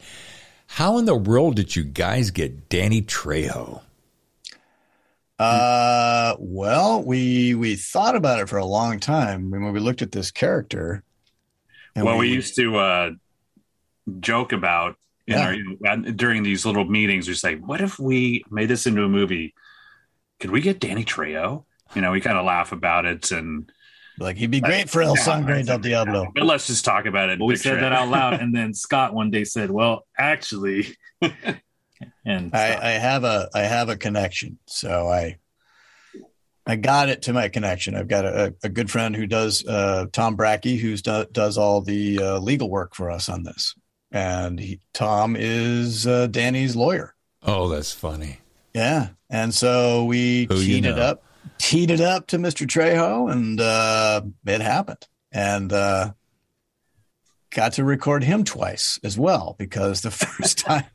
How 0.66 0.98
in 0.98 1.06
the 1.06 1.16
world 1.16 1.56
did 1.58 1.76
you 1.76 1.84
guys 1.84 2.32
get 2.32 2.70
Danny 2.70 3.04
Trejo? 3.04 3.82
Uh, 5.38 6.36
well, 6.40 7.04
we 7.04 7.54
we 7.54 7.76
thought 7.76 8.16
about 8.16 8.40
it 8.40 8.50
for 8.50 8.58
a 8.58 8.66
long 8.66 9.00
time 9.00 9.52
when 9.52 9.72
we 9.72 9.80
looked 9.80 10.02
at 10.02 10.12
this 10.12 10.32
character. 10.32 11.04
well, 11.96 12.18
we, 12.18 12.30
we, 12.30 12.34
used 12.34 12.56
to 12.56 12.78
uh, 12.78 13.12
joke 14.20 14.54
about 14.54 14.96
yeah. 15.28 15.56
our, 15.88 15.98
during 15.98 16.44
these 16.44 16.66
little 16.66 16.86
meetings. 16.86 17.28
We 17.28 17.34
say, 17.34 17.56
"What 17.56 17.82
if 17.82 18.00
we 18.00 18.44
made 18.50 18.70
this 18.70 18.86
into 18.86 19.04
a 19.04 19.10
movie?" 19.10 19.54
could 20.44 20.52
we 20.52 20.60
get 20.60 20.82
Danny 20.82 21.06
Trejo? 21.06 21.64
You 21.96 22.02
know, 22.02 22.12
we 22.12 22.20
kind 22.20 22.38
of 22.38 22.44
laugh 22.44 22.74
about 22.74 23.06
it 23.06 23.32
and 23.32 23.72
like 24.20 24.36
he'd 24.36 24.52
be 24.52 24.60
great 24.60 24.90
for 24.90 25.02
El 25.02 25.16
Sangre 25.16 25.64
del 25.64 25.80
Diablo. 25.80 26.28
But 26.36 26.44
let's 26.44 26.68
just 26.68 26.84
talk 26.84 27.06
about 27.06 27.30
it. 27.30 27.40
we 27.40 27.56
said 27.56 27.82
that 27.82 27.94
out 27.94 28.10
loud, 28.10 28.34
and 28.42 28.54
then 28.54 28.74
Scott 28.74 29.14
one 29.14 29.32
day 29.32 29.46
said, 29.46 29.72
"Well, 29.72 30.06
actually," 30.18 30.98
and 31.22 32.54
I, 32.54 32.78
I, 32.78 32.92
have 32.92 33.24
a 33.24 33.50
I 33.56 33.62
have 33.62 33.88
a 33.88 33.96
connection, 33.96 34.60
so 34.68 35.08
I 35.08 35.38
I 36.68 36.76
got 36.76 37.08
it 37.08 37.22
to 37.24 37.34
my 37.34 37.48
connection. 37.48 37.96
I've 37.96 38.10
got 38.10 38.26
a, 38.26 38.54
a 38.64 38.70
good 38.70 38.92
friend 38.92 39.16
who 39.16 39.28
does 39.28 39.66
uh, 39.66 40.08
Tom 40.12 40.36
Brackey, 40.36 40.78
who 40.78 40.98
do, 40.98 41.26
does 41.32 41.58
all 41.58 41.80
the 41.80 42.20
uh, 42.20 42.40
legal 42.40 42.70
work 42.70 42.96
for 42.96 43.10
us 43.10 43.30
on 43.30 43.44
this, 43.44 43.76
and 44.14 44.60
he, 44.60 44.80
Tom 44.94 45.36
is 45.38 46.08
uh, 46.08 46.28
Danny's 46.28 46.76
lawyer. 46.76 47.16
Oh, 47.42 47.68
that's 47.68 47.92
funny. 47.92 48.38
Yeah. 48.74 49.10
And 49.30 49.54
so 49.54 50.06
we 50.06 50.46
Who 50.46 50.56
teed 50.56 50.68
you 50.68 50.82
know. 50.82 50.92
it 50.92 51.00
up, 51.00 51.24
teed 51.58 51.90
it 51.90 52.00
up 52.00 52.28
to 52.28 52.38
Mr. 52.38 52.68
Trejo, 52.68 53.30
and 53.32 53.60
uh, 53.60 54.22
it 54.46 54.62
happened. 54.62 55.06
And 55.32 55.74
uh, 55.74 56.14
got 57.50 57.74
to 57.74 57.84
record 57.84 58.24
him 58.24 58.44
twice 58.44 59.00
as 59.04 59.18
well 59.18 59.56
because 59.58 60.02
the 60.02 60.12
first 60.12 60.60
time, 60.60 60.86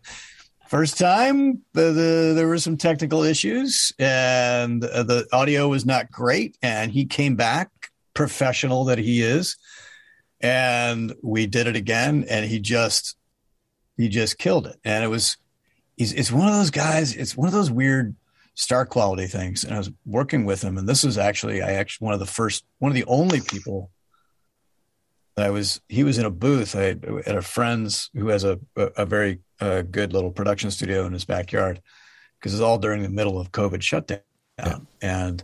first 0.68 0.96
time 0.96 1.62
the, 1.72 1.92
the, 1.92 2.32
there 2.36 2.46
were 2.46 2.58
some 2.58 2.76
technical 2.76 3.24
issues 3.24 3.92
and 3.98 4.84
uh, 4.84 5.02
the 5.02 5.26
audio 5.32 5.68
was 5.68 5.84
not 5.84 6.12
great. 6.12 6.56
And 6.62 6.92
he 6.92 7.04
came 7.04 7.34
back 7.34 7.70
professional 8.14 8.84
that 8.84 8.98
he 8.98 9.22
is, 9.22 9.56
and 10.40 11.14
we 11.22 11.46
did 11.46 11.66
it 11.66 11.76
again, 11.76 12.24
and 12.28 12.46
he 12.46 12.60
just 12.60 13.16
he 13.96 14.08
just 14.08 14.38
killed 14.38 14.66
it. 14.66 14.76
And 14.84 15.04
it 15.04 15.08
was 15.08 15.36
he's 15.96 16.12
it's 16.12 16.32
one 16.32 16.48
of 16.48 16.54
those 16.54 16.70
guys. 16.70 17.14
It's 17.14 17.36
one 17.36 17.48
of 17.48 17.54
those 17.54 17.70
weird 17.70 18.14
star 18.54 18.84
quality 18.86 19.26
things. 19.26 19.64
And 19.64 19.74
I 19.74 19.78
was 19.78 19.90
working 20.06 20.44
with 20.44 20.62
him, 20.62 20.78
and 20.78 20.88
this 20.88 21.04
was 21.04 21.18
actually 21.18 21.62
I 21.62 21.72
actually 21.72 22.06
one 22.06 22.14
of 22.14 22.20
the 22.20 22.26
first, 22.26 22.64
one 22.78 22.90
of 22.90 22.96
the 22.96 23.04
only 23.04 23.40
people 23.40 23.90
that 25.36 25.46
I 25.46 25.50
was. 25.50 25.80
He 25.88 26.04
was 26.04 26.18
in 26.18 26.24
a 26.24 26.30
booth 26.30 26.74
I, 26.76 26.96
at 27.26 27.36
a 27.36 27.42
friend's 27.42 28.10
who 28.14 28.28
has 28.28 28.44
a 28.44 28.58
a, 28.76 28.82
a 28.98 29.06
very 29.06 29.40
uh, 29.60 29.82
good 29.82 30.12
little 30.12 30.30
production 30.30 30.70
studio 30.70 31.04
in 31.06 31.12
his 31.12 31.24
backyard 31.24 31.82
because 32.38 32.54
it's 32.54 32.62
all 32.62 32.78
during 32.78 33.02
the 33.02 33.08
middle 33.08 33.40
of 33.40 33.50
COVID 33.50 33.82
shutdown, 33.82 34.20
yeah. 34.58 34.78
and 35.02 35.42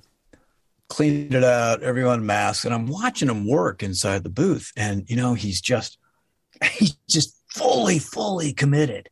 cleaned 0.94 1.34
it 1.34 1.44
out. 1.44 1.82
Everyone 1.82 2.24
masked, 2.24 2.64
and 2.64 2.74
I'm 2.74 2.86
watching 2.86 3.28
him 3.28 3.46
work 3.48 3.82
inside 3.82 4.22
the 4.22 4.30
booth, 4.30 4.72
and 4.76 5.08
you 5.08 5.16
know 5.16 5.34
he's 5.34 5.60
just 5.60 5.98
he's 6.72 6.96
just 7.08 7.36
fully 7.48 7.98
fully 7.98 8.52
committed 8.52 9.08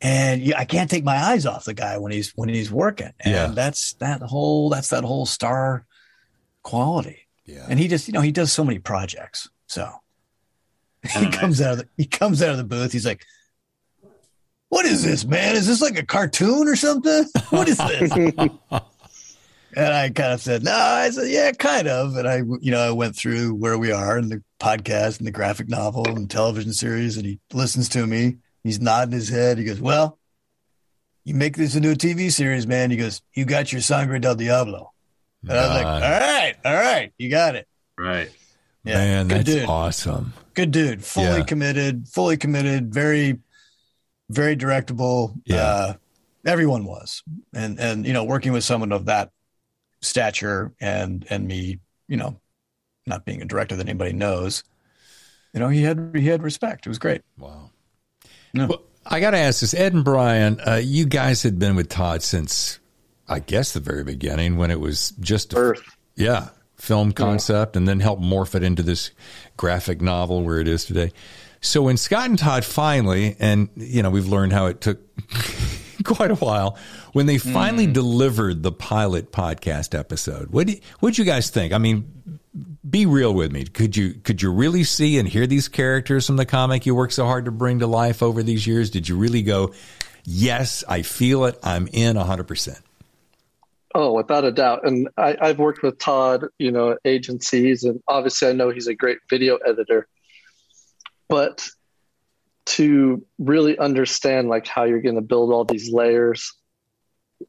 and 0.00 0.54
I 0.56 0.64
can't 0.64 0.90
take 0.90 1.04
my 1.04 1.16
eyes 1.16 1.44
off 1.44 1.64
the 1.64 1.74
guy 1.74 1.98
when 1.98 2.10
he's 2.10 2.30
when 2.30 2.48
he's 2.48 2.70
working. 2.70 3.12
And 3.20 3.34
yeah. 3.34 3.46
that's 3.48 3.94
that 3.94 4.22
whole 4.22 4.70
that's 4.70 4.88
that 4.88 5.04
whole 5.04 5.26
star 5.26 5.84
quality. 6.62 7.26
Yeah. 7.44 7.66
And 7.68 7.78
he 7.78 7.88
just 7.88 8.08
you 8.08 8.14
know 8.14 8.22
he 8.22 8.32
does 8.32 8.52
so 8.52 8.64
many 8.64 8.78
projects. 8.78 9.50
So 9.66 9.90
he 11.18 11.30
comes 11.30 11.60
out 11.60 11.72
of 11.72 11.78
the 11.78 11.88
he 11.96 12.06
comes 12.06 12.42
out 12.42 12.50
of 12.50 12.56
the 12.56 12.64
booth. 12.64 12.92
He's 12.92 13.04
like, 13.04 13.24
"What 14.70 14.86
is 14.86 15.04
this, 15.04 15.26
man? 15.26 15.54
Is 15.54 15.66
this 15.66 15.82
like 15.82 15.98
a 15.98 16.06
cartoon 16.06 16.66
or 16.66 16.76
something? 16.76 17.26
What 17.50 17.68
is 17.68 17.76
this?" 17.76 18.10
and 19.76 19.92
I 19.92 20.10
kind 20.10 20.32
of 20.32 20.40
said, 20.40 20.62
"No." 20.62 20.72
I 20.72 21.10
said, 21.10 21.30
"Yeah, 21.30 21.52
kind 21.52 21.88
of." 21.88 22.16
And 22.16 22.28
I 22.28 22.38
you 22.60 22.70
know 22.70 22.80
I 22.80 22.90
went 22.90 23.16
through 23.16 23.54
where 23.54 23.78
we 23.78 23.92
are 23.92 24.18
in 24.18 24.28
the 24.28 24.42
podcast 24.60 25.18
and 25.18 25.26
the 25.26 25.32
graphic 25.32 25.68
novel 25.68 26.08
and 26.08 26.30
television 26.30 26.72
series, 26.72 27.16
and 27.16 27.26
he 27.26 27.40
listens 27.52 27.88
to 27.90 28.06
me 28.06 28.36
He's 28.62 28.80
nodding 28.80 29.12
his 29.12 29.28
head. 29.28 29.58
He 29.58 29.64
goes, 29.64 29.80
Well, 29.80 30.18
you 31.24 31.34
make 31.34 31.56
this 31.56 31.74
into 31.74 31.90
a 31.90 31.94
TV 31.94 32.30
series, 32.30 32.66
man. 32.66 32.90
He 32.90 32.96
goes, 32.96 33.22
You 33.34 33.44
got 33.44 33.72
your 33.72 33.80
Sangre 33.80 34.18
del 34.20 34.34
Diablo. 34.34 34.92
And 35.42 35.52
I 35.52 35.66
was 35.66 35.76
like, 35.76 35.86
All 35.86 36.00
right, 36.00 36.54
all 36.64 36.74
right, 36.74 37.12
you 37.16 37.30
got 37.30 37.56
it. 37.56 37.66
Right. 37.98 38.30
Yeah, 38.84 38.94
man, 38.94 39.28
that's 39.28 39.44
dude. 39.44 39.68
awesome. 39.68 40.32
Good 40.54 40.70
dude. 40.70 41.04
Fully 41.04 41.38
yeah. 41.38 41.44
committed, 41.44 42.08
fully 42.08 42.36
committed, 42.36 42.92
very, 42.92 43.38
very 44.30 44.56
directable. 44.56 45.34
Yeah. 45.44 45.56
Uh, 45.56 45.94
everyone 46.46 46.84
was. 46.84 47.22
And 47.54 47.78
and 47.78 48.06
you 48.06 48.12
know, 48.12 48.24
working 48.24 48.52
with 48.52 48.64
someone 48.64 48.92
of 48.92 49.06
that 49.06 49.30
stature 50.00 50.72
and 50.80 51.26
and 51.30 51.46
me, 51.46 51.78
you 52.08 52.16
know, 52.16 52.40
not 53.06 53.24
being 53.24 53.42
a 53.42 53.44
director 53.44 53.76
that 53.76 53.88
anybody 53.88 54.12
knows, 54.12 54.64
you 55.52 55.60
know, 55.60 55.68
he 55.68 55.82
had 55.82 56.12
he 56.14 56.26
had 56.26 56.42
respect. 56.42 56.86
It 56.86 56.90
was 56.90 56.98
great. 56.98 57.22
Wow. 57.38 57.70
No. 58.52 58.66
Well, 58.66 58.82
I 59.06 59.20
got 59.20 59.30
to 59.30 59.38
ask 59.38 59.60
this, 59.60 59.74
Ed 59.74 59.94
and 59.94 60.04
Brian. 60.04 60.60
Uh, 60.60 60.80
you 60.82 61.06
guys 61.06 61.42
had 61.42 61.58
been 61.58 61.74
with 61.74 61.88
Todd 61.88 62.22
since, 62.22 62.78
I 63.28 63.38
guess, 63.38 63.72
the 63.72 63.80
very 63.80 64.04
beginning 64.04 64.56
when 64.56 64.70
it 64.70 64.80
was 64.80 65.10
just 65.20 65.54
Earth. 65.56 65.96
Yeah, 66.16 66.50
film 66.76 67.12
concept 67.12 67.76
and 67.76 67.86
then 67.88 68.00
helped 68.00 68.22
morph 68.22 68.54
it 68.54 68.62
into 68.62 68.82
this 68.82 69.10
graphic 69.56 70.00
novel 70.00 70.42
where 70.42 70.60
it 70.60 70.68
is 70.68 70.84
today. 70.84 71.12
So 71.60 71.82
when 71.82 71.96
Scott 71.96 72.28
and 72.28 72.38
Todd 72.38 72.64
finally, 72.64 73.36
and 73.38 73.68
you 73.76 74.02
know, 74.02 74.10
we've 74.10 74.28
learned 74.28 74.52
how 74.52 74.66
it 74.66 74.80
took 74.80 74.98
quite 76.04 76.30
a 76.30 76.36
while, 76.36 76.78
when 77.12 77.26
they 77.26 77.38
finally 77.38 77.86
mm. 77.86 77.92
delivered 77.92 78.62
the 78.62 78.72
pilot 78.72 79.32
podcast 79.32 79.98
episode, 79.98 80.50
what 80.50 80.66
did 80.66 81.18
you 81.18 81.24
guys 81.24 81.50
think? 81.50 81.72
I 81.72 81.78
mean, 81.78 82.40
be 82.88 83.06
real 83.06 83.34
with 83.34 83.52
me. 83.52 83.64
Could 83.64 83.96
you 83.96 84.14
could 84.14 84.42
you 84.42 84.52
really 84.52 84.84
see 84.84 85.18
and 85.18 85.28
hear 85.28 85.46
these 85.46 85.68
characters 85.68 86.26
from 86.26 86.36
the 86.36 86.46
comic 86.46 86.86
you 86.86 86.94
worked 86.94 87.12
so 87.12 87.26
hard 87.26 87.44
to 87.44 87.50
bring 87.50 87.80
to 87.80 87.86
life 87.86 88.22
over 88.22 88.42
these 88.42 88.66
years? 88.66 88.90
Did 88.90 89.08
you 89.08 89.16
really 89.16 89.42
go, 89.42 89.72
yes, 90.24 90.84
I 90.88 91.02
feel 91.02 91.44
it. 91.44 91.58
I'm 91.62 91.88
in 91.92 92.16
100%. 92.16 92.80
Oh, 93.92 94.12
without 94.12 94.44
a 94.44 94.52
doubt. 94.52 94.86
And 94.86 95.08
I, 95.16 95.36
I've 95.40 95.58
worked 95.58 95.82
with 95.82 95.98
Todd, 95.98 96.44
you 96.58 96.70
know, 96.70 96.96
agencies, 97.04 97.82
and 97.82 98.00
obviously 98.06 98.48
I 98.48 98.52
know 98.52 98.70
he's 98.70 98.86
a 98.86 98.94
great 98.94 99.18
video 99.28 99.56
editor. 99.56 100.06
But 101.28 101.68
to 102.66 103.24
really 103.38 103.78
understand 103.78 104.48
like 104.48 104.66
how 104.66 104.84
you're 104.84 105.02
going 105.02 105.16
to 105.16 105.20
build 105.20 105.52
all 105.52 105.64
these 105.64 105.92
layers, 105.92 106.52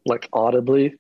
like 0.06 0.30
audibly, 0.34 0.96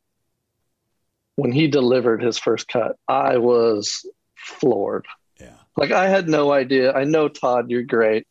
when 1.36 1.52
he 1.52 1.68
delivered 1.68 2.22
his 2.22 2.38
first 2.38 2.68
cut, 2.68 2.98
I 3.08 3.38
was 3.38 4.06
floored. 4.36 5.06
Yeah. 5.40 5.56
Like 5.78 5.92
I 5.92 6.08
had 6.08 6.28
no 6.28 6.52
idea. 6.52 6.94
I 6.94 7.04
know 7.04 7.28
Todd, 7.28 7.70
you're 7.70 7.84
great, 7.84 8.28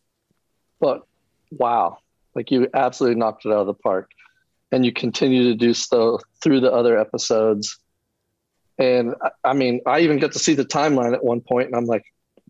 but 0.81 1.03
wow, 1.51 1.99
like 2.35 2.51
you 2.51 2.69
absolutely 2.75 3.19
knocked 3.19 3.47
it 3.47 3.53
out 3.53 3.61
of 3.61 3.67
the 3.67 3.75
park 3.75 4.11
and 4.73 4.85
you 4.85 4.93
continue 4.93 5.45
to 5.45 5.55
do 5.55 5.75
so 5.75 6.21
through 6.43 6.61
the 6.61 6.73
other 6.73 6.99
episodes. 6.99 7.79
And 8.79 9.15
I 9.45 9.53
mean, 9.53 9.81
I 9.87 10.01
even 10.01 10.19
get 10.19 10.33
to 10.33 10.39
see 10.39 10.55
the 10.55 10.65
timeline 10.65 11.13
at 11.13 11.25
one 11.25 11.41
point, 11.41 11.67
and 11.67 11.77
I'm 11.77 11.85
like, 11.87 12.05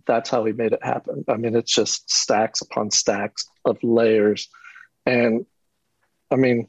that's 0.07 0.31
how 0.31 0.43
we 0.43 0.53
made 0.53 0.73
it 0.73 0.83
happen. 0.83 1.25
I 1.29 1.37
mean, 1.37 1.57
it's 1.57 1.75
just 1.75 2.11
stacks 2.11 2.61
upon 2.61 2.91
stacks 2.91 3.47
of 3.65 3.83
layers. 3.83 4.49
And 5.07 5.47
I 6.31 6.37
mean, 6.37 6.69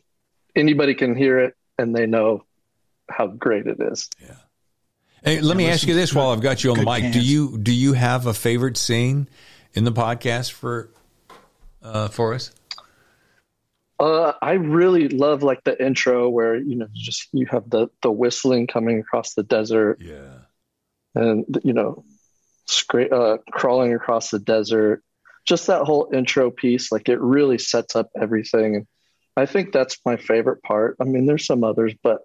anybody 0.55 0.95
can 0.95 1.15
hear 1.15 1.39
it 1.39 1.55
and 1.77 1.95
they 1.95 2.05
know 2.05 2.45
how 3.09 3.27
great 3.27 3.67
it 3.67 3.77
is. 3.79 4.09
Yeah. 4.21 4.35
Hey, 5.23 5.39
let 5.41 5.55
me 5.55 5.69
ask 5.69 5.87
you 5.87 5.93
this 5.93 6.13
while 6.13 6.31
I've 6.31 6.41
got 6.41 6.63
you 6.63 6.71
on 6.71 6.79
the 6.79 6.85
mic. 6.85 7.13
Do 7.13 7.21
you 7.21 7.57
do 7.57 7.71
you 7.71 7.93
have 7.93 8.25
a 8.25 8.33
favorite 8.33 8.75
scene 8.75 9.29
in 9.73 9.83
the 9.83 9.91
podcast 9.91 10.51
for 10.51 10.89
uh, 11.83 12.07
for 12.07 12.33
us? 12.33 12.51
Uh, 13.99 14.33
I 14.41 14.53
really 14.53 15.09
love 15.09 15.43
like 15.43 15.63
the 15.63 15.79
intro 15.79 16.27
where 16.27 16.55
you 16.55 16.75
know 16.75 16.87
just 16.91 17.27
you 17.33 17.45
have 17.51 17.69
the 17.69 17.87
the 18.01 18.11
whistling 18.11 18.65
coming 18.65 18.99
across 18.99 19.35
the 19.35 19.43
desert. 19.43 19.99
Yeah. 20.01 20.39
And 21.13 21.45
you 21.63 21.73
know, 21.73 22.03
scra- 22.67 23.11
uh, 23.11 23.37
crawling 23.51 23.93
across 23.93 24.31
the 24.31 24.39
desert. 24.39 25.03
Just 25.45 25.67
that 25.67 25.83
whole 25.83 26.09
intro 26.11 26.49
piece, 26.49 26.91
like 26.91 27.09
it 27.09 27.19
really 27.19 27.59
sets 27.59 27.95
up 27.95 28.09
everything. 28.19 28.87
I 29.41 29.45
think 29.47 29.71
that's 29.71 29.97
my 30.05 30.17
favorite 30.17 30.61
part. 30.61 30.97
I 31.01 31.05
mean, 31.05 31.25
there's 31.25 31.45
some 31.45 31.63
others, 31.63 31.93
but 32.03 32.21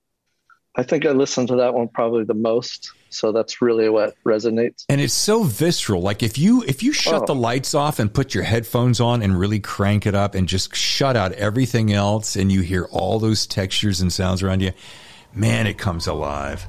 I 0.76 0.82
think 0.82 1.06
I 1.06 1.12
listened 1.12 1.48
to 1.48 1.56
that 1.56 1.72
one 1.72 1.88
probably 1.88 2.24
the 2.24 2.34
most. 2.34 2.92
So 3.08 3.32
that's 3.32 3.62
really 3.62 3.88
what 3.88 4.14
resonates. 4.26 4.84
And 4.90 5.00
it's 5.00 5.14
so 5.14 5.42
visceral. 5.42 6.02
Like 6.02 6.22
if 6.22 6.36
you 6.36 6.62
if 6.64 6.82
you 6.82 6.92
shut 6.92 7.22
oh. 7.22 7.26
the 7.26 7.34
lights 7.34 7.74
off 7.74 7.98
and 7.98 8.12
put 8.12 8.34
your 8.34 8.44
headphones 8.44 9.00
on 9.00 9.22
and 9.22 9.38
really 9.38 9.58
crank 9.58 10.06
it 10.06 10.14
up 10.14 10.34
and 10.34 10.46
just 10.46 10.76
shut 10.76 11.16
out 11.16 11.32
everything 11.32 11.92
else 11.92 12.36
and 12.36 12.52
you 12.52 12.60
hear 12.60 12.84
all 12.90 13.18
those 13.18 13.46
textures 13.46 14.02
and 14.02 14.12
sounds 14.12 14.42
around 14.42 14.60
you, 14.60 14.72
man, 15.32 15.66
it 15.66 15.78
comes 15.78 16.06
alive. 16.06 16.66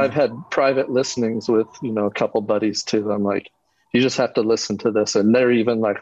I've 0.00 0.10
mm-hmm. 0.10 0.20
had 0.20 0.50
private 0.50 0.90
listenings 0.90 1.48
with 1.48 1.68
you 1.82 1.92
know 1.92 2.06
a 2.06 2.10
couple 2.10 2.40
buddies 2.40 2.82
too. 2.82 3.10
I'm 3.10 3.22
like, 3.22 3.50
you 3.92 4.00
just 4.00 4.18
have 4.18 4.34
to 4.34 4.42
listen 4.42 4.78
to 4.78 4.90
this, 4.90 5.14
and 5.14 5.34
they're 5.34 5.52
even 5.52 5.80
like, 5.80 5.98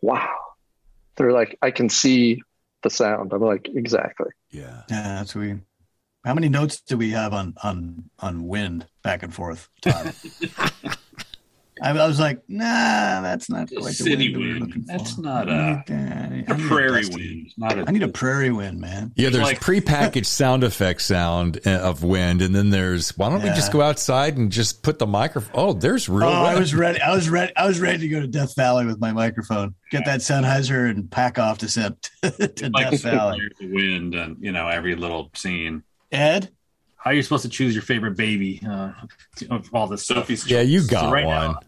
wow. 0.00 0.28
They're 1.16 1.32
like, 1.32 1.56
I 1.62 1.70
can 1.70 1.88
see 1.88 2.42
the 2.82 2.90
sound. 2.90 3.32
I'm 3.32 3.40
like, 3.40 3.68
exactly. 3.68 4.30
Yeah. 4.50 4.82
Yeah, 4.88 5.16
that's 5.16 5.34
we. 5.34 5.60
How 6.24 6.34
many 6.34 6.48
notes 6.48 6.80
do 6.80 6.96
we 6.96 7.10
have 7.10 7.34
on 7.34 7.54
on 7.62 8.10
on 8.20 8.48
wind 8.48 8.86
back 9.02 9.22
and 9.22 9.34
forth? 9.34 9.68
I, 11.82 11.90
I, 11.90 12.06
was 12.06 12.20
like, 12.20 12.42
nah, 12.48 13.20
that's 13.20 13.50
not 13.50 13.68
quite 13.68 13.84
the 13.84 13.92
city 13.92 14.36
wind. 14.36 14.72
wind. 14.72 14.84
That's 14.86 15.18
not 15.18 15.48
a, 15.48 15.82
a, 15.88 16.44
a 16.48 16.54
prairie 16.54 17.08
wind. 17.08 17.52
Not 17.56 17.78
a, 17.78 17.84
I 17.86 17.90
need 17.90 18.02
a 18.02 18.08
prairie 18.08 18.50
wind, 18.50 18.80
man. 18.80 19.12
Yeah, 19.16 19.30
there's 19.30 19.44
like, 19.44 19.60
prepackaged 19.60 20.26
sound 20.26 20.62
effect 20.62 21.02
sound 21.02 21.60
uh, 21.66 21.70
of 21.70 22.02
wind, 22.02 22.42
and 22.42 22.54
then 22.54 22.70
there's 22.70 23.16
why 23.18 23.28
don't 23.28 23.40
yeah. 23.40 23.50
we 23.50 23.56
just 23.56 23.72
go 23.72 23.82
outside 23.82 24.36
and 24.36 24.52
just 24.52 24.82
put 24.82 24.98
the 24.98 25.06
microphone? 25.06 25.52
Oh, 25.54 25.72
there's 25.72 26.08
real. 26.08 26.28
Oh, 26.28 26.42
wind. 26.42 26.56
I 26.56 26.58
was 26.58 26.74
ready. 26.74 27.00
I 27.00 27.14
was 27.14 27.28
ready. 27.28 27.52
I 27.56 27.66
was 27.66 27.80
ready 27.80 27.98
to 27.98 28.08
go 28.08 28.20
to 28.20 28.28
Death 28.28 28.54
Valley 28.54 28.86
with 28.86 29.00
my 29.00 29.12
microphone, 29.12 29.74
get 29.90 30.02
yeah. 30.06 30.16
that 30.16 30.20
Sennheiser, 30.20 30.88
and 30.88 31.10
pack 31.10 31.38
off 31.38 31.58
to, 31.58 31.66
to 32.22 32.70
like 32.70 32.90
Death 32.90 33.02
Valley. 33.02 33.40
The 33.58 33.72
wind 33.72 34.14
and 34.14 34.36
you 34.40 34.52
know 34.52 34.68
every 34.68 34.94
little 34.94 35.30
scene. 35.34 35.82
Ed, 36.12 36.50
how 37.04 37.10
are 37.10 37.14
you 37.14 37.22
supposed 37.22 37.42
to 37.42 37.50
choose 37.50 37.74
your 37.74 37.82
favorite 37.82 38.16
baby 38.16 38.62
uh, 38.66 38.92
of 39.50 39.68
all 39.74 39.86
this 39.86 40.06
Sophie's? 40.06 40.50
Yeah, 40.50 40.62
you 40.62 40.86
got 40.86 41.02
so 41.02 41.10
right 41.10 41.26
one. 41.26 41.52
Now, 41.52 41.60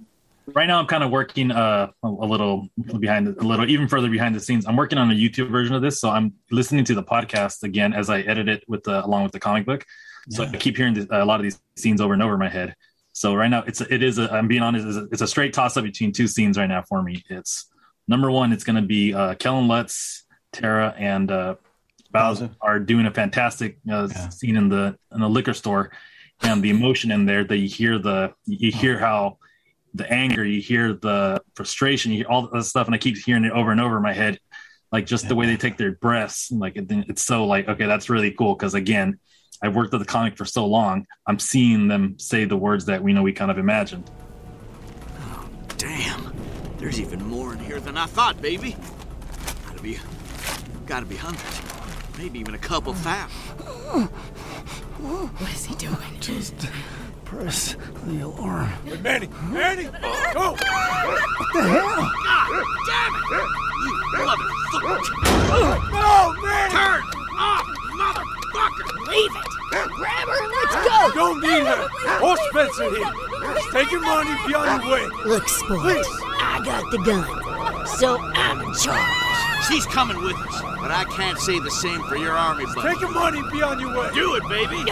right 0.55 0.65
now, 0.65 0.79
I'm 0.79 0.87
kind 0.87 1.05
of 1.05 1.11
working 1.11 1.51
uh, 1.51 1.91
a, 2.03 2.07
a, 2.07 2.09
little 2.09 2.71
behind, 2.99 3.29
a 3.29 3.43
little 3.43 3.69
even 3.69 3.87
further 3.87 4.09
behind 4.09 4.35
the 4.35 4.41
scenes. 4.41 4.67
I'm 4.67 4.77
working 4.77 4.97
on 4.97 5.11
a 5.11 5.15
YouTube 5.15 5.51
version 5.51 5.75
of 5.75 5.83
this, 5.83 6.01
so 6.01 6.09
I'm 6.09 6.33
listening 6.51 6.87
to 6.87 6.95
the 6.95 7.03
podcast 7.03 7.65
again 7.65 7.93
as 7.93 8.09
I 8.09 8.23
edit 8.23 8.49
it 8.49 8.65
with 8.67 8.85
the 8.85 9.05
along 9.05 9.25
with 9.25 9.33
the 9.33 9.39
comic 9.39 9.67
book. 9.67 9.85
So 10.31 10.43
yeah. 10.43 10.53
I 10.55 10.57
keep 10.57 10.75
hearing 10.75 10.95
the, 10.95 11.07
a 11.11 11.27
lot 11.27 11.39
of 11.39 11.45
these 11.45 11.61
scenes 11.77 12.01
over 12.01 12.15
and 12.15 12.23
over 12.23 12.33
in 12.33 12.41
my 12.41 12.49
head. 12.49 12.75
So 13.13 13.35
right 13.35 13.49
now, 13.49 13.63
it's 13.67 13.83
it 13.83 14.03
is 14.03 14.19
a, 14.19 14.33
I'm 14.33 14.49
being 14.49 14.63
honest, 14.63 14.87
it's 14.87 14.97
a, 14.97 15.09
it's 15.13 15.23
a 15.23 15.29
straight 15.29 15.53
toss 15.53 15.77
up 15.77 15.85
between 15.85 16.13
two 16.13 16.29
scenes 16.29 16.57
right 16.57 16.67
now 16.67 16.83
for 16.89 17.03
me. 17.03 17.23
It's 17.29 17.67
number 18.09 18.31
one, 18.31 18.55
it's 18.55 18.65
going 18.65 18.77
to 18.77 18.89
be 18.89 19.13
uh, 19.13 19.35
Kellen 19.35 19.69
Lutz, 19.69 20.25
Tara, 20.53 20.95
and 20.97 21.31
uh, 21.31 21.57
Bowser 22.17 22.51
are 22.63 22.81
doing 22.81 23.05
a 23.05 23.11
fantastic 23.11 23.79
uh, 23.91 24.09
yeah. 24.11 24.29
scene 24.31 24.57
in 24.57 24.71
the 24.71 24.97
in 25.13 25.21
the 25.21 25.29
liquor 25.29 25.53
store, 25.53 25.93
and 26.41 26.63
the 26.63 26.71
emotion 26.71 27.11
in 27.11 27.27
there 27.27 27.45
that 27.45 27.59
you 27.59 27.69
hear 27.69 27.99
the 27.99 28.33
you 28.47 28.73
hear 28.73 28.99
how 28.99 29.37
the 29.93 30.11
anger, 30.11 30.43
you 30.43 30.63
hear 30.63 30.95
the 30.95 31.43
frustration, 31.55 32.13
you 32.13 32.19
hear 32.19 32.27
all 32.29 32.49
the 32.49 32.63
stuff, 32.63 32.87
and 32.87 32.95
I 32.95 32.99
keep 32.99 33.19
hearing 33.19 33.45
it 33.45 33.53
over 33.53 33.71
and 33.71 33.83
over 33.83 33.99
in 33.99 34.03
my 34.03 34.15
head, 34.15 34.41
like 34.91 35.05
just 35.05 35.25
yeah. 35.25 35.29
the 35.29 35.35
way 35.35 35.45
they 35.45 35.59
take 35.59 35.77
their 35.77 35.93
breaths. 35.93 36.51
Like 36.51 36.77
it, 36.77 36.87
it's 36.89 37.23
so 37.23 37.45
like 37.45 37.69
okay, 37.69 37.85
that's 37.85 38.09
really 38.09 38.31
cool 38.31 38.55
because 38.55 38.73
again, 38.73 39.19
I've 39.63 39.77
worked 39.77 39.93
with 39.93 40.01
the 40.01 40.07
comic 40.07 40.39
for 40.39 40.47
so 40.47 40.65
long, 40.65 41.07
I'm 41.27 41.39
seeing 41.39 41.87
them 41.87 42.19
say 42.19 42.47
the 42.47 42.57
words 42.57 42.87
that 42.87 43.03
we 43.03 43.13
know 43.13 43.23
we 43.23 43.35
kind 43.35 43.51
of 43.51 43.59
imagined. 43.59 44.11
Oh, 45.21 45.49
damn! 45.77 46.33
There's 46.79 46.99
even 46.99 47.23
more 47.27 47.53
in 47.53 47.59
here 47.59 47.79
than 47.81 47.99
I 47.99 48.07
thought, 48.07 48.41
baby. 48.41 48.75
Gotta 49.67 49.83
be, 49.83 49.99
gotta 50.87 51.05
be 51.05 51.17
hundreds 51.17 51.76
maybe 52.19 52.39
even 52.39 52.55
a 52.55 52.59
couple 52.59 52.95
thousand. 52.95 53.31
What 54.99 55.53
is 55.53 55.65
he 55.65 55.75
doing? 55.75 55.97
Just 56.21 56.69
Press 57.27 57.77
the 58.05 58.21
alarm. 58.21 58.69
Hey, 58.85 58.97
Manny! 58.99 59.29
Manny! 59.51 59.89
Oh. 59.93 60.23
Go! 60.33 60.53
What 60.53 61.49
the 61.55 61.63
hell? 61.69 61.97
God 61.99 62.65
damn 62.87 63.15
it! 63.17 63.51
You 63.83 63.93
motherfucker! 64.15 65.11
No, 65.91 66.33
Manny! 66.41 66.71
Turn 66.71 67.03
off, 67.37 67.67
motherfucker! 67.99 68.87
Leave 69.09 69.35
it! 69.35 69.51
Grab 69.97 70.29
her 70.29 70.39
and 70.41 70.53
let's 70.53 70.77
go! 70.87 70.99
Don't 71.17 71.41
need 71.41 71.67
her! 71.67 71.83
Or 72.23 72.37
Spencer 72.51 72.89
here. 72.95 73.13
Just 73.55 73.71
take 73.73 73.91
your 73.91 74.03
money, 74.03 74.31
be 74.47 74.55
on 74.55 74.81
your 74.81 74.93
way. 74.93 75.05
Look, 75.25 75.49
sport, 75.49 75.81
Please. 75.81 76.07
I 76.39 76.63
got 76.65 76.89
the 76.93 76.99
gun, 76.99 77.87
so 77.99 78.19
I'm 78.19 78.61
in 78.61 78.75
charge. 78.75 79.26
She's 79.69 79.87
coming 79.87 80.23
with 80.23 80.37
us, 80.37 80.63
but 80.81 80.91
I 80.93 81.05
can't 81.11 81.39
say 81.39 81.59
the 81.59 81.71
same 81.71 82.01
for 82.05 82.17
your 82.17 82.33
army 82.33 82.65
buddy. 82.75 82.89
Take 82.89 83.01
your 83.01 83.11
money, 83.11 83.43
be 83.51 83.63
on 83.63 83.81
your 83.81 83.91
way. 83.99 84.11
Do 84.15 84.37
it, 84.37 84.43
baby! 84.49 84.85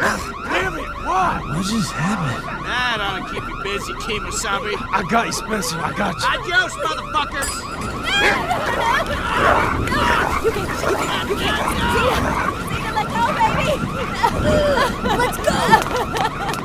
Ah! 0.00 0.18
Damn 0.44 0.74
it! 0.74 0.88
Why? 1.06 1.40
What 1.44 1.64
just 1.66 1.92
happened? 1.92 2.44
That 2.66 2.98
ought 3.00 3.28
to 3.28 3.32
keep 3.32 3.42
you 3.48 3.56
busy, 3.62 3.92
Kemosabe. 4.02 4.74
I 4.92 5.02
got 5.08 5.26
you, 5.26 5.32
Spencer. 5.32 5.78
I 5.78 5.92
got 5.96 6.16
you. 6.18 6.26
Adios, 6.26 6.74
motherfuckers! 6.74 7.52
You 10.44 10.50
can, 10.50 10.66
you 10.66 10.96
can, 10.96 11.28
you 11.28 11.36
can. 11.36 11.58
Zeta, 11.94 12.22
Zeta, 12.68 12.90
let 12.94 13.06
go, 13.14 13.22
baby. 13.38 13.74
Let's 15.18 15.38
go. 16.52 16.57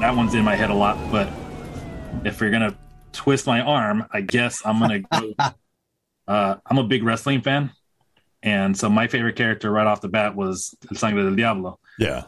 That 0.00 0.14
one's 0.14 0.34
in 0.34 0.44
my 0.44 0.54
head 0.54 0.70
a 0.70 0.74
lot. 0.74 0.98
But 1.10 1.28
if 2.24 2.40
you're 2.40 2.50
gonna 2.50 2.76
twist 3.12 3.46
my 3.46 3.60
arm, 3.60 4.06
I 4.12 4.20
guess 4.20 4.62
I'm 4.64 4.78
gonna 4.78 5.00
go. 5.00 5.34
uh, 6.28 6.56
I'm 6.66 6.78
a 6.78 6.84
big 6.84 7.02
wrestling 7.02 7.40
fan, 7.40 7.70
and 8.42 8.76
so 8.76 8.88
my 8.90 9.06
favorite 9.08 9.36
character 9.36 9.70
right 9.70 9.86
off 9.86 10.00
the 10.00 10.08
bat 10.08 10.36
was 10.36 10.74
El 10.90 10.96
Sangre 10.96 11.22
del 11.22 11.34
Diablo. 11.34 11.78
Yeah. 11.98 12.26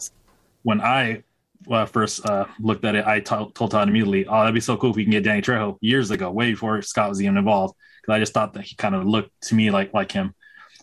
When 0.62 0.80
I 0.80 1.24
uh, 1.70 1.86
first 1.86 2.24
uh, 2.26 2.46
looked 2.58 2.84
at 2.84 2.94
it, 2.94 3.06
I 3.06 3.20
t- 3.20 3.50
told 3.54 3.70
Todd 3.70 3.88
immediately, 3.88 4.26
"Oh, 4.26 4.40
that'd 4.40 4.54
be 4.54 4.60
so 4.60 4.76
cool 4.76 4.90
if 4.90 4.96
we 4.96 5.04
can 5.04 5.12
get 5.12 5.24
Danny 5.24 5.42
Trejo." 5.42 5.76
Years 5.80 6.10
ago, 6.10 6.30
way 6.30 6.50
before 6.52 6.80
Scott 6.82 7.10
was 7.10 7.20
even 7.20 7.36
involved, 7.36 7.74
because 8.00 8.14
I 8.14 8.18
just 8.18 8.32
thought 8.32 8.54
that 8.54 8.64
he 8.64 8.76
kind 8.76 8.94
of 8.94 9.04
looked 9.04 9.30
to 9.42 9.54
me 9.54 9.70
like 9.70 9.92
like 9.92 10.10
him. 10.10 10.34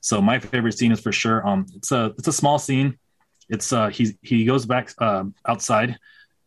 So 0.01 0.21
my 0.21 0.37
favorite 0.37 0.77
scene 0.77 0.91
is 0.91 0.99
for 0.99 1.11
sure. 1.11 1.45
Um, 1.47 1.65
it's 1.75 1.91
a 1.91 2.13
it's 2.17 2.27
a 2.27 2.33
small 2.33 2.59
scene. 2.59 2.99
It's 3.49 3.73
uh 3.73 3.89
he 3.89 4.15
he 4.21 4.45
goes 4.45 4.67
back 4.67 4.91
uh, 4.99 5.23
outside 5.47 5.97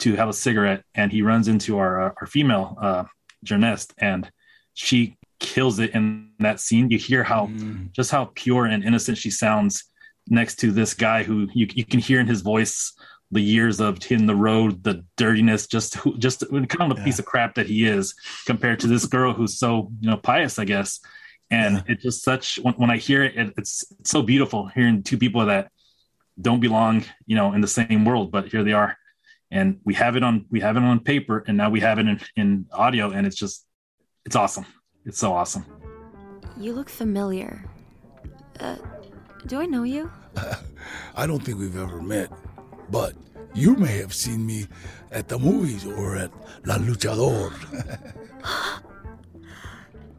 to 0.01 0.15
have 0.15 0.29
a 0.29 0.33
cigarette, 0.33 0.85
and 0.95 1.13
he 1.13 1.23
runs 1.23 1.49
into 1.49 1.79
our 1.79 2.01
uh, 2.01 2.13
our 2.21 2.27
female 2.27 2.77
uh, 2.81 3.05
Jearnest, 3.45 3.93
and 3.99 4.31
she 4.75 5.17
kills 5.41 5.79
it 5.79 5.91
in 5.95 6.31
that 6.41 6.61
scene. 6.61 6.91
You 6.91 6.99
hear 6.99 7.25
how 7.25 7.51
just 7.93 8.11
how 8.11 8.31
pure 8.35 8.67
and 8.67 8.85
innocent 8.85 9.19
she 9.19 9.31
sounds 9.31 9.85
next 10.29 10.57
to 10.57 10.73
this 10.73 10.95
guy 10.95 11.23
who 11.23 11.49
you 11.53 11.67
you 11.75 11.85
can 11.85 12.01
hear 12.01 12.21
in 12.21 12.27
his 12.27 12.43
voice 12.43 12.93
the 13.31 13.41
years 13.41 13.79
of 13.81 14.03
hitting 14.03 14.27
the 14.27 14.35
road, 14.35 14.83
the 14.85 15.05
dirtiness, 15.17 15.67
just 15.67 15.97
who, 15.97 16.17
just 16.17 16.49
kind 16.51 16.91
of 16.91 16.99
a 16.99 17.05
piece 17.05 17.19
of 17.19 17.27
crap 17.27 17.55
that 17.57 17.67
he 17.67 17.85
is 17.85 18.15
compared 18.47 18.81
to 18.81 18.87
this 18.87 19.05
girl 19.05 19.35
who's 19.35 19.59
so 19.59 19.91
you 20.01 20.11
know 20.11 20.17
pious, 20.17 20.59
I 20.59 20.65
guess. 20.65 21.01
And 21.51 21.83
it's 21.89 22.03
just 22.03 22.23
such 22.23 22.59
when, 22.59 22.75
when 22.75 22.91
I 22.91 22.99
hear 22.99 23.25
it, 23.25 23.37
it, 23.37 23.55
it's, 23.57 23.85
it's 24.01 24.11
so 24.11 24.23
beautiful 24.23 24.67
hearing 24.67 25.03
two 25.03 25.17
people 25.17 25.47
that 25.47 25.71
don't 26.41 26.61
belong, 26.61 27.05
you 27.27 27.37
know, 27.37 27.53
in 27.53 27.61
the 27.61 27.69
same 27.69 28.05
world, 28.05 28.31
but 28.31 28.49
here 28.49 28.63
they 28.63 28.73
are. 28.73 28.97
And 29.51 29.81
we 29.85 29.95
have 29.95 30.17
it 30.17 30.23
on 30.23 30.45
we 30.51 30.61
have 30.61 30.77
it 30.77 30.83
on 30.83 31.01
paper, 31.01 31.45
and 31.47 31.57
now 31.57 31.71
we 31.71 31.81
have 31.81 31.99
it 31.99 32.07
in, 32.07 32.21
in 32.37 32.67
audio, 32.73 33.11
and 33.11 33.27
it's 33.27 33.37
just 33.37 33.67
it's 34.27 34.37
awesome. 34.37 34.67
It's 35.07 35.19
so 35.19 35.33
awesome. 35.33 35.65
You 36.59 36.75
look 36.75 36.89
familiar. 36.89 37.65
Uh, 38.61 38.77
do 39.47 39.61
I 39.61 39.67
know 39.67 39.85
you? 39.85 40.11
I 41.17 41.27
don't 41.27 41.41
think 41.41 41.59
we've 41.59 41.79
ever 41.79 42.03
met, 42.03 42.31
but 42.91 43.15
you 43.55 43.75
may 43.77 43.97
have 43.99 44.13
seen 44.13 44.45
me 44.47 44.67
at 45.11 45.29
the 45.29 45.39
movies 45.39 45.87
or 45.87 46.17
at 46.17 46.31
La 46.67 46.77
Luchador. 46.77 47.53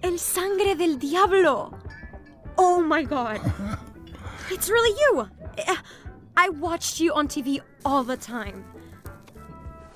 El 0.02 0.18
Sangre 0.18 0.76
del 0.76 0.96
Diablo! 0.96 1.78
Oh 2.58 2.82
my 2.82 3.04
god! 3.04 3.42
it's 4.50 4.70
really 4.70 4.98
you! 5.00 5.30
Uh, 5.68 5.76
I 6.38 6.50
watched 6.50 7.00
you 7.00 7.14
on 7.14 7.28
TV 7.28 7.60
all 7.86 8.04
the 8.04 8.18
time. 8.18 8.64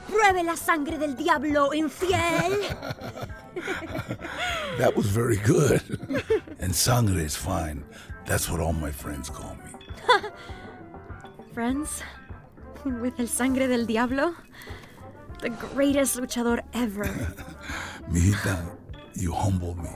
Pruebe 0.08 0.43
la 0.43 0.56
sangre 0.56 0.97
del 0.97 1.16
diablo, 1.16 1.72
infiel! 1.74 2.60
that 4.78 4.95
was 4.95 5.08
very 5.08 5.38
good. 5.38 5.82
and 6.60 6.74
sangre 6.76 7.20
is 7.20 7.36
fine. 7.36 7.84
That's 8.26 8.49
what 8.49 8.60
all 8.60 8.74
my 8.74 8.91
friends 8.91 9.30
call 9.30 9.56
me. 9.56 9.72
Friends, 11.54 12.01
with 12.86 13.20
El 13.20 13.28
Sangre 13.28 13.68
del 13.68 13.86
Diablo, 13.86 14.34
the 15.41 15.49
greatest 15.49 16.18
luchador 16.18 16.62
ever. 16.74 17.04
Mijita, 18.10 18.58
you 19.16 19.32
humble 19.34 19.76
me. 19.76 19.89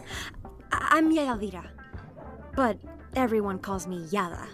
I- 0.71 0.87
I'm 0.97 1.11
Yadira, 1.11 1.65
but 2.55 2.77
everyone 3.15 3.57
calls 3.59 3.87
me 3.87 4.05
Yada, 4.11 4.45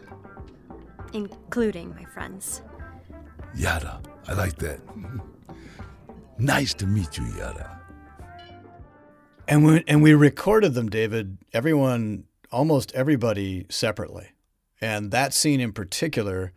including 1.14 1.94
my 1.94 2.06
friends. 2.06 2.62
Yada, 3.56 4.02
I 4.28 4.34
like 4.34 4.56
that. 4.60 4.80
Nice 6.38 6.74
to 6.76 6.88
meet 6.88 7.18
you, 7.18 7.26
Yara. 7.38 7.80
And 9.48 9.66
we 9.66 9.84
and 9.88 10.02
we 10.02 10.14
recorded 10.14 10.74
them, 10.74 10.90
David. 10.90 11.38
Everyone, 11.54 12.26
almost 12.52 12.92
everybody, 12.94 13.66
separately. 13.70 14.30
And 14.82 15.12
that 15.12 15.34
scene 15.34 15.60
in 15.60 15.74
particular, 15.74 16.54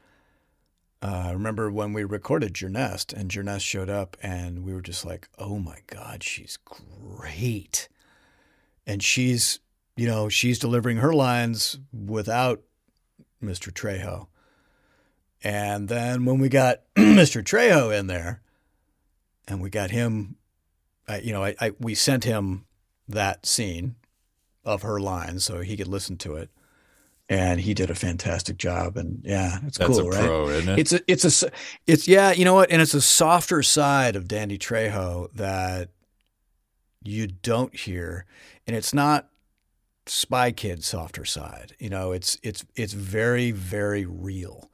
uh, 1.03 1.25
I 1.27 1.33
remember 1.33 1.71
when 1.71 1.93
we 1.93 2.05
recorded 2.05 2.55
Jearnest, 2.55 3.13
and 3.13 3.31
Jearnest 3.31 3.67
showed 3.67 3.91
up, 3.91 4.17
and 4.23 4.65
we 4.65 4.73
were 4.73 4.81
just 4.81 5.05
like, 5.05 5.29
"Oh 5.39 5.59
my 5.59 5.79
God, 5.87 6.23
she's 6.23 6.59
great!" 6.65 7.89
And 8.87 9.03
she's, 9.03 9.59
you 9.97 10.07
know, 10.07 10.29
she's 10.29 10.59
delivering 10.59 10.99
her 10.99 11.13
lines 11.13 11.79
without 11.93 12.63
Mr. 13.43 13.73
Trejo. 13.73 14.29
And 15.43 15.89
then 15.89 16.25
when 16.25 16.39
we 16.39 16.49
got 16.49 16.83
Mr. 16.97 17.43
Trejo 17.43 17.97
in 17.97 18.07
there, 18.07 18.43
and 19.47 19.61
we 19.61 19.71
got 19.71 19.91
him, 19.91 20.37
I, 21.09 21.19
you 21.19 21.33
know, 21.33 21.45
I, 21.45 21.55
I 21.61 21.73
we 21.79 21.95
sent 21.95 22.25
him 22.25 22.67
that 23.09 23.47
scene 23.47 23.97
of 24.65 24.83
her 24.83 24.99
lines 25.01 25.45
so 25.45 25.61
he 25.61 25.77
could 25.77 25.87
listen 25.89 26.17
to 26.19 26.37
it, 26.37 26.51
and 27.29 27.61
he 27.61 27.75
did 27.75 27.91
a 27.91 27.95
fantastic 27.95 28.57
job. 28.59 28.97
And 28.97 29.23
yeah, 29.25 29.59
it's 29.67 29.79
That's 29.79 29.99
cool, 29.99 30.07
a 30.07 30.11
right? 30.11 30.27
pro, 30.27 30.49
isn't 30.49 30.69
it? 30.71 30.79
It's 30.79 30.93
a, 30.93 31.01
it's 31.07 31.43
a, 31.43 31.51
it's 31.87 32.09
yeah, 32.09 32.33
you 32.33 32.45
know 32.45 32.55
what? 32.55 32.71
And 32.71 32.83
it's 32.83 32.95
a 32.95 33.01
softer 33.01 33.63
side 33.63 34.17
of 34.17 34.27
Danny 34.29 34.59
Trejo 34.59 35.33
that 35.35 35.91
you 37.05 37.29
don't 37.29 37.75
hear, 37.75 38.27
and 38.67 38.75
it's 38.75 38.93
not 38.93 39.29
Spy 40.07 40.51
Kid 40.51 40.83
softer 40.83 41.25
side. 41.25 41.75
You 41.79 41.91
know, 41.91 42.13
it's 42.13 42.39
it's 42.43 42.65
it's 42.75 42.93
very 42.93 43.53
very 43.53 44.05
real, 44.05 44.71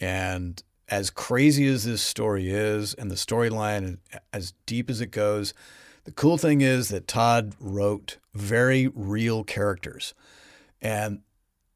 and 0.00 0.62
as 0.88 1.10
crazy 1.10 1.66
as 1.66 1.84
this 1.84 2.02
story 2.02 2.50
is, 2.50 2.94
and 2.94 3.10
the 3.10 3.14
storyline 3.14 3.98
as 4.32 4.54
deep 4.66 4.88
as 4.88 5.00
it 5.00 5.10
goes, 5.10 5.54
the 6.04 6.12
cool 6.12 6.38
thing 6.38 6.60
is 6.62 6.88
that 6.88 7.06
Todd 7.06 7.54
wrote 7.60 8.16
very 8.34 8.88
real 8.94 9.44
characters, 9.44 10.14
and 10.80 11.20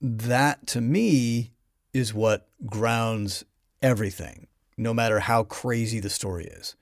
that 0.01 0.67
to 0.69 0.81
me 0.81 1.53
is 1.93 2.15
what 2.15 2.49
grounds 2.65 3.45
everything, 3.83 4.47
no 4.77 4.95
matter 4.95 5.21
how 5.21 5.43
crazy 5.45 6.01
the 6.01 6.11
story 6.11 6.47
is. 6.47 6.75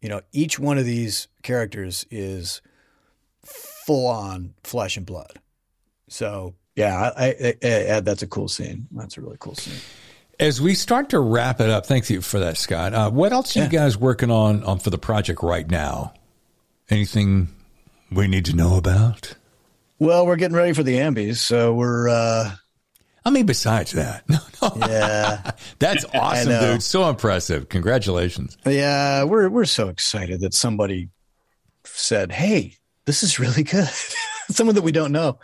You 0.00 0.08
know, 0.08 0.20
each 0.32 0.58
one 0.58 0.78
of 0.78 0.84
these 0.84 1.28
characters 1.42 2.06
is 2.10 2.62
full 3.44 4.06
on 4.06 4.54
flesh 4.62 4.96
and 4.96 5.04
blood. 5.04 5.40
So 6.08 6.54
yeah, 6.76 7.10
I, 7.16 7.56
I, 7.62 7.94
I, 7.96 8.00
that's 8.00 8.22
a 8.22 8.26
cool 8.26 8.48
scene. 8.48 8.86
That's 8.92 9.16
a 9.16 9.20
really 9.20 9.36
cool 9.38 9.54
scene. 9.54 9.80
As 10.40 10.60
we 10.60 10.74
start 10.74 11.10
to 11.10 11.20
wrap 11.20 11.60
it 11.60 11.70
up, 11.70 11.86
thank 11.86 12.10
you 12.10 12.20
for 12.20 12.40
that, 12.40 12.56
Scott. 12.56 12.92
Uh, 12.92 13.10
what 13.10 13.32
else 13.32 13.56
are 13.56 13.62
you 13.62 13.68
guys 13.68 13.96
working 13.96 14.30
on, 14.30 14.64
on 14.64 14.78
for 14.78 14.90
the 14.90 14.98
project 14.98 15.42
right 15.42 15.68
now? 15.68 16.12
Anything 16.90 17.48
we 18.10 18.26
need 18.26 18.44
to 18.46 18.56
know 18.56 18.76
about? 18.76 19.34
Well, 19.98 20.26
we're 20.26 20.36
getting 20.36 20.56
ready 20.56 20.72
for 20.72 20.82
the 20.82 20.96
Ambies, 20.96 21.36
so 21.36 21.74
we're. 21.74 22.08
uh 22.08 22.54
I 23.26 23.30
mean, 23.30 23.46
besides 23.46 23.92
that, 23.92 24.28
no, 24.28 24.38
no. 24.60 24.72
yeah, 24.86 25.52
that's 25.78 26.04
awesome, 26.14 26.60
dude. 26.60 26.82
So 26.82 27.08
impressive. 27.08 27.70
Congratulations. 27.70 28.58
Yeah, 28.66 29.24
we're 29.24 29.48
we're 29.48 29.64
so 29.64 29.88
excited 29.88 30.40
that 30.40 30.52
somebody 30.52 31.08
said, 31.84 32.32
"Hey, 32.32 32.76
this 33.06 33.22
is 33.22 33.38
really 33.38 33.62
good." 33.62 33.88
Someone 34.50 34.74
that 34.74 34.82
we 34.82 34.92
don't 34.92 35.12
know. 35.12 35.38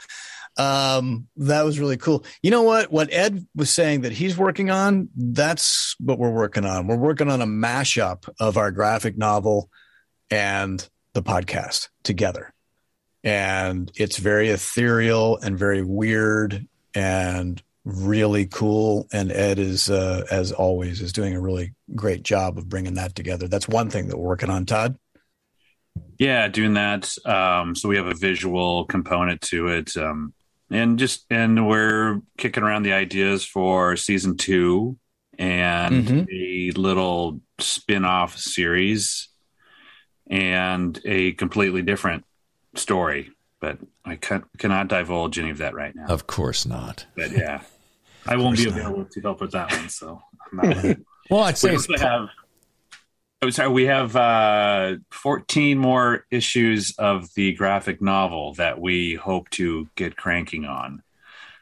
Um, 0.57 1.28
that 1.36 1.64
was 1.64 1.78
really 1.78 1.96
cool. 1.96 2.24
You 2.42 2.51
know 2.51 2.62
what? 2.62 2.92
What 2.92 3.12
Ed 3.12 3.46
was 3.55 3.70
saying 3.70 4.03
that 4.03 4.12
he's 4.12 4.36
working 4.36 4.70
on, 4.70 5.09
that's 5.16 5.96
what 6.01 6.18
we're 6.18 6.30
working 6.30 6.66
on. 6.66 6.86
We're 6.86 6.96
working 6.96 7.30
on 7.30 7.40
a 7.40 7.46
mashup 7.46 8.28
of 8.38 8.57
our 8.57 8.70
graphic 8.70 9.16
novel 9.16 9.70
and 10.30 10.86
the 11.14 11.22
podcast 11.22 11.88
together. 12.03 12.53
and 13.22 13.92
it's 13.96 14.16
very 14.16 14.48
ethereal 14.48 15.36
and 15.38 15.59
very 15.59 15.82
weird 15.82 16.66
and 16.94 17.62
really 17.84 18.46
cool. 18.46 19.07
And 19.12 19.30
Ed 19.30 19.59
is, 19.59 19.90
uh, 19.90 20.24
as 20.30 20.53
always, 20.53 21.01
is 21.01 21.12
doing 21.12 21.34
a 21.34 21.40
really 21.40 21.74
great 21.94 22.22
job 22.22 22.59
of 22.59 22.68
bringing 22.68 22.94
that 22.94 23.14
together. 23.14 23.48
That's 23.48 23.68
one 23.68 23.90
thing 23.90 24.09
that 24.09 24.16
we're 24.16 24.28
working 24.28 24.51
on, 24.51 24.66
Todd. 24.66 24.96
Yeah, 26.18 26.48
doing 26.48 26.74
that. 26.74 27.12
Um, 27.26 27.74
so 27.74 27.88
we 27.88 27.96
have 27.96 28.07
a 28.07 28.14
visual 28.14 28.84
component 28.86 29.40
to 29.42 29.68
it, 29.68 29.96
um, 29.96 30.32
and 30.70 30.98
just 30.98 31.24
and 31.30 31.66
we're 31.66 32.20
kicking 32.38 32.62
around 32.62 32.82
the 32.84 32.92
ideas 32.92 33.44
for 33.44 33.96
season 33.96 34.36
two 34.36 34.96
and 35.38 36.06
Mhm. 36.06 36.26
a 36.32 36.78
little 36.78 37.40
spin-off 37.58 38.36
series 38.38 39.28
and 40.30 41.00
a 41.04 41.32
completely 41.32 41.82
different 41.82 42.24
story. 42.74 43.30
But 43.60 43.78
I 44.04 44.16
can, 44.16 44.44
cannot 44.58 44.88
divulge 44.88 45.38
any 45.38 45.50
of 45.50 45.58
that 45.58 45.74
right 45.74 45.94
now. 45.94 46.06
Of 46.06 46.26
course 46.26 46.64
not. 46.64 47.06
But 47.16 47.32
yeah, 47.32 47.60
I 48.26 48.36
won't 48.36 48.56
be 48.56 48.66
available 48.68 49.04
to 49.04 49.20
help 49.20 49.40
with 49.40 49.52
that 49.52 49.70
one, 49.72 49.88
so 49.88 50.22
I'm 50.52 50.70
not. 50.82 50.96
Well, 51.28 51.40
I'd 51.44 51.58
say 51.58 51.70
we 51.70 51.76
also 51.76 51.96
have. 51.98 52.28
Oh, 53.43 53.51
sorry. 53.51 53.70
We 53.70 53.86
have 53.86 54.16
uh, 54.16 54.97
14 55.11 55.78
more 55.78 56.26
issues 56.30 56.95
of 56.99 57.32
the 57.34 57.55
graphic 57.55 58.03
novel 58.03 58.55
that 58.55 58.80
we 58.80 59.14
hope 59.14 59.49
to 59.51 59.88
get 59.97 60.16
cranking 60.16 60.66
on. 60.66 61.03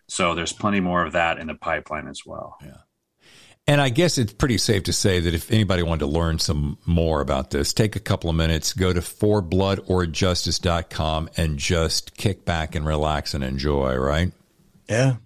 So 0.08 0.34
there's 0.34 0.52
plenty 0.52 0.80
more 0.80 1.06
of 1.06 1.12
that 1.12 1.38
in 1.38 1.46
the 1.46 1.54
pipeline 1.54 2.08
as 2.08 2.26
well. 2.26 2.56
Yeah. 2.64 2.78
And 3.68 3.80
I 3.82 3.90
guess 3.90 4.16
it's 4.16 4.32
pretty 4.32 4.56
safe 4.58 4.84
to 4.84 4.94
say 4.94 5.20
that 5.20 5.34
if 5.34 5.52
anybody 5.52 5.82
wanted 5.82 5.98
to 6.00 6.06
learn 6.06 6.38
some 6.38 6.78
more 6.86 7.20
about 7.20 7.50
this, 7.50 7.74
take 7.74 7.96
a 7.96 8.00
couple 8.00 8.30
of 8.30 8.36
minutes, 8.36 8.72
go 8.72 8.94
to 8.94 9.00
forbloodorjustice.com 9.00 11.28
and 11.36 11.58
just 11.58 12.16
kick 12.16 12.46
back 12.46 12.74
and 12.74 12.86
relax 12.86 13.34
and 13.34 13.44
enjoy, 13.44 13.94
right? 13.94 14.32
Yeah. 14.88 15.16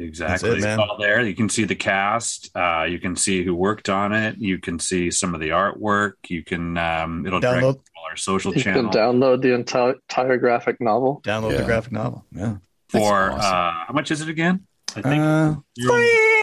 Exactly. 0.00 0.50
It, 0.50 0.58
it's 0.64 0.66
all 0.78 0.96
there. 0.98 1.20
You 1.20 1.34
can 1.34 1.48
see 1.48 1.64
the 1.64 1.74
cast. 1.76 2.50
Uh, 2.56 2.84
you 2.88 2.98
can 2.98 3.14
see 3.16 3.44
who 3.44 3.54
worked 3.54 3.88
on 3.88 4.12
it. 4.12 4.38
You 4.38 4.58
can 4.58 4.78
see 4.78 5.10
some 5.10 5.34
of 5.34 5.40
the 5.40 5.50
artwork. 5.50 6.14
You 6.28 6.42
can 6.42 6.76
um, 6.78 7.26
it'll 7.26 7.40
Download- 7.40 7.74
all 7.96 8.04
our 8.08 8.16
social 8.16 8.54
You 8.54 8.62
channels. 8.62 8.94
can 8.94 9.00
download 9.20 9.42
the 9.42 9.54
entire, 9.54 9.92
entire 10.08 10.38
graphic 10.38 10.80
novel. 10.80 11.20
Download 11.22 11.52
Yeah. 11.52 11.58
the 11.58 11.64
graphic 11.64 11.92
novel. 11.92 12.24
Yeah. 12.34 12.56
for 12.88 13.28
That's 13.30 13.44
uh, 13.44 13.70
how 13.86 13.92
much 13.92 14.10
is 14.10 14.20
it 14.22 14.28
again? 14.28 14.66
I 14.96 15.02
think 15.02 15.22
Uh, 15.22 15.54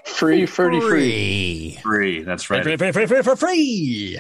Free, 0.06 0.46
free, 0.46 0.46
free. 0.46 0.80
Free. 0.82 1.80
free. 1.84 2.24
That's 2.24 2.50
right. 2.50 2.64
free, 2.64 2.78
free, 2.78 2.92
free, 2.92 3.06
free, 3.06 3.22
free, 3.22 3.36
free. 3.36 4.20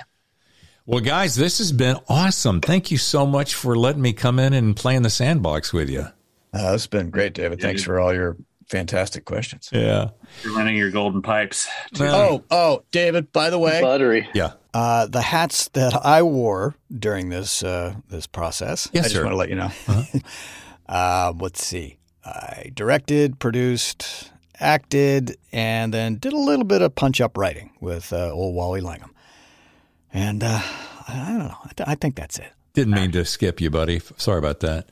Well, 0.85 0.99
guys, 1.01 1.35
this 1.35 1.57
has 1.59 1.71
been 1.71 1.97
awesome. 2.09 2.59
Thank 2.61 2.91
you 2.91 2.97
so 2.97 3.25
much 3.25 3.53
for 3.55 3.77
letting 3.77 4.01
me 4.01 4.13
come 4.13 4.39
in 4.39 4.53
and 4.53 4.75
play 4.75 4.95
in 4.95 5.03
the 5.03 5.09
sandbox 5.09 5.71
with 5.73 5.89
you. 5.89 6.07
Uh, 6.53 6.71
it's 6.73 6.87
been 6.87 7.09
great, 7.09 7.33
David. 7.33 7.61
Thanks 7.61 7.83
for 7.83 7.99
all 7.99 8.13
your 8.13 8.35
fantastic 8.67 9.25
questions. 9.25 9.69
Yeah. 9.71 10.09
You're 10.43 10.55
running 10.55 10.75
your 10.75 10.91
golden 10.91 11.21
pipes. 11.21 11.67
Oh, 11.99 12.43
oh, 12.51 12.83
David, 12.91 13.31
by 13.31 13.49
the 13.49 13.59
way, 13.59 13.81
Buttery. 13.81 14.27
Yeah. 14.33 14.53
uh, 14.73 15.07
the 15.07 15.21
hats 15.21 15.69
that 15.69 15.93
I 16.05 16.21
wore 16.23 16.75
during 16.95 17.29
this 17.29 17.63
uh, 17.63 17.95
this 18.09 18.27
process, 18.27 18.89
Yes, 18.93 19.05
I 19.05 19.07
just 19.07 19.15
sir. 19.15 19.23
want 19.23 19.33
to 19.33 19.37
let 19.37 19.49
you 19.49 19.55
know. 19.55 19.71
uh, 20.89 21.33
let's 21.39 21.63
see. 21.65 21.97
I 22.25 22.71
directed, 22.73 23.39
produced, 23.39 24.31
acted, 24.59 25.37
and 25.51 25.93
then 25.93 26.15
did 26.15 26.33
a 26.33 26.37
little 26.37 26.65
bit 26.65 26.81
of 26.81 26.93
punch 26.93 27.21
up 27.21 27.37
writing 27.37 27.71
with 27.79 28.11
uh, 28.11 28.31
old 28.31 28.53
Wally 28.55 28.81
Langham. 28.81 29.13
And 30.13 30.43
uh, 30.43 30.59
I 30.61 31.03
I 31.07 31.29
don't 31.29 31.39
know. 31.39 31.55
I, 31.63 31.71
th- 31.75 31.87
I 31.89 31.95
think 31.95 32.15
that's 32.15 32.37
it. 32.37 32.51
Didn't 32.73 32.93
mean 32.93 33.11
to 33.13 33.23
skip 33.25 33.59
you, 33.61 33.69
buddy. 33.69 34.01
Sorry 34.17 34.37
about 34.37 34.59
that. 34.59 34.87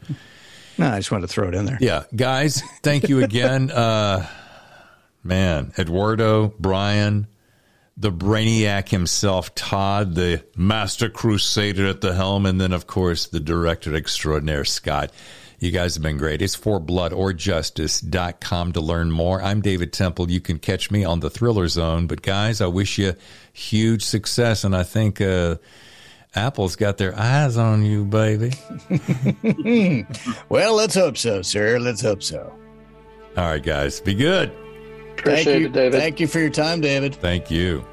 No, 0.78 0.90
I 0.90 0.98
just 0.98 1.10
wanted 1.12 1.28
to 1.28 1.34
throw 1.34 1.48
it 1.48 1.56
in 1.56 1.66
there. 1.66 1.78
Yeah, 1.80 2.04
guys, 2.16 2.62
thank 2.84 3.10
you 3.10 3.24
again. 3.24 3.72
Uh, 3.86 4.26
man, 5.24 5.74
Eduardo, 5.78 6.54
Brian, 6.60 7.28
the 7.98 8.12
brainiac 8.12 8.90
himself, 8.90 9.54
Todd, 9.56 10.16
the 10.16 10.44
master 10.56 11.10
crusader 11.10 11.88
at 11.88 12.02
the 12.02 12.14
helm, 12.14 12.46
and 12.46 12.60
then, 12.62 12.74
of 12.74 12.86
course, 12.88 13.28
the 13.28 13.40
director 13.40 13.96
extraordinaire, 13.96 14.66
Scott. 14.66 15.12
You 15.60 15.72
guys 15.72 15.96
have 15.96 16.04
been 16.04 16.18
great. 16.18 16.42
It's 16.42 16.58
forbloodorjustice.com 16.58 18.74
to 18.74 18.82
learn 18.82 19.12
more. 19.12 19.42
I'm 19.42 19.62
David 19.62 19.94
Temple. 19.94 20.30
You 20.30 20.42
can 20.42 20.60
catch 20.60 20.92
me 20.92 21.06
on 21.06 21.22
the 21.22 21.30
Thriller 21.30 21.70
Zone. 21.70 22.08
But, 22.08 22.22
guys, 22.22 22.60
I 22.62 22.68
wish 22.68 22.98
you 22.98 23.16
huge 23.54 24.04
success. 24.04 24.66
And 24.66 24.76
I 24.76 24.84
think 24.84 25.22
uh, 25.22 25.56
Apple's 26.36 26.76
got 26.76 26.98
their 26.98 27.18
eyes 27.18 27.58
on 27.58 27.86
you, 27.86 28.06
baby. 28.06 28.52
well, 30.50 30.76
let's 30.76 30.96
hope 30.96 31.18
so, 31.18 31.42
sir. 31.42 31.80
Let's 31.80 32.02
hope 32.02 32.22
so. 32.22 32.54
All 33.38 33.46
right, 33.46 33.64
guys, 33.64 34.02
be 34.02 34.14
good. 34.14 34.52
Appreciate 35.14 35.46
Thank 35.46 35.60
you, 35.60 35.66
it, 35.68 35.74
David. 35.74 36.00
Thank 36.00 36.20
you 36.20 36.28
for 36.28 36.40
your 36.40 36.50
time, 36.50 36.82
David. 36.82 37.16
Thank 37.16 37.50
you. 37.50 37.86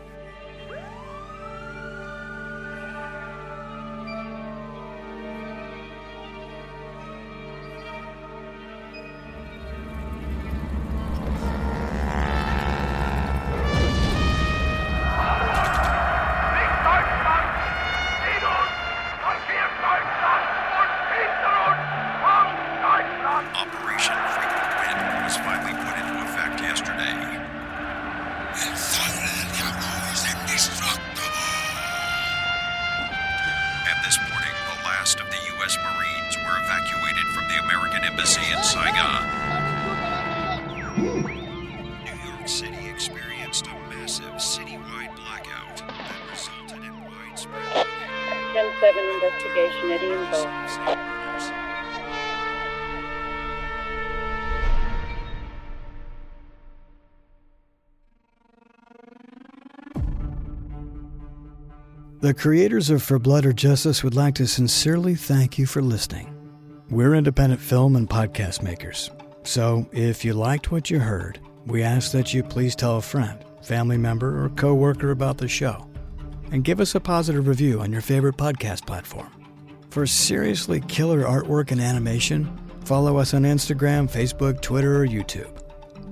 Creators 62.43 62.90
of 62.90 63.01
For 63.01 63.20
Blood 63.20 63.47
or 63.47 63.53
Justice 63.53 64.03
would 64.03 64.16
like 64.16 64.34
to 64.34 64.49
sincerely 64.49 65.14
thank 65.14 65.61
you 65.61 65.64
for 65.64 65.80
listening. 65.80 66.34
We're 66.90 67.14
independent 67.14 67.61
film 67.61 67.95
and 67.95 68.11
podcast 68.11 68.62
makers, 68.62 69.12
so 69.45 69.86
if 69.93 70.24
you 70.24 70.34
liked 70.34 70.72
what 70.72 70.90
you 70.90 70.99
heard, 70.99 71.38
we 71.66 71.84
ask 71.84 72.11
that 72.11 72.34
you 72.34 72.43
please 72.43 72.74
tell 72.74 72.97
a 72.97 73.01
friend, 73.01 73.38
family 73.62 73.97
member, 73.97 74.45
or 74.45 74.49
coworker 74.49 75.12
about 75.12 75.38
the 75.38 75.47
show, 75.47 75.88
and 76.51 76.64
give 76.64 76.80
us 76.80 76.97
a 76.97 77.01
positive 77.01 77.47
review 77.47 77.80
on 77.80 77.93
your 77.93 78.01
favorite 78.01 78.36
podcast 78.36 78.84
platform. 78.88 79.30
For 79.90 80.05
seriously 80.05 80.80
killer 80.88 81.22
artwork 81.22 81.70
and 81.70 81.80
animation, 81.80 82.59
follow 82.84 83.18
us 83.18 83.34
on 83.34 83.43
Instagram, 83.43 84.11
Facebook, 84.11 84.61
Twitter, 84.61 85.01
or 85.01 85.07
YouTube. 85.07 85.62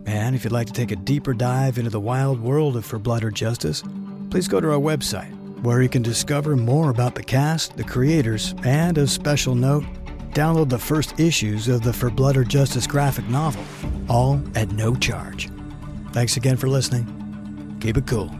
And 0.06 0.36
if 0.36 0.44
you'd 0.44 0.52
like 0.52 0.68
to 0.68 0.72
take 0.72 0.92
a 0.92 0.96
deeper 0.96 1.34
dive 1.34 1.76
into 1.76 1.90
the 1.90 1.98
wild 1.98 2.40
world 2.40 2.76
of 2.76 2.84
For 2.84 3.00
Blood 3.00 3.24
or 3.24 3.32
Justice, 3.32 3.82
please 4.30 4.46
go 4.46 4.60
to 4.60 4.70
our 4.70 4.78
website, 4.78 5.36
where 5.62 5.82
you 5.82 5.88
can 5.88 6.02
discover 6.02 6.56
more 6.56 6.90
about 6.90 7.14
the 7.14 7.22
cast, 7.22 7.76
the 7.76 7.84
creators, 7.84 8.54
and, 8.64 8.96
a 8.98 9.06
special 9.06 9.54
note, 9.54 9.84
download 10.32 10.68
the 10.68 10.78
first 10.78 11.18
issues 11.20 11.68
of 11.68 11.82
the 11.82 11.92
For 11.92 12.10
Blood 12.10 12.36
or 12.36 12.44
Justice 12.44 12.86
graphic 12.86 13.28
novel, 13.28 13.62
all 14.08 14.40
at 14.54 14.72
no 14.72 14.94
charge. 14.94 15.50
Thanks 16.12 16.36
again 16.36 16.56
for 16.56 16.68
listening. 16.68 17.76
Keep 17.80 17.98
it 17.98 18.06
cool. 18.06 18.39